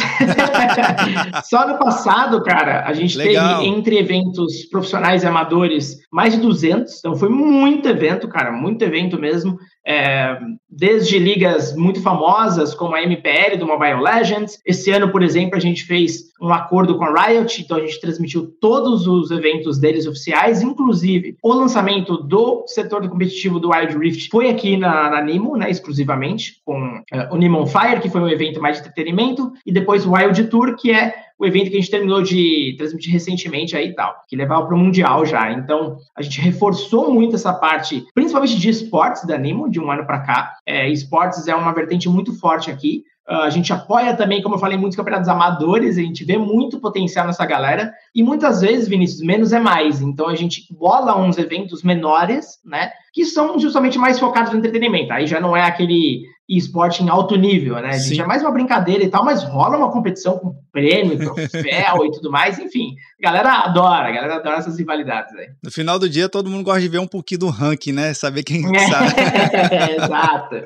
Só 1.45 1.67
no 1.67 1.77
passado, 1.77 2.43
cara, 2.43 2.87
a 2.87 2.93
gente 2.93 3.15
Legal. 3.15 3.59
teve 3.59 3.69
entre 3.69 3.99
eventos 3.99 4.65
profissionais 4.65 5.21
e 5.21 5.27
amadores 5.27 5.99
mais 6.11 6.33
de 6.33 6.39
200, 6.39 6.97
então 6.97 7.15
foi 7.15 7.29
muito 7.29 7.87
evento, 7.87 8.27
cara, 8.27 8.51
muito 8.51 8.81
evento 8.81 9.19
mesmo 9.19 9.59
é, 9.85 10.37
desde 10.69 11.17
ligas 11.17 11.75
muito 11.75 12.01
famosas, 12.01 12.73
como 12.73 12.95
a 12.95 13.01
MPL 13.01 13.57
do 13.57 13.65
Mobile 13.65 14.01
Legends. 14.01 14.59
Esse 14.65 14.91
ano, 14.91 15.09
por 15.11 15.23
exemplo, 15.23 15.57
a 15.57 15.59
gente 15.59 15.83
fez 15.83 16.29
um 16.41 16.53
acordo 16.53 16.97
com 16.97 17.03
a 17.03 17.27
Riot, 17.27 17.61
então 17.61 17.77
a 17.77 17.81
gente 17.81 17.99
transmitiu 17.99 18.47
todos 18.61 19.07
os 19.07 19.31
eventos 19.31 19.79
deles 19.79 20.07
oficiais, 20.07 20.61
inclusive 20.61 21.37
o 21.43 21.53
lançamento 21.53 22.17
do 22.17 22.63
setor 22.67 23.01
do 23.01 23.09
competitivo 23.09 23.59
do 23.59 23.71
Wild 23.71 23.97
Rift 23.97 24.29
foi 24.29 24.49
aqui 24.49 24.77
na, 24.77 25.09
na 25.09 25.21
Nimo, 25.21 25.57
né, 25.57 25.69
exclusivamente, 25.69 26.61
com 26.63 27.01
é, 27.11 27.27
o 27.31 27.37
Nimo 27.37 27.65
Fire, 27.65 27.99
que 28.01 28.09
foi 28.09 28.21
um 28.21 28.29
evento 28.29 28.61
mais 28.61 28.77
de 28.77 28.81
entretenimento, 28.81 29.51
e 29.65 29.71
depois 29.71 30.05
o 30.05 30.13
Wild 30.13 30.45
Tour, 30.45 30.75
que 30.75 30.91
é 30.91 31.13
o 31.39 31.45
evento 31.45 31.69
que 31.69 31.77
a 31.77 31.79
gente 31.79 31.89
terminou 31.89 32.21
de 32.21 32.75
transmitir 32.77 33.13
recentemente 33.13 33.75
aí 33.75 33.87
e 33.87 33.95
tal, 33.95 34.13
que 34.27 34.35
levava 34.35 34.65
para 34.65 34.75
o 34.75 34.77
Mundial 34.77 35.25
já. 35.25 35.51
Então, 35.53 35.97
a 36.15 36.21
gente 36.21 36.41
reforçou 36.41 37.11
muito 37.13 37.35
essa 37.35 37.53
parte, 37.53 38.05
principalmente 38.13 38.59
de 38.59 38.69
esportes 38.69 39.25
da 39.25 39.37
Nimo, 39.37 39.69
de 39.69 39.79
um 39.79 39.89
ano 39.89 40.05
para 40.05 40.19
cá. 40.19 40.57
É, 40.65 40.89
esportes 40.89 41.47
é 41.47 41.55
uma 41.55 41.73
vertente 41.73 42.09
muito 42.09 42.37
forte 42.37 42.69
aqui. 42.69 43.03
Uh, 43.29 43.43
a 43.43 43.49
gente 43.51 43.71
apoia 43.71 44.15
também, 44.15 44.41
como 44.41 44.55
eu 44.55 44.59
falei, 44.59 44.75
muitos 44.75 44.97
campeonatos 44.97 45.29
amadores, 45.29 45.99
a 45.99 46.01
gente 46.01 46.25
vê 46.25 46.35
muito 46.35 46.79
potencial 46.79 47.27
nessa 47.27 47.45
galera. 47.45 47.93
E 48.13 48.23
muitas 48.23 48.61
vezes, 48.61 48.89
Vinícius, 48.89 49.21
menos 49.21 49.53
é 49.53 49.59
mais. 49.59 50.01
Então 50.01 50.27
a 50.27 50.35
gente 50.35 50.65
bola 50.73 51.15
uns 51.15 51.37
eventos 51.37 51.83
menores, 51.83 52.57
né? 52.65 52.91
Que 53.13 53.23
são 53.23 53.59
justamente 53.59 53.99
mais 53.99 54.19
focados 54.19 54.51
no 54.51 54.57
entretenimento. 54.57 55.13
Aí 55.13 55.27
já 55.27 55.39
não 55.39 55.55
é 55.55 55.61
aquele 55.61 56.23
esporte 56.57 57.03
em 57.03 57.09
alto 57.09 57.35
nível, 57.35 57.75
né? 57.75 57.89
A 57.89 57.97
gente 57.97 58.15
Sim. 58.15 58.21
é 58.21 58.25
mais 58.25 58.41
uma 58.41 58.51
brincadeira 58.51 59.03
e 59.03 59.09
tal, 59.09 59.23
mas 59.23 59.43
rola 59.43 59.77
uma 59.77 59.91
competição 59.91 60.39
com 60.39 60.55
prêmio, 60.71 61.17
troféu 61.17 62.05
e 62.05 62.11
tudo 62.11 62.31
mais, 62.31 62.57
enfim. 62.57 62.95
A 63.21 63.31
galera 63.31 63.51
adora, 63.65 64.07
a 64.07 64.11
galera 64.11 64.35
adora 64.35 64.57
essas 64.57 64.77
rivalidades 64.77 65.35
aí. 65.35 65.47
No 65.63 65.71
final 65.71 65.99
do 65.99 66.09
dia, 66.09 66.29
todo 66.29 66.49
mundo 66.49 66.63
gosta 66.63 66.81
de 66.81 66.87
ver 66.87 66.99
um 66.99 67.07
pouquinho 67.07 67.41
do 67.41 67.49
ranking, 67.49 67.91
né? 67.91 68.13
Saber 68.13 68.43
quem 68.43 68.65
é, 68.75 68.87
sabe. 68.87 69.13
Exato. 69.95 70.61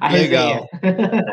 A 0.00 0.08
legal. 0.10 0.66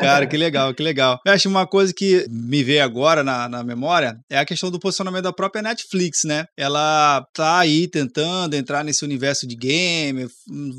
Cara, 0.00 0.26
que 0.26 0.36
legal, 0.36 0.74
que 0.74 0.82
legal. 0.82 1.18
Eu 1.24 1.32
acho 1.32 1.48
uma 1.48 1.66
coisa 1.66 1.94
que 1.94 2.26
me 2.28 2.62
veio 2.62 2.82
agora 2.82 3.22
na, 3.22 3.48
na 3.48 3.62
memória 3.62 4.18
é 4.28 4.38
a 4.38 4.44
questão 4.44 4.70
do 4.70 4.80
posicionamento 4.80 5.24
da 5.24 5.32
própria 5.32 5.62
Netflix, 5.62 6.24
né? 6.24 6.44
Ela 6.56 7.24
tá 7.32 7.60
aí 7.60 7.86
tentando 7.86 8.54
entrar 8.54 8.84
nesse 8.84 9.04
universo 9.04 9.46
de 9.46 9.54
game, 9.54 10.26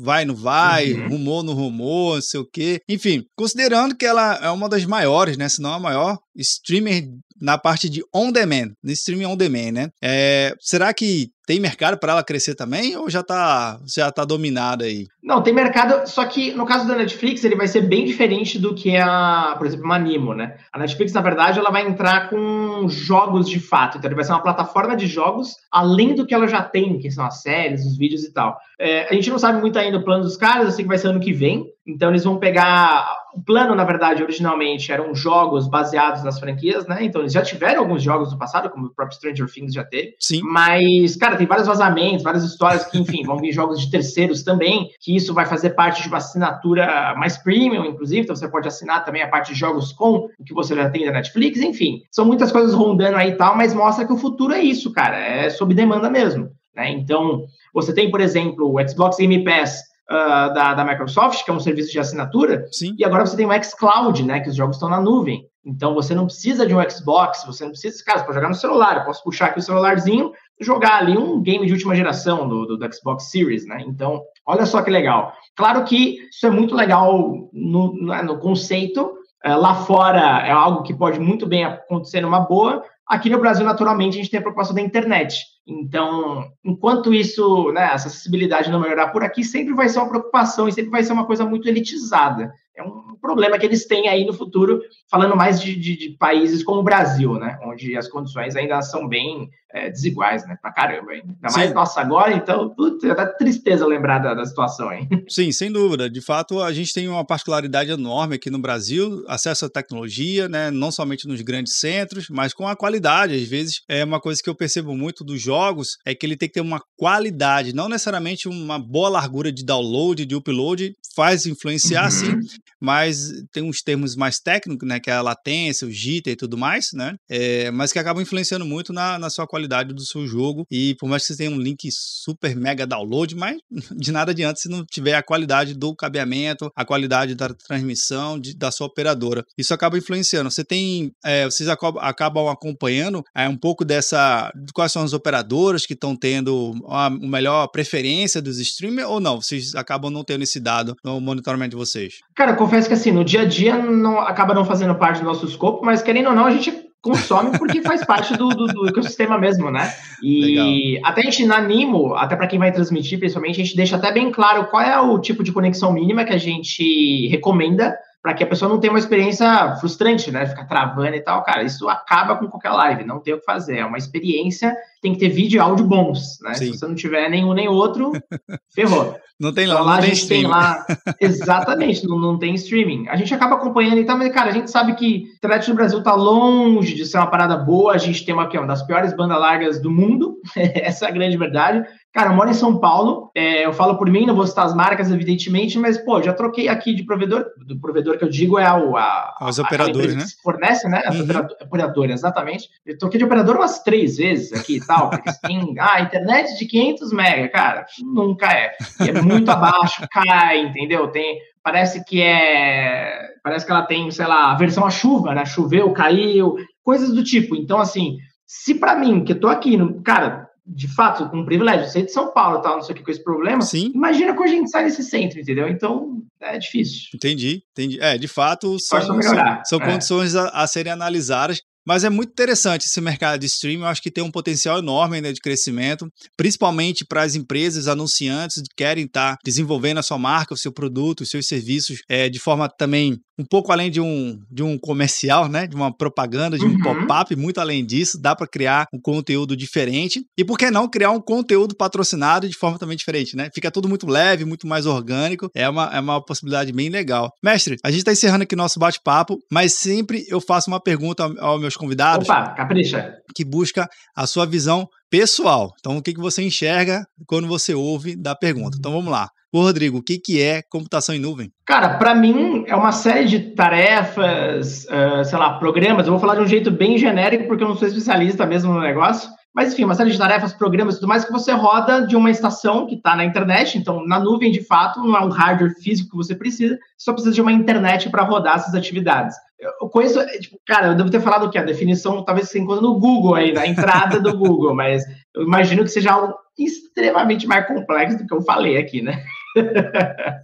vai, 0.00 0.24
não 0.24 0.34
vai, 0.34 0.92
uhum. 0.92 1.08
rumor, 1.08 1.42
no 1.42 1.52
rumor, 1.52 2.14
não 2.16 2.22
sei 2.22 2.40
o 2.40 2.44
quê. 2.44 2.80
Enfim, 2.88 2.99
enfim, 3.00 3.24
considerando 3.34 3.96
que 3.96 4.04
ela 4.04 4.36
é 4.36 4.50
uma 4.50 4.68
das 4.68 4.84
maiores, 4.84 5.38
né? 5.38 5.48
Se 5.48 5.62
não 5.62 5.72
a 5.72 5.80
maior 5.80 6.18
streamer 6.36 7.08
na 7.40 7.56
parte 7.56 7.88
de 7.88 8.02
on 8.14 8.30
demand, 8.30 8.72
no 8.82 8.92
streaming 8.92 9.24
on 9.24 9.36
demand, 9.36 9.72
né? 9.72 9.90
É, 10.02 10.54
será 10.60 10.92
que 10.92 11.30
tem 11.50 11.58
mercado 11.58 11.98
para 11.98 12.12
ela 12.12 12.22
crescer 12.22 12.54
também 12.54 12.96
ou 12.96 13.10
já 13.10 13.22
está 13.22 13.80
já 13.84 14.08
tá 14.12 14.24
dominada 14.24 14.84
aí? 14.84 15.08
Não, 15.20 15.42
tem 15.42 15.52
mercado, 15.52 16.06
só 16.08 16.24
que 16.24 16.52
no 16.52 16.64
caso 16.64 16.86
da 16.86 16.94
Netflix 16.94 17.42
ele 17.42 17.56
vai 17.56 17.66
ser 17.66 17.80
bem 17.80 18.04
diferente 18.04 18.56
do 18.56 18.72
que 18.72 18.96
a, 18.96 19.56
por 19.58 19.66
exemplo, 19.66 19.84
uma 19.84 19.96
Animo, 19.96 20.32
né? 20.32 20.58
A 20.72 20.78
Netflix, 20.78 21.12
na 21.12 21.20
verdade, 21.20 21.58
ela 21.58 21.72
vai 21.72 21.84
entrar 21.84 22.30
com 22.30 22.86
jogos 22.88 23.48
de 23.48 23.58
fato, 23.58 23.98
então 23.98 24.08
ele 24.08 24.14
vai 24.14 24.22
ser 24.22 24.30
uma 24.30 24.44
plataforma 24.44 24.94
de 24.94 25.08
jogos 25.08 25.56
além 25.72 26.14
do 26.14 26.24
que 26.24 26.32
ela 26.32 26.46
já 26.46 26.62
tem, 26.62 27.00
que 27.00 27.10
são 27.10 27.26
as 27.26 27.42
séries, 27.42 27.84
os 27.84 27.98
vídeos 27.98 28.22
e 28.22 28.32
tal. 28.32 28.56
É, 28.78 29.08
a 29.10 29.14
gente 29.14 29.28
não 29.28 29.38
sabe 29.38 29.60
muito 29.60 29.76
ainda 29.76 29.98
o 29.98 30.04
plano 30.04 30.22
dos 30.22 30.36
caras, 30.36 30.66
eu 30.66 30.70
sei 30.70 30.84
que 30.84 30.88
vai 30.88 30.98
ser 30.98 31.08
ano 31.08 31.18
que 31.18 31.32
vem, 31.32 31.66
então 31.84 32.10
eles 32.10 32.22
vão 32.22 32.38
pegar 32.38 33.12
o 33.34 33.42
plano, 33.42 33.74
na 33.74 33.84
verdade, 33.84 34.22
originalmente 34.22 34.90
eram 34.90 35.14
jogos 35.14 35.68
baseados 35.68 36.22
nas 36.22 36.38
franquias, 36.38 36.86
né? 36.86 36.98
Então 37.02 37.20
eles 37.20 37.32
já 37.32 37.42
tiveram 37.42 37.80
alguns 37.80 38.02
jogos 38.02 38.32
no 38.32 38.38
passado, 38.38 38.70
como 38.70 38.86
o 38.86 38.94
próprio 38.94 39.16
Stranger 39.16 39.50
Things 39.50 39.72
já 39.72 39.84
teve. 39.84 40.14
Sim. 40.18 40.40
Mas, 40.42 41.16
cara, 41.16 41.36
tem 41.36 41.46
vários 41.46 41.66
vazamentos, 41.66 42.22
várias 42.22 42.44
histórias 42.44 42.84
que, 42.84 42.98
enfim, 42.98 43.22
vão 43.24 43.38
vir 43.38 43.52
jogos 43.52 43.80
de 43.80 43.90
terceiros 43.90 44.42
também, 44.42 44.90
que 45.00 45.14
isso 45.14 45.32
vai 45.32 45.46
fazer 45.46 45.70
parte 45.70 46.02
de 46.02 46.08
uma 46.08 46.18
assinatura 46.18 47.14
mais 47.16 47.38
premium, 47.38 47.84
inclusive. 47.84 48.22
Então 48.22 48.36
você 48.36 48.48
pode 48.48 48.68
assinar 48.68 49.04
também 49.04 49.22
a 49.22 49.28
parte 49.28 49.52
de 49.52 49.58
jogos 49.58 49.92
com 49.92 50.28
o 50.38 50.44
que 50.44 50.54
você 50.54 50.74
já 50.74 50.88
tem 50.90 51.06
da 51.06 51.12
Netflix, 51.12 51.60
enfim. 51.60 52.02
São 52.10 52.24
muitas 52.24 52.50
coisas 52.50 52.74
rondando 52.74 53.16
aí 53.16 53.30
e 53.30 53.36
tal, 53.36 53.56
mas 53.56 53.74
mostra 53.74 54.06
que 54.06 54.12
o 54.12 54.18
futuro 54.18 54.52
é 54.52 54.60
isso, 54.60 54.92
cara. 54.92 55.16
É 55.16 55.50
sob 55.50 55.74
demanda 55.74 56.10
mesmo. 56.10 56.50
Né? 56.74 56.90
Então, 56.90 57.44
você 57.72 57.92
tem, 57.92 58.10
por 58.10 58.20
exemplo, 58.20 58.72
o 58.72 58.88
Xbox 58.88 59.16
Game 59.16 59.44
Pass 59.44 59.89
uh, 60.10 60.52
da, 60.52 60.74
da 60.74 60.84
Microsoft, 60.84 61.44
que 61.44 61.50
é 61.50 61.54
um 61.54 61.60
serviço 61.60 61.92
de 61.92 62.00
assinatura, 62.00 62.66
Sim. 62.72 62.94
e 62.98 63.04
agora 63.04 63.24
você 63.24 63.36
tem 63.36 63.46
o 63.46 63.62
xCloud, 63.62 64.22
né, 64.24 64.40
que 64.40 64.48
os 64.48 64.56
jogos 64.56 64.76
estão 64.76 64.88
na 64.88 65.00
nuvem. 65.00 65.46
Então 65.64 65.94
você 65.94 66.14
não 66.14 66.24
precisa 66.24 66.66
de 66.66 66.74
um 66.74 66.90
Xbox, 66.90 67.44
você 67.46 67.64
não 67.64 67.70
precisa, 67.70 68.02
cara, 68.04 68.18
você 68.18 68.24
pode 68.24 68.36
jogar 68.36 68.48
no 68.48 68.54
celular, 68.54 68.96
eu 68.96 69.04
posso 69.04 69.22
puxar 69.22 69.46
aqui 69.46 69.58
o 69.58 69.62
celularzinho 69.62 70.32
e 70.58 70.64
jogar 70.64 70.96
ali 70.96 71.16
um 71.16 71.40
game 71.42 71.66
de 71.66 71.72
última 71.72 71.94
geração 71.94 72.48
do, 72.48 72.66
do, 72.66 72.76
do, 72.78 72.94
Xbox 72.94 73.30
Series, 73.30 73.66
né? 73.66 73.84
Então, 73.86 74.22
olha 74.46 74.64
só 74.64 74.82
que 74.82 74.90
legal. 74.90 75.34
Claro 75.54 75.84
que 75.84 76.18
isso 76.30 76.46
é 76.46 76.50
muito 76.50 76.74
legal 76.74 77.50
no, 77.52 77.92
no, 77.94 78.22
no 78.22 78.38
conceito, 78.38 79.12
é, 79.44 79.54
lá 79.54 79.74
fora 79.74 80.46
é 80.46 80.50
algo 80.50 80.82
que 80.82 80.94
pode 80.94 81.18
muito 81.18 81.46
bem 81.46 81.64
acontecer 81.64 82.20
numa 82.20 82.40
boa. 82.40 82.82
Aqui 83.06 83.28
no 83.28 83.38
Brasil, 83.38 83.64
naturalmente, 83.64 84.14
a 84.14 84.22
gente 84.22 84.30
tem 84.30 84.40
a 84.40 84.42
proposta 84.42 84.72
da 84.72 84.80
internet. 84.80 85.44
Então, 85.66 86.50
enquanto 86.64 87.14
isso, 87.14 87.70
né, 87.72 87.90
essa 87.92 88.08
acessibilidade 88.08 88.70
não 88.70 88.80
melhorar 88.80 89.08
por 89.08 89.22
aqui, 89.22 89.44
sempre 89.44 89.74
vai 89.74 89.88
ser 89.88 90.00
uma 90.00 90.08
preocupação 90.08 90.66
e 90.66 90.72
sempre 90.72 90.90
vai 90.90 91.04
ser 91.04 91.12
uma 91.12 91.26
coisa 91.26 91.44
muito 91.44 91.68
elitizada. 91.68 92.52
É 92.76 92.82
um 92.82 93.14
problema 93.20 93.58
que 93.58 93.66
eles 93.66 93.86
têm 93.86 94.08
aí 94.08 94.24
no 94.24 94.32
futuro, 94.32 94.80
falando 95.10 95.36
mais 95.36 95.60
de, 95.60 95.76
de, 95.76 95.96
de 95.96 96.16
países 96.16 96.64
como 96.64 96.80
o 96.80 96.84
Brasil, 96.84 97.34
né, 97.34 97.58
onde 97.62 97.96
as 97.96 98.08
condições 98.08 98.56
ainda 98.56 98.80
são 98.82 99.06
bem 99.06 99.50
é, 99.72 99.90
desiguais, 99.90 100.46
né, 100.46 100.56
pra 100.60 100.72
caramba. 100.72 101.14
Hein? 101.14 101.22
Ainda 101.26 101.56
mais 101.56 101.74
nossa 101.74 102.00
agora, 102.00 102.34
então, 102.34 102.70
puta, 102.70 103.14
dá 103.14 103.26
tristeza 103.26 103.86
lembrar 103.86 104.18
da, 104.18 104.34
da 104.34 104.44
situação, 104.44 104.92
hein? 104.92 105.08
Sim, 105.28 105.52
sem 105.52 105.70
dúvida. 105.70 106.08
De 106.08 106.20
fato, 106.20 106.60
a 106.60 106.72
gente 106.72 106.92
tem 106.92 107.08
uma 107.08 107.24
particularidade 107.24 107.90
enorme 107.90 108.36
aqui 108.36 108.50
no 108.50 108.58
Brasil, 108.58 109.24
acesso 109.28 109.66
à 109.66 109.70
tecnologia, 109.70 110.48
né, 110.48 110.70
não 110.70 110.90
somente 110.90 111.26
nos 111.26 111.40
grandes 111.40 111.76
centros, 111.76 112.26
mas 112.30 112.52
com 112.52 112.66
a 112.66 112.76
qualidade. 112.76 113.34
Às 113.34 113.48
vezes, 113.48 113.80
é 113.88 114.04
uma 114.04 114.20
coisa 114.20 114.40
que 114.42 114.50
eu 114.50 114.54
percebo 114.54 114.96
muito 114.96 115.24
dos 115.24 115.40
jogos 115.40 115.96
é 116.04 116.14
que 116.14 116.26
ele 116.26 116.36
tem 116.36 116.48
que 116.48 116.54
ter 116.54 116.60
uma 116.60 116.80
qualidade, 116.96 117.74
não 117.74 117.88
necessariamente 117.88 118.48
uma 118.48 118.78
boa 118.78 119.08
largura 119.08 119.52
de 119.52 119.64
download, 119.64 120.24
de 120.24 120.34
upload, 120.34 120.92
faz 121.14 121.46
influenciar 121.46 122.04
uhum. 122.04 122.10
sim, 122.10 122.32
mas 122.80 123.30
tem 123.52 123.62
uns 123.62 123.82
termos 123.82 124.16
mais 124.16 124.38
técnicos, 124.38 124.88
né, 124.88 125.00
que 125.00 125.10
é 125.10 125.14
a 125.14 125.22
latência, 125.22 125.86
o 125.86 125.90
jitter 125.90 126.32
e 126.32 126.36
tudo 126.36 126.56
mais, 126.56 126.88
né, 126.92 127.14
é, 127.28 127.70
mas 127.70 127.92
que 127.92 127.98
acabam 127.98 128.22
influenciando 128.22 128.64
muito 128.64 128.92
na, 128.92 129.18
na 129.18 129.30
sua 129.30 129.46
qualidade 129.46 129.59
do 129.68 130.04
seu 130.04 130.26
jogo 130.26 130.66
e 130.70 130.94
por 130.96 131.08
mais 131.08 131.22
que 131.22 131.32
você 131.32 131.38
tenha 131.38 131.50
um 131.50 131.60
link 131.60 131.88
super 131.92 132.54
mega 132.56 132.86
download, 132.86 133.34
mas 133.34 133.58
de 133.96 134.12
nada 134.12 134.32
adianta 134.32 134.60
se 134.60 134.68
não 134.68 134.84
tiver 134.84 135.14
a 135.14 135.22
qualidade 135.22 135.74
do 135.74 135.94
cabeamento, 135.94 136.70
a 136.74 136.84
qualidade 136.84 137.34
da 137.34 137.48
transmissão 137.48 138.38
de, 138.38 138.56
da 138.56 138.70
sua 138.70 138.86
operadora. 138.86 139.44
Isso 139.56 139.74
acaba 139.74 139.98
influenciando. 139.98 140.50
Você 140.50 140.64
tem, 140.64 141.12
é, 141.24 141.44
vocês 141.44 141.68
acabam, 141.68 142.48
acompanhando 142.48 143.24
é, 143.34 143.48
um 143.48 143.56
pouco 143.56 143.84
dessa, 143.84 144.52
quais 144.74 144.92
são 144.92 145.02
as 145.02 145.12
operadoras 145.12 145.86
que 145.86 145.94
estão 145.94 146.16
tendo 146.16 146.74
a 146.88 147.10
melhor 147.10 147.68
preferência 147.68 148.42
dos 148.42 148.58
streamers 148.58 149.08
ou 149.08 149.20
não? 149.20 149.40
Vocês 149.40 149.74
acabam 149.74 150.10
não 150.10 150.24
tendo 150.24 150.42
esse 150.42 150.60
dado 150.60 150.96
no 151.04 151.20
monitoramento 151.20 151.70
de 151.70 151.76
vocês? 151.76 152.20
Cara, 152.34 152.54
confesso 152.54 152.88
que 152.88 152.94
assim, 152.94 153.12
no 153.12 153.24
dia 153.24 153.42
a 153.42 153.44
dia 153.44 153.76
não 153.76 154.20
acaba 154.20 154.54
não 154.54 154.64
fazendo 154.64 154.94
parte 154.94 155.20
do 155.20 155.24
nosso 155.24 155.46
escopo, 155.46 155.84
mas 155.84 156.02
querendo 156.02 156.28
ou 156.28 156.34
não, 156.34 156.46
a 156.46 156.50
gente 156.50 156.89
consome 157.02 157.58
porque 157.58 157.82
faz 157.82 158.04
parte 158.04 158.36
do, 158.36 158.48
do, 158.48 158.66
do, 158.66 158.88
ecossistema 158.88 159.38
mesmo, 159.38 159.70
né? 159.70 159.92
E 160.22 160.96
Legal. 160.98 161.10
até 161.10 161.22
a 161.22 161.24
gente 161.24 161.46
na 161.46 161.60
Nimo, 161.60 162.14
até 162.14 162.36
para 162.36 162.46
quem 162.46 162.58
vai 162.58 162.70
transmitir, 162.70 163.18
principalmente, 163.18 163.60
a 163.60 163.64
gente 163.64 163.76
deixa 163.76 163.96
até 163.96 164.12
bem 164.12 164.30
claro 164.30 164.66
qual 164.66 164.82
é 164.82 165.00
o 165.00 165.18
tipo 165.18 165.42
de 165.42 165.52
conexão 165.52 165.92
mínima 165.92 166.24
que 166.24 166.32
a 166.32 166.38
gente 166.38 167.26
recomenda 167.28 167.96
para 168.22 168.34
que 168.34 168.44
a 168.44 168.46
pessoa 168.46 168.68
não 168.68 168.78
tenha 168.78 168.92
uma 168.92 168.98
experiência 168.98 169.76
frustrante, 169.76 170.30
né? 170.30 170.46
Ficar 170.46 170.66
travando 170.66 171.16
e 171.16 171.20
tal, 171.20 171.42
cara. 171.42 171.62
Isso 171.62 171.88
acaba 171.88 172.36
com 172.36 172.48
qualquer 172.48 172.70
live, 172.70 173.04
não 173.04 173.18
tem 173.18 173.34
o 173.34 173.38
que 173.38 173.44
fazer. 173.44 173.78
É 173.78 173.84
uma 173.84 173.98
experiência, 173.98 174.76
tem 175.00 175.12
que 175.12 175.18
ter 175.18 175.30
vídeo 175.30 175.56
e 175.56 175.60
áudio 175.60 175.86
bons, 175.86 176.38
né? 176.42 176.54
Sim. 176.54 176.66
Se 176.66 176.78
você 176.78 176.86
não 176.86 176.94
tiver 176.94 177.28
nenhum 177.30 177.54
nem 177.54 177.68
outro, 177.68 178.12
ferrou. 178.74 179.16
Não 179.40 179.54
tem 179.54 179.66
lá, 179.66 179.76
então, 179.76 179.86
lá 179.86 179.96
a 179.96 180.00
gente 180.02 180.28
tem 180.28 180.46
lá. 180.46 180.84
Exatamente, 181.18 182.06
não, 182.06 182.18
não 182.18 182.38
tem 182.38 182.54
streaming. 182.54 183.08
A 183.08 183.16
gente 183.16 183.32
acaba 183.32 183.54
acompanhando 183.54 183.98
e 183.98 184.04
tal, 184.04 184.18
mas, 184.18 184.30
cara, 184.34 184.50
a 184.50 184.52
gente 184.52 184.70
sabe 184.70 184.94
que 184.94 185.30
a 185.32 185.36
internet 185.36 185.70
no 185.70 185.76
Brasil 185.76 186.02
tá 186.02 186.14
longe 186.14 186.94
de 186.94 187.06
ser 187.06 187.16
uma 187.16 187.26
parada 187.26 187.56
boa. 187.56 187.94
A 187.94 187.98
gente 187.98 188.22
tem 188.22 188.34
uma, 188.34 188.46
uma 188.46 188.66
das 188.66 188.82
piores 188.82 189.16
bandas 189.16 189.40
largas 189.40 189.80
do 189.80 189.90
mundo. 189.90 190.36
Essa 190.54 191.06
é 191.06 191.08
a 191.08 191.10
grande 191.12 191.38
verdade. 191.38 191.82
Cara, 192.12 192.30
eu 192.30 192.34
moro 192.34 192.50
em 192.50 192.54
São 192.54 192.80
Paulo, 192.80 193.30
é, 193.36 193.64
eu 193.64 193.72
falo 193.72 193.96
por 193.96 194.10
mim, 194.10 194.26
não 194.26 194.34
vou 194.34 194.44
citar 194.44 194.66
as 194.66 194.74
marcas, 194.74 195.12
evidentemente, 195.12 195.78
mas, 195.78 195.96
pô, 195.96 196.20
já 196.20 196.32
troquei 196.32 196.68
aqui 196.68 196.92
de 196.92 197.04
provedor, 197.04 197.46
do 197.64 197.78
provedor 197.80 198.18
que 198.18 198.24
eu 198.24 198.28
digo 198.28 198.58
é 198.58 198.68
o, 198.72 198.96
a, 198.96 199.36
Os 199.40 199.60
operadores, 199.60 200.16
né? 200.16 200.24
fornece, 200.42 200.88
né? 200.88 201.02
As 201.06 201.20
uhum. 201.20 201.46
operadoras, 201.62 202.20
exatamente. 202.20 202.68
Eu 202.84 202.98
troquei 202.98 203.16
de 203.16 203.24
operador 203.24 203.56
umas 203.56 203.84
três 203.84 204.16
vezes 204.16 204.52
aqui 204.52 204.78
e 204.78 204.84
tal, 204.84 205.08
porque 205.08 205.30
tem, 205.40 205.74
ah, 205.78 206.00
internet 206.00 206.58
de 206.58 206.66
500 206.66 207.12
mega, 207.12 207.48
cara, 207.48 207.86
nunca 208.02 208.52
é. 208.52 208.72
E 209.04 209.10
é 209.10 209.22
muito 209.22 209.48
abaixo, 209.48 210.04
cai, 210.10 210.62
entendeu? 210.62 211.06
Tem, 211.12 211.38
parece 211.62 212.04
que 212.04 212.20
é, 212.20 213.20
parece 213.44 213.64
que 213.64 213.70
ela 213.70 213.82
tem, 213.82 214.10
sei 214.10 214.26
lá, 214.26 214.50
a 214.50 214.56
versão 214.56 214.84
a 214.84 214.90
chuva, 214.90 215.32
né? 215.32 215.44
Choveu, 215.46 215.92
caiu, 215.92 216.56
coisas 216.82 217.12
do 217.12 217.22
tipo. 217.22 217.54
Então, 217.54 217.78
assim, 217.78 218.16
se 218.44 218.74
para 218.74 218.96
mim, 218.96 219.22
que 219.22 219.30
eu 219.30 219.38
tô 219.38 219.46
aqui, 219.46 219.78
cara, 220.02 220.49
de 220.72 220.86
fato, 220.86 221.28
com 221.28 221.38
um 221.38 221.44
privilégio, 221.44 221.90
ser 221.90 222.04
de 222.04 222.12
São 222.12 222.32
Paulo 222.32 222.60
tal, 222.62 222.76
não 222.76 222.82
sei 222.82 222.94
o 222.94 222.98
que 222.98 223.04
com 223.04 223.10
esse 223.10 223.22
problema. 223.22 223.60
Sim. 223.60 223.90
Imagina 223.92 224.34
quando 224.34 224.48
a 224.48 224.52
gente 224.52 224.70
sai 224.70 224.84
desse 224.84 225.02
centro, 225.02 225.40
entendeu? 225.40 225.68
Então, 225.68 226.22
é 226.40 226.56
difícil. 226.58 227.08
Entendi, 227.14 227.62
entendi. 227.72 227.98
É, 228.00 228.16
de 228.16 228.28
fato, 228.28 228.78
são, 228.78 229.00
são, 229.00 229.62
são 229.64 229.80
é. 229.80 229.84
condições 229.84 230.36
a, 230.36 230.48
a, 230.48 230.66
serem 230.66 230.92
analisadas. 230.92 231.60
Mas 231.86 232.04
é 232.04 232.10
muito 232.10 232.30
interessante 232.30 232.84
esse 232.84 233.00
mercado 233.00 233.40
de 233.40 233.46
streaming, 233.46 233.82
eu 233.82 233.88
acho 233.88 234.02
que 234.02 234.10
tem 234.10 234.22
um 234.22 234.30
potencial 234.30 234.78
enorme 234.78 235.20
né, 235.20 235.32
de 235.32 235.40
crescimento, 235.40 236.06
principalmente 236.36 237.06
para 237.06 237.22
as 237.22 237.34
empresas 237.34 237.88
anunciantes 237.88 238.62
que 238.62 238.74
querem 238.76 239.06
estar 239.06 239.32
tá 239.32 239.38
desenvolvendo 239.42 239.98
a 239.98 240.02
sua 240.02 240.18
marca, 240.18 240.52
o 240.52 240.58
seu 240.58 240.70
produto, 240.70 241.22
os 241.22 241.30
seus 241.30 241.46
serviços 241.46 242.02
é, 242.08 242.28
de 242.28 242.38
forma 242.38 242.68
também 242.68 243.18
um 243.40 243.44
pouco 243.44 243.72
além 243.72 243.90
de 243.90 244.00
um, 244.00 244.38
de 244.50 244.62
um 244.62 244.78
comercial, 244.78 245.48
né? 245.48 245.66
De 245.66 245.74
uma 245.74 245.92
propaganda, 245.92 246.58
de 246.58 246.64
um 246.64 246.72
uhum. 246.72 246.82
pop-up, 246.82 247.34
muito 247.34 247.58
além 247.58 247.84
disso, 247.84 248.20
dá 248.20 248.36
para 248.36 248.46
criar 248.46 248.86
um 248.92 249.00
conteúdo 249.00 249.56
diferente. 249.56 250.22
E 250.36 250.44
por 250.44 250.58
que 250.58 250.70
não 250.70 250.88
criar 250.88 251.10
um 251.10 251.20
conteúdo 251.20 251.74
patrocinado 251.74 252.48
de 252.48 252.56
forma 252.56 252.78
também 252.78 252.96
diferente, 252.96 253.34
né? 253.34 253.48
Fica 253.54 253.70
tudo 253.70 253.88
muito 253.88 254.06
leve, 254.06 254.44
muito 254.44 254.66
mais 254.66 254.84
orgânico. 254.84 255.48
É 255.54 255.68
uma, 255.68 255.90
é 255.94 256.00
uma 256.00 256.22
possibilidade 256.22 256.70
bem 256.72 256.90
legal. 256.90 257.32
Mestre, 257.42 257.76
a 257.82 257.90
gente 257.90 258.00
está 258.00 258.12
encerrando 258.12 258.42
aqui 258.42 258.54
nosso 258.54 258.78
bate-papo, 258.78 259.38
mas 259.50 259.74
sempre 259.74 260.24
eu 260.28 260.40
faço 260.40 260.70
uma 260.70 260.80
pergunta 260.80 261.24
aos 261.38 261.60
meus 261.60 261.76
convidados. 261.76 262.28
Opa, 262.28 262.50
capricha. 262.50 263.14
Que 263.34 263.44
busca 263.44 263.88
a 264.14 264.26
sua 264.26 264.44
visão 264.44 264.86
pessoal. 265.10 265.72
Então, 265.78 265.96
o 265.96 266.02
que, 266.02 266.12
que 266.12 266.20
você 266.20 266.42
enxerga 266.42 267.04
quando 267.26 267.48
você 267.48 267.74
ouve 267.74 268.14
da 268.14 268.34
pergunta? 268.34 268.76
Então, 268.78 268.92
vamos 268.92 269.10
lá. 269.10 269.28
Ô, 269.52 269.62
Rodrigo, 269.62 269.98
o 269.98 270.02
que, 270.02 270.16
que 270.16 270.40
é 270.40 270.62
computação 270.62 271.12
em 271.12 271.18
nuvem? 271.18 271.52
Cara, 271.66 271.98
para 271.98 272.14
mim 272.14 272.64
é 272.68 272.76
uma 272.76 272.92
série 272.92 273.24
de 273.24 273.40
tarefas, 273.50 274.84
uh, 274.84 275.24
sei 275.24 275.38
lá, 275.38 275.58
programas. 275.58 276.06
Eu 276.06 276.12
vou 276.12 276.20
falar 276.20 276.36
de 276.36 276.42
um 276.42 276.46
jeito 276.46 276.70
bem 276.70 276.96
genérico, 276.96 277.48
porque 277.48 277.64
eu 277.64 277.68
não 277.68 277.76
sou 277.76 277.88
especialista 277.88 278.46
mesmo 278.46 278.72
no 278.72 278.80
negócio. 278.80 279.28
Mas, 279.52 279.72
enfim, 279.72 279.82
uma 279.82 279.96
série 279.96 280.12
de 280.12 280.18
tarefas, 280.18 280.52
programas 280.52 280.94
e 280.94 280.98
tudo 280.98 281.08
mais 281.08 281.24
que 281.24 281.32
você 281.32 281.50
roda 281.50 282.06
de 282.06 282.14
uma 282.14 282.30
estação 282.30 282.86
que 282.86 282.94
está 282.94 283.16
na 283.16 283.24
internet. 283.24 283.76
Então, 283.76 284.06
na 284.06 284.20
nuvem, 284.20 284.52
de 284.52 284.62
fato, 284.62 285.00
não 285.00 285.16
é 285.16 285.20
um 285.20 285.28
hardware 285.28 285.74
físico 285.82 286.10
que 286.10 286.16
você 286.16 286.36
precisa, 286.36 286.78
só 286.96 287.12
precisa 287.12 287.34
de 287.34 287.42
uma 287.42 287.50
internet 287.50 288.08
para 288.08 288.22
rodar 288.22 288.54
essas 288.54 288.74
atividades. 288.74 289.34
Eu 289.80 289.88
conheço, 289.88 290.24
tipo, 290.38 290.58
cara, 290.64 290.88
eu 290.88 290.94
devo 290.94 291.10
ter 291.10 291.20
falado 291.20 291.46
o 291.46 291.50
que? 291.50 291.58
A 291.58 291.64
definição 291.64 292.24
talvez 292.24 292.48
você 292.48 292.60
encontre 292.60 292.82
no 292.82 292.98
Google 292.98 293.34
aí, 293.34 293.52
na 293.52 293.66
entrada 293.66 294.20
do 294.20 294.36
Google, 294.38 294.72
mas 294.76 295.02
eu 295.34 295.42
imagino 295.42 295.82
que 295.82 295.90
seja 295.90 296.12
algo 296.12 296.34
extremamente 296.56 297.46
mais 297.46 297.66
complexo 297.66 298.18
do 298.18 298.26
que 298.26 298.34
eu 298.34 298.42
falei 298.42 298.78
aqui, 298.78 299.02
né? 299.02 299.22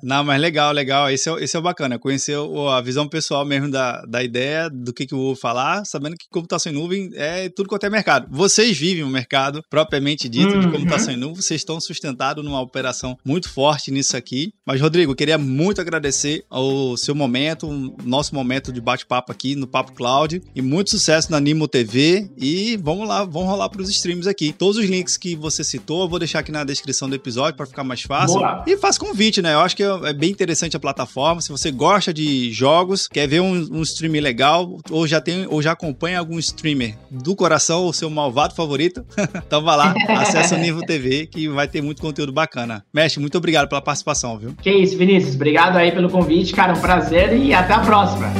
Não, 0.03 0.25
mas 0.25 0.41
legal, 0.41 0.73
legal. 0.73 1.11
Esse 1.11 1.29
é, 1.29 1.45
esse 1.45 1.57
é 1.57 1.61
bacana. 1.61 1.99
Conhecer 1.99 2.37
a 2.71 2.81
visão 2.81 3.09
pessoal 3.09 3.45
mesmo 3.45 3.71
da, 3.71 4.03
da 4.03 4.23
ideia 4.23 4.69
do 4.69 4.93
que, 4.93 5.07
que 5.07 5.15
eu 5.15 5.19
vou 5.19 5.37
falar, 5.37 5.85
sabendo 5.85 6.17
que 6.17 6.27
computação 6.31 6.73
em 6.73 6.75
nuvem 6.75 7.11
é 7.15 7.49
tudo 7.49 7.69
quanto 7.69 7.85
é 7.85 7.91
mercado. 7.91 8.27
Vocês 8.31 8.77
vivem 8.77 9.03
o 9.03 9.09
mercado 9.09 9.63
propriamente 9.71 10.29
dito 10.29 10.55
uhum. 10.55 10.61
de 10.61 10.69
computação 10.69 11.15
em 11.15 11.17
nuvem, 11.17 11.37
vocês 11.37 11.61
estão 11.61 11.81
sustentados 11.81 12.45
numa 12.45 12.61
operação 12.61 13.17
muito 13.25 13.49
forte 13.49 13.91
nisso 13.91 14.17
aqui. 14.17 14.53
Mas, 14.65 14.81
Rodrigo, 14.81 15.13
eu 15.13 15.17
queria 15.17 15.39
muito 15.39 15.81
agradecer 15.81 16.45
o 16.51 16.97
seu 16.97 17.15
momento, 17.15 17.69
o 17.69 17.97
nosso 18.05 18.35
momento 18.35 18.73
de 18.73 18.81
bate-papo 18.81 19.33
aqui 19.33 19.55
no 19.55 19.67
Papo 19.67 19.93
Cloud. 19.93 20.43
E 20.55 20.63
muito 20.63 20.91
sucesso 20.91 21.31
na 21.31 21.41
Nimo 21.41 21.69
TV. 21.69 22.31
E 22.37 22.77
vamos 22.77 23.07
lá, 23.07 23.25
vamos 23.25 23.49
rolar 23.49 23.69
para 23.69 23.83
os 23.83 23.91
streams 23.91 24.29
aqui. 24.29 24.53
Todos 24.53 24.77
os 24.77 24.85
links 24.85 25.17
que 25.17 25.35
você 25.35 25.63
citou, 25.63 26.03
eu 26.03 26.09
vou 26.09 26.19
deixar 26.19 26.41
aqui 26.41 26.53
na 26.53 26.65
descrição 26.65 27.09
do 27.09 27.15
episódio 27.15 27.57
para 27.57 27.67
ficar 27.67 27.85
mais 27.85 28.03
fácil. 28.03 28.39
Boa. 28.39 28.65
E 28.67 28.77
faça 28.77 28.96
faço 28.97 29.01
convite, 29.01 29.43
né? 29.43 29.55
Eu 29.55 29.61
acho 29.61 29.77
que 29.77 29.83
é 29.83 30.13
bem 30.13 30.31
interessante 30.31 30.77
a 30.77 30.81
plataforma. 30.81 31.41
Se 31.41 31.51
você 31.51 31.71
gosta 31.71 32.13
de 32.13 32.51
jogos, 32.53 33.07
quer 33.07 33.29
ver 33.29 33.41
um, 33.41 33.53
um 33.71 33.83
streamer 33.83 34.23
legal, 34.23 34.79
ou 34.91 35.07
já 35.07 35.21
tem, 35.21 35.47
ou 35.49 35.61
já 35.61 35.73
acompanha 35.73 36.19
algum 36.19 36.39
streamer 36.39 36.97
do 37.11 37.37
coração, 37.37 37.87
o 37.87 37.93
seu 37.93 38.09
malvado 38.09 38.55
favorito, 38.55 39.05
então 39.47 39.63
vá 39.63 39.77
lá, 39.77 39.95
acessa 40.09 40.57
o 40.57 40.59
Nível 40.59 40.83
TV, 40.83 41.27
que 41.27 41.49
vai 41.49 41.69
ter 41.69 41.83
muito 41.83 42.01
conteúdo 42.01 42.33
bacana. 42.33 42.85
Mestre, 42.93 43.21
muito 43.21 43.37
obrigado 43.37 43.69
pela 43.69 43.83
participação, 43.83 44.39
viu? 44.39 44.55
Que 44.63 44.71
isso, 44.71 44.97
Vinícius. 44.97 45.35
Obrigado 45.35 45.77
aí 45.77 45.93
pelo 45.93 46.09
convite, 46.09 46.53
cara. 46.55 46.73
Um 46.73 46.81
prazer 46.81 47.37
e 47.37 47.53
até 47.53 47.75
a 47.75 47.81
próxima. 47.81 48.33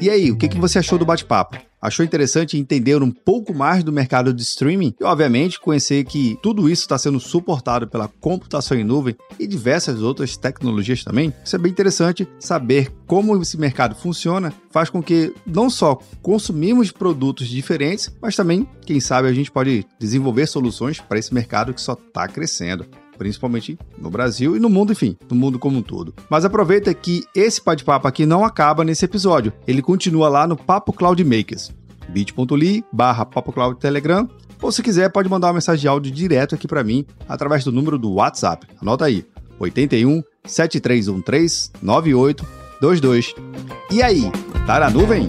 E 0.00 0.08
aí, 0.08 0.30
o 0.30 0.36
que, 0.36 0.48
que 0.48 0.58
você 0.58 0.78
achou 0.78 0.96
do 0.96 1.04
bate-papo? 1.04 1.67
Achou 1.80 2.04
interessante 2.04 2.58
entender 2.58 3.00
um 3.02 3.10
pouco 3.10 3.54
mais 3.54 3.84
do 3.84 3.92
mercado 3.92 4.34
de 4.34 4.42
streaming 4.42 4.94
e, 5.00 5.04
obviamente, 5.04 5.60
conhecer 5.60 6.04
que 6.04 6.36
tudo 6.42 6.68
isso 6.68 6.82
está 6.82 6.98
sendo 6.98 7.20
suportado 7.20 7.86
pela 7.86 8.08
computação 8.20 8.76
em 8.76 8.82
nuvem 8.82 9.16
e 9.38 9.46
diversas 9.46 10.02
outras 10.02 10.36
tecnologias 10.36 11.04
também? 11.04 11.32
Isso 11.44 11.54
é 11.54 11.58
bem 11.58 11.70
interessante 11.70 12.26
saber 12.40 12.92
como 13.06 13.40
esse 13.40 13.56
mercado 13.56 13.94
funciona, 13.94 14.52
faz 14.70 14.90
com 14.90 15.00
que 15.00 15.32
não 15.46 15.70
só 15.70 16.00
consumimos 16.20 16.90
produtos 16.90 17.46
diferentes, 17.46 18.12
mas 18.20 18.34
também, 18.34 18.68
quem 18.84 18.98
sabe, 18.98 19.28
a 19.28 19.32
gente 19.32 19.50
pode 19.50 19.86
desenvolver 20.00 20.48
soluções 20.48 21.00
para 21.00 21.18
esse 21.18 21.32
mercado 21.32 21.72
que 21.72 21.80
só 21.80 21.92
está 21.92 22.26
crescendo 22.26 22.86
principalmente 23.18 23.78
no 23.98 24.10
Brasil 24.10 24.56
e 24.56 24.60
no 24.60 24.70
mundo, 24.70 24.92
enfim, 24.92 25.16
no 25.28 25.36
mundo 25.36 25.58
como 25.58 25.78
um 25.78 25.82
todo. 25.82 26.14
Mas 26.30 26.44
aproveita 26.44 26.94
que 26.94 27.24
esse 27.34 27.62
bate-papo 27.62 28.06
aqui 28.06 28.24
não 28.24 28.44
acaba 28.44 28.84
nesse 28.84 29.04
episódio, 29.04 29.52
ele 29.66 29.82
continua 29.82 30.28
lá 30.28 30.46
no 30.46 30.56
Papo 30.56 30.92
Cloud 30.92 31.22
Makers, 31.24 31.72
bit.ly 32.08 32.84
barra 32.92 33.26
Cloud 33.26 33.78
Telegram, 33.78 34.28
ou 34.62 34.72
se 34.72 34.82
quiser 34.82 35.10
pode 35.10 35.28
mandar 35.28 35.48
uma 35.48 35.54
mensagem 35.54 35.82
de 35.82 35.88
áudio 35.88 36.12
direto 36.12 36.54
aqui 36.54 36.66
para 36.66 36.84
mim 36.84 37.04
através 37.28 37.64
do 37.64 37.72
número 37.72 37.98
do 37.98 38.12
WhatsApp. 38.14 38.66
Anota 38.80 39.04
aí, 39.04 39.26
81 39.58 40.22
7313 40.44 41.72
9822. 41.82 43.34
E 43.90 44.02
aí, 44.02 44.30
tá 44.66 44.80
na 44.80 44.90
nuvem? 44.90 45.28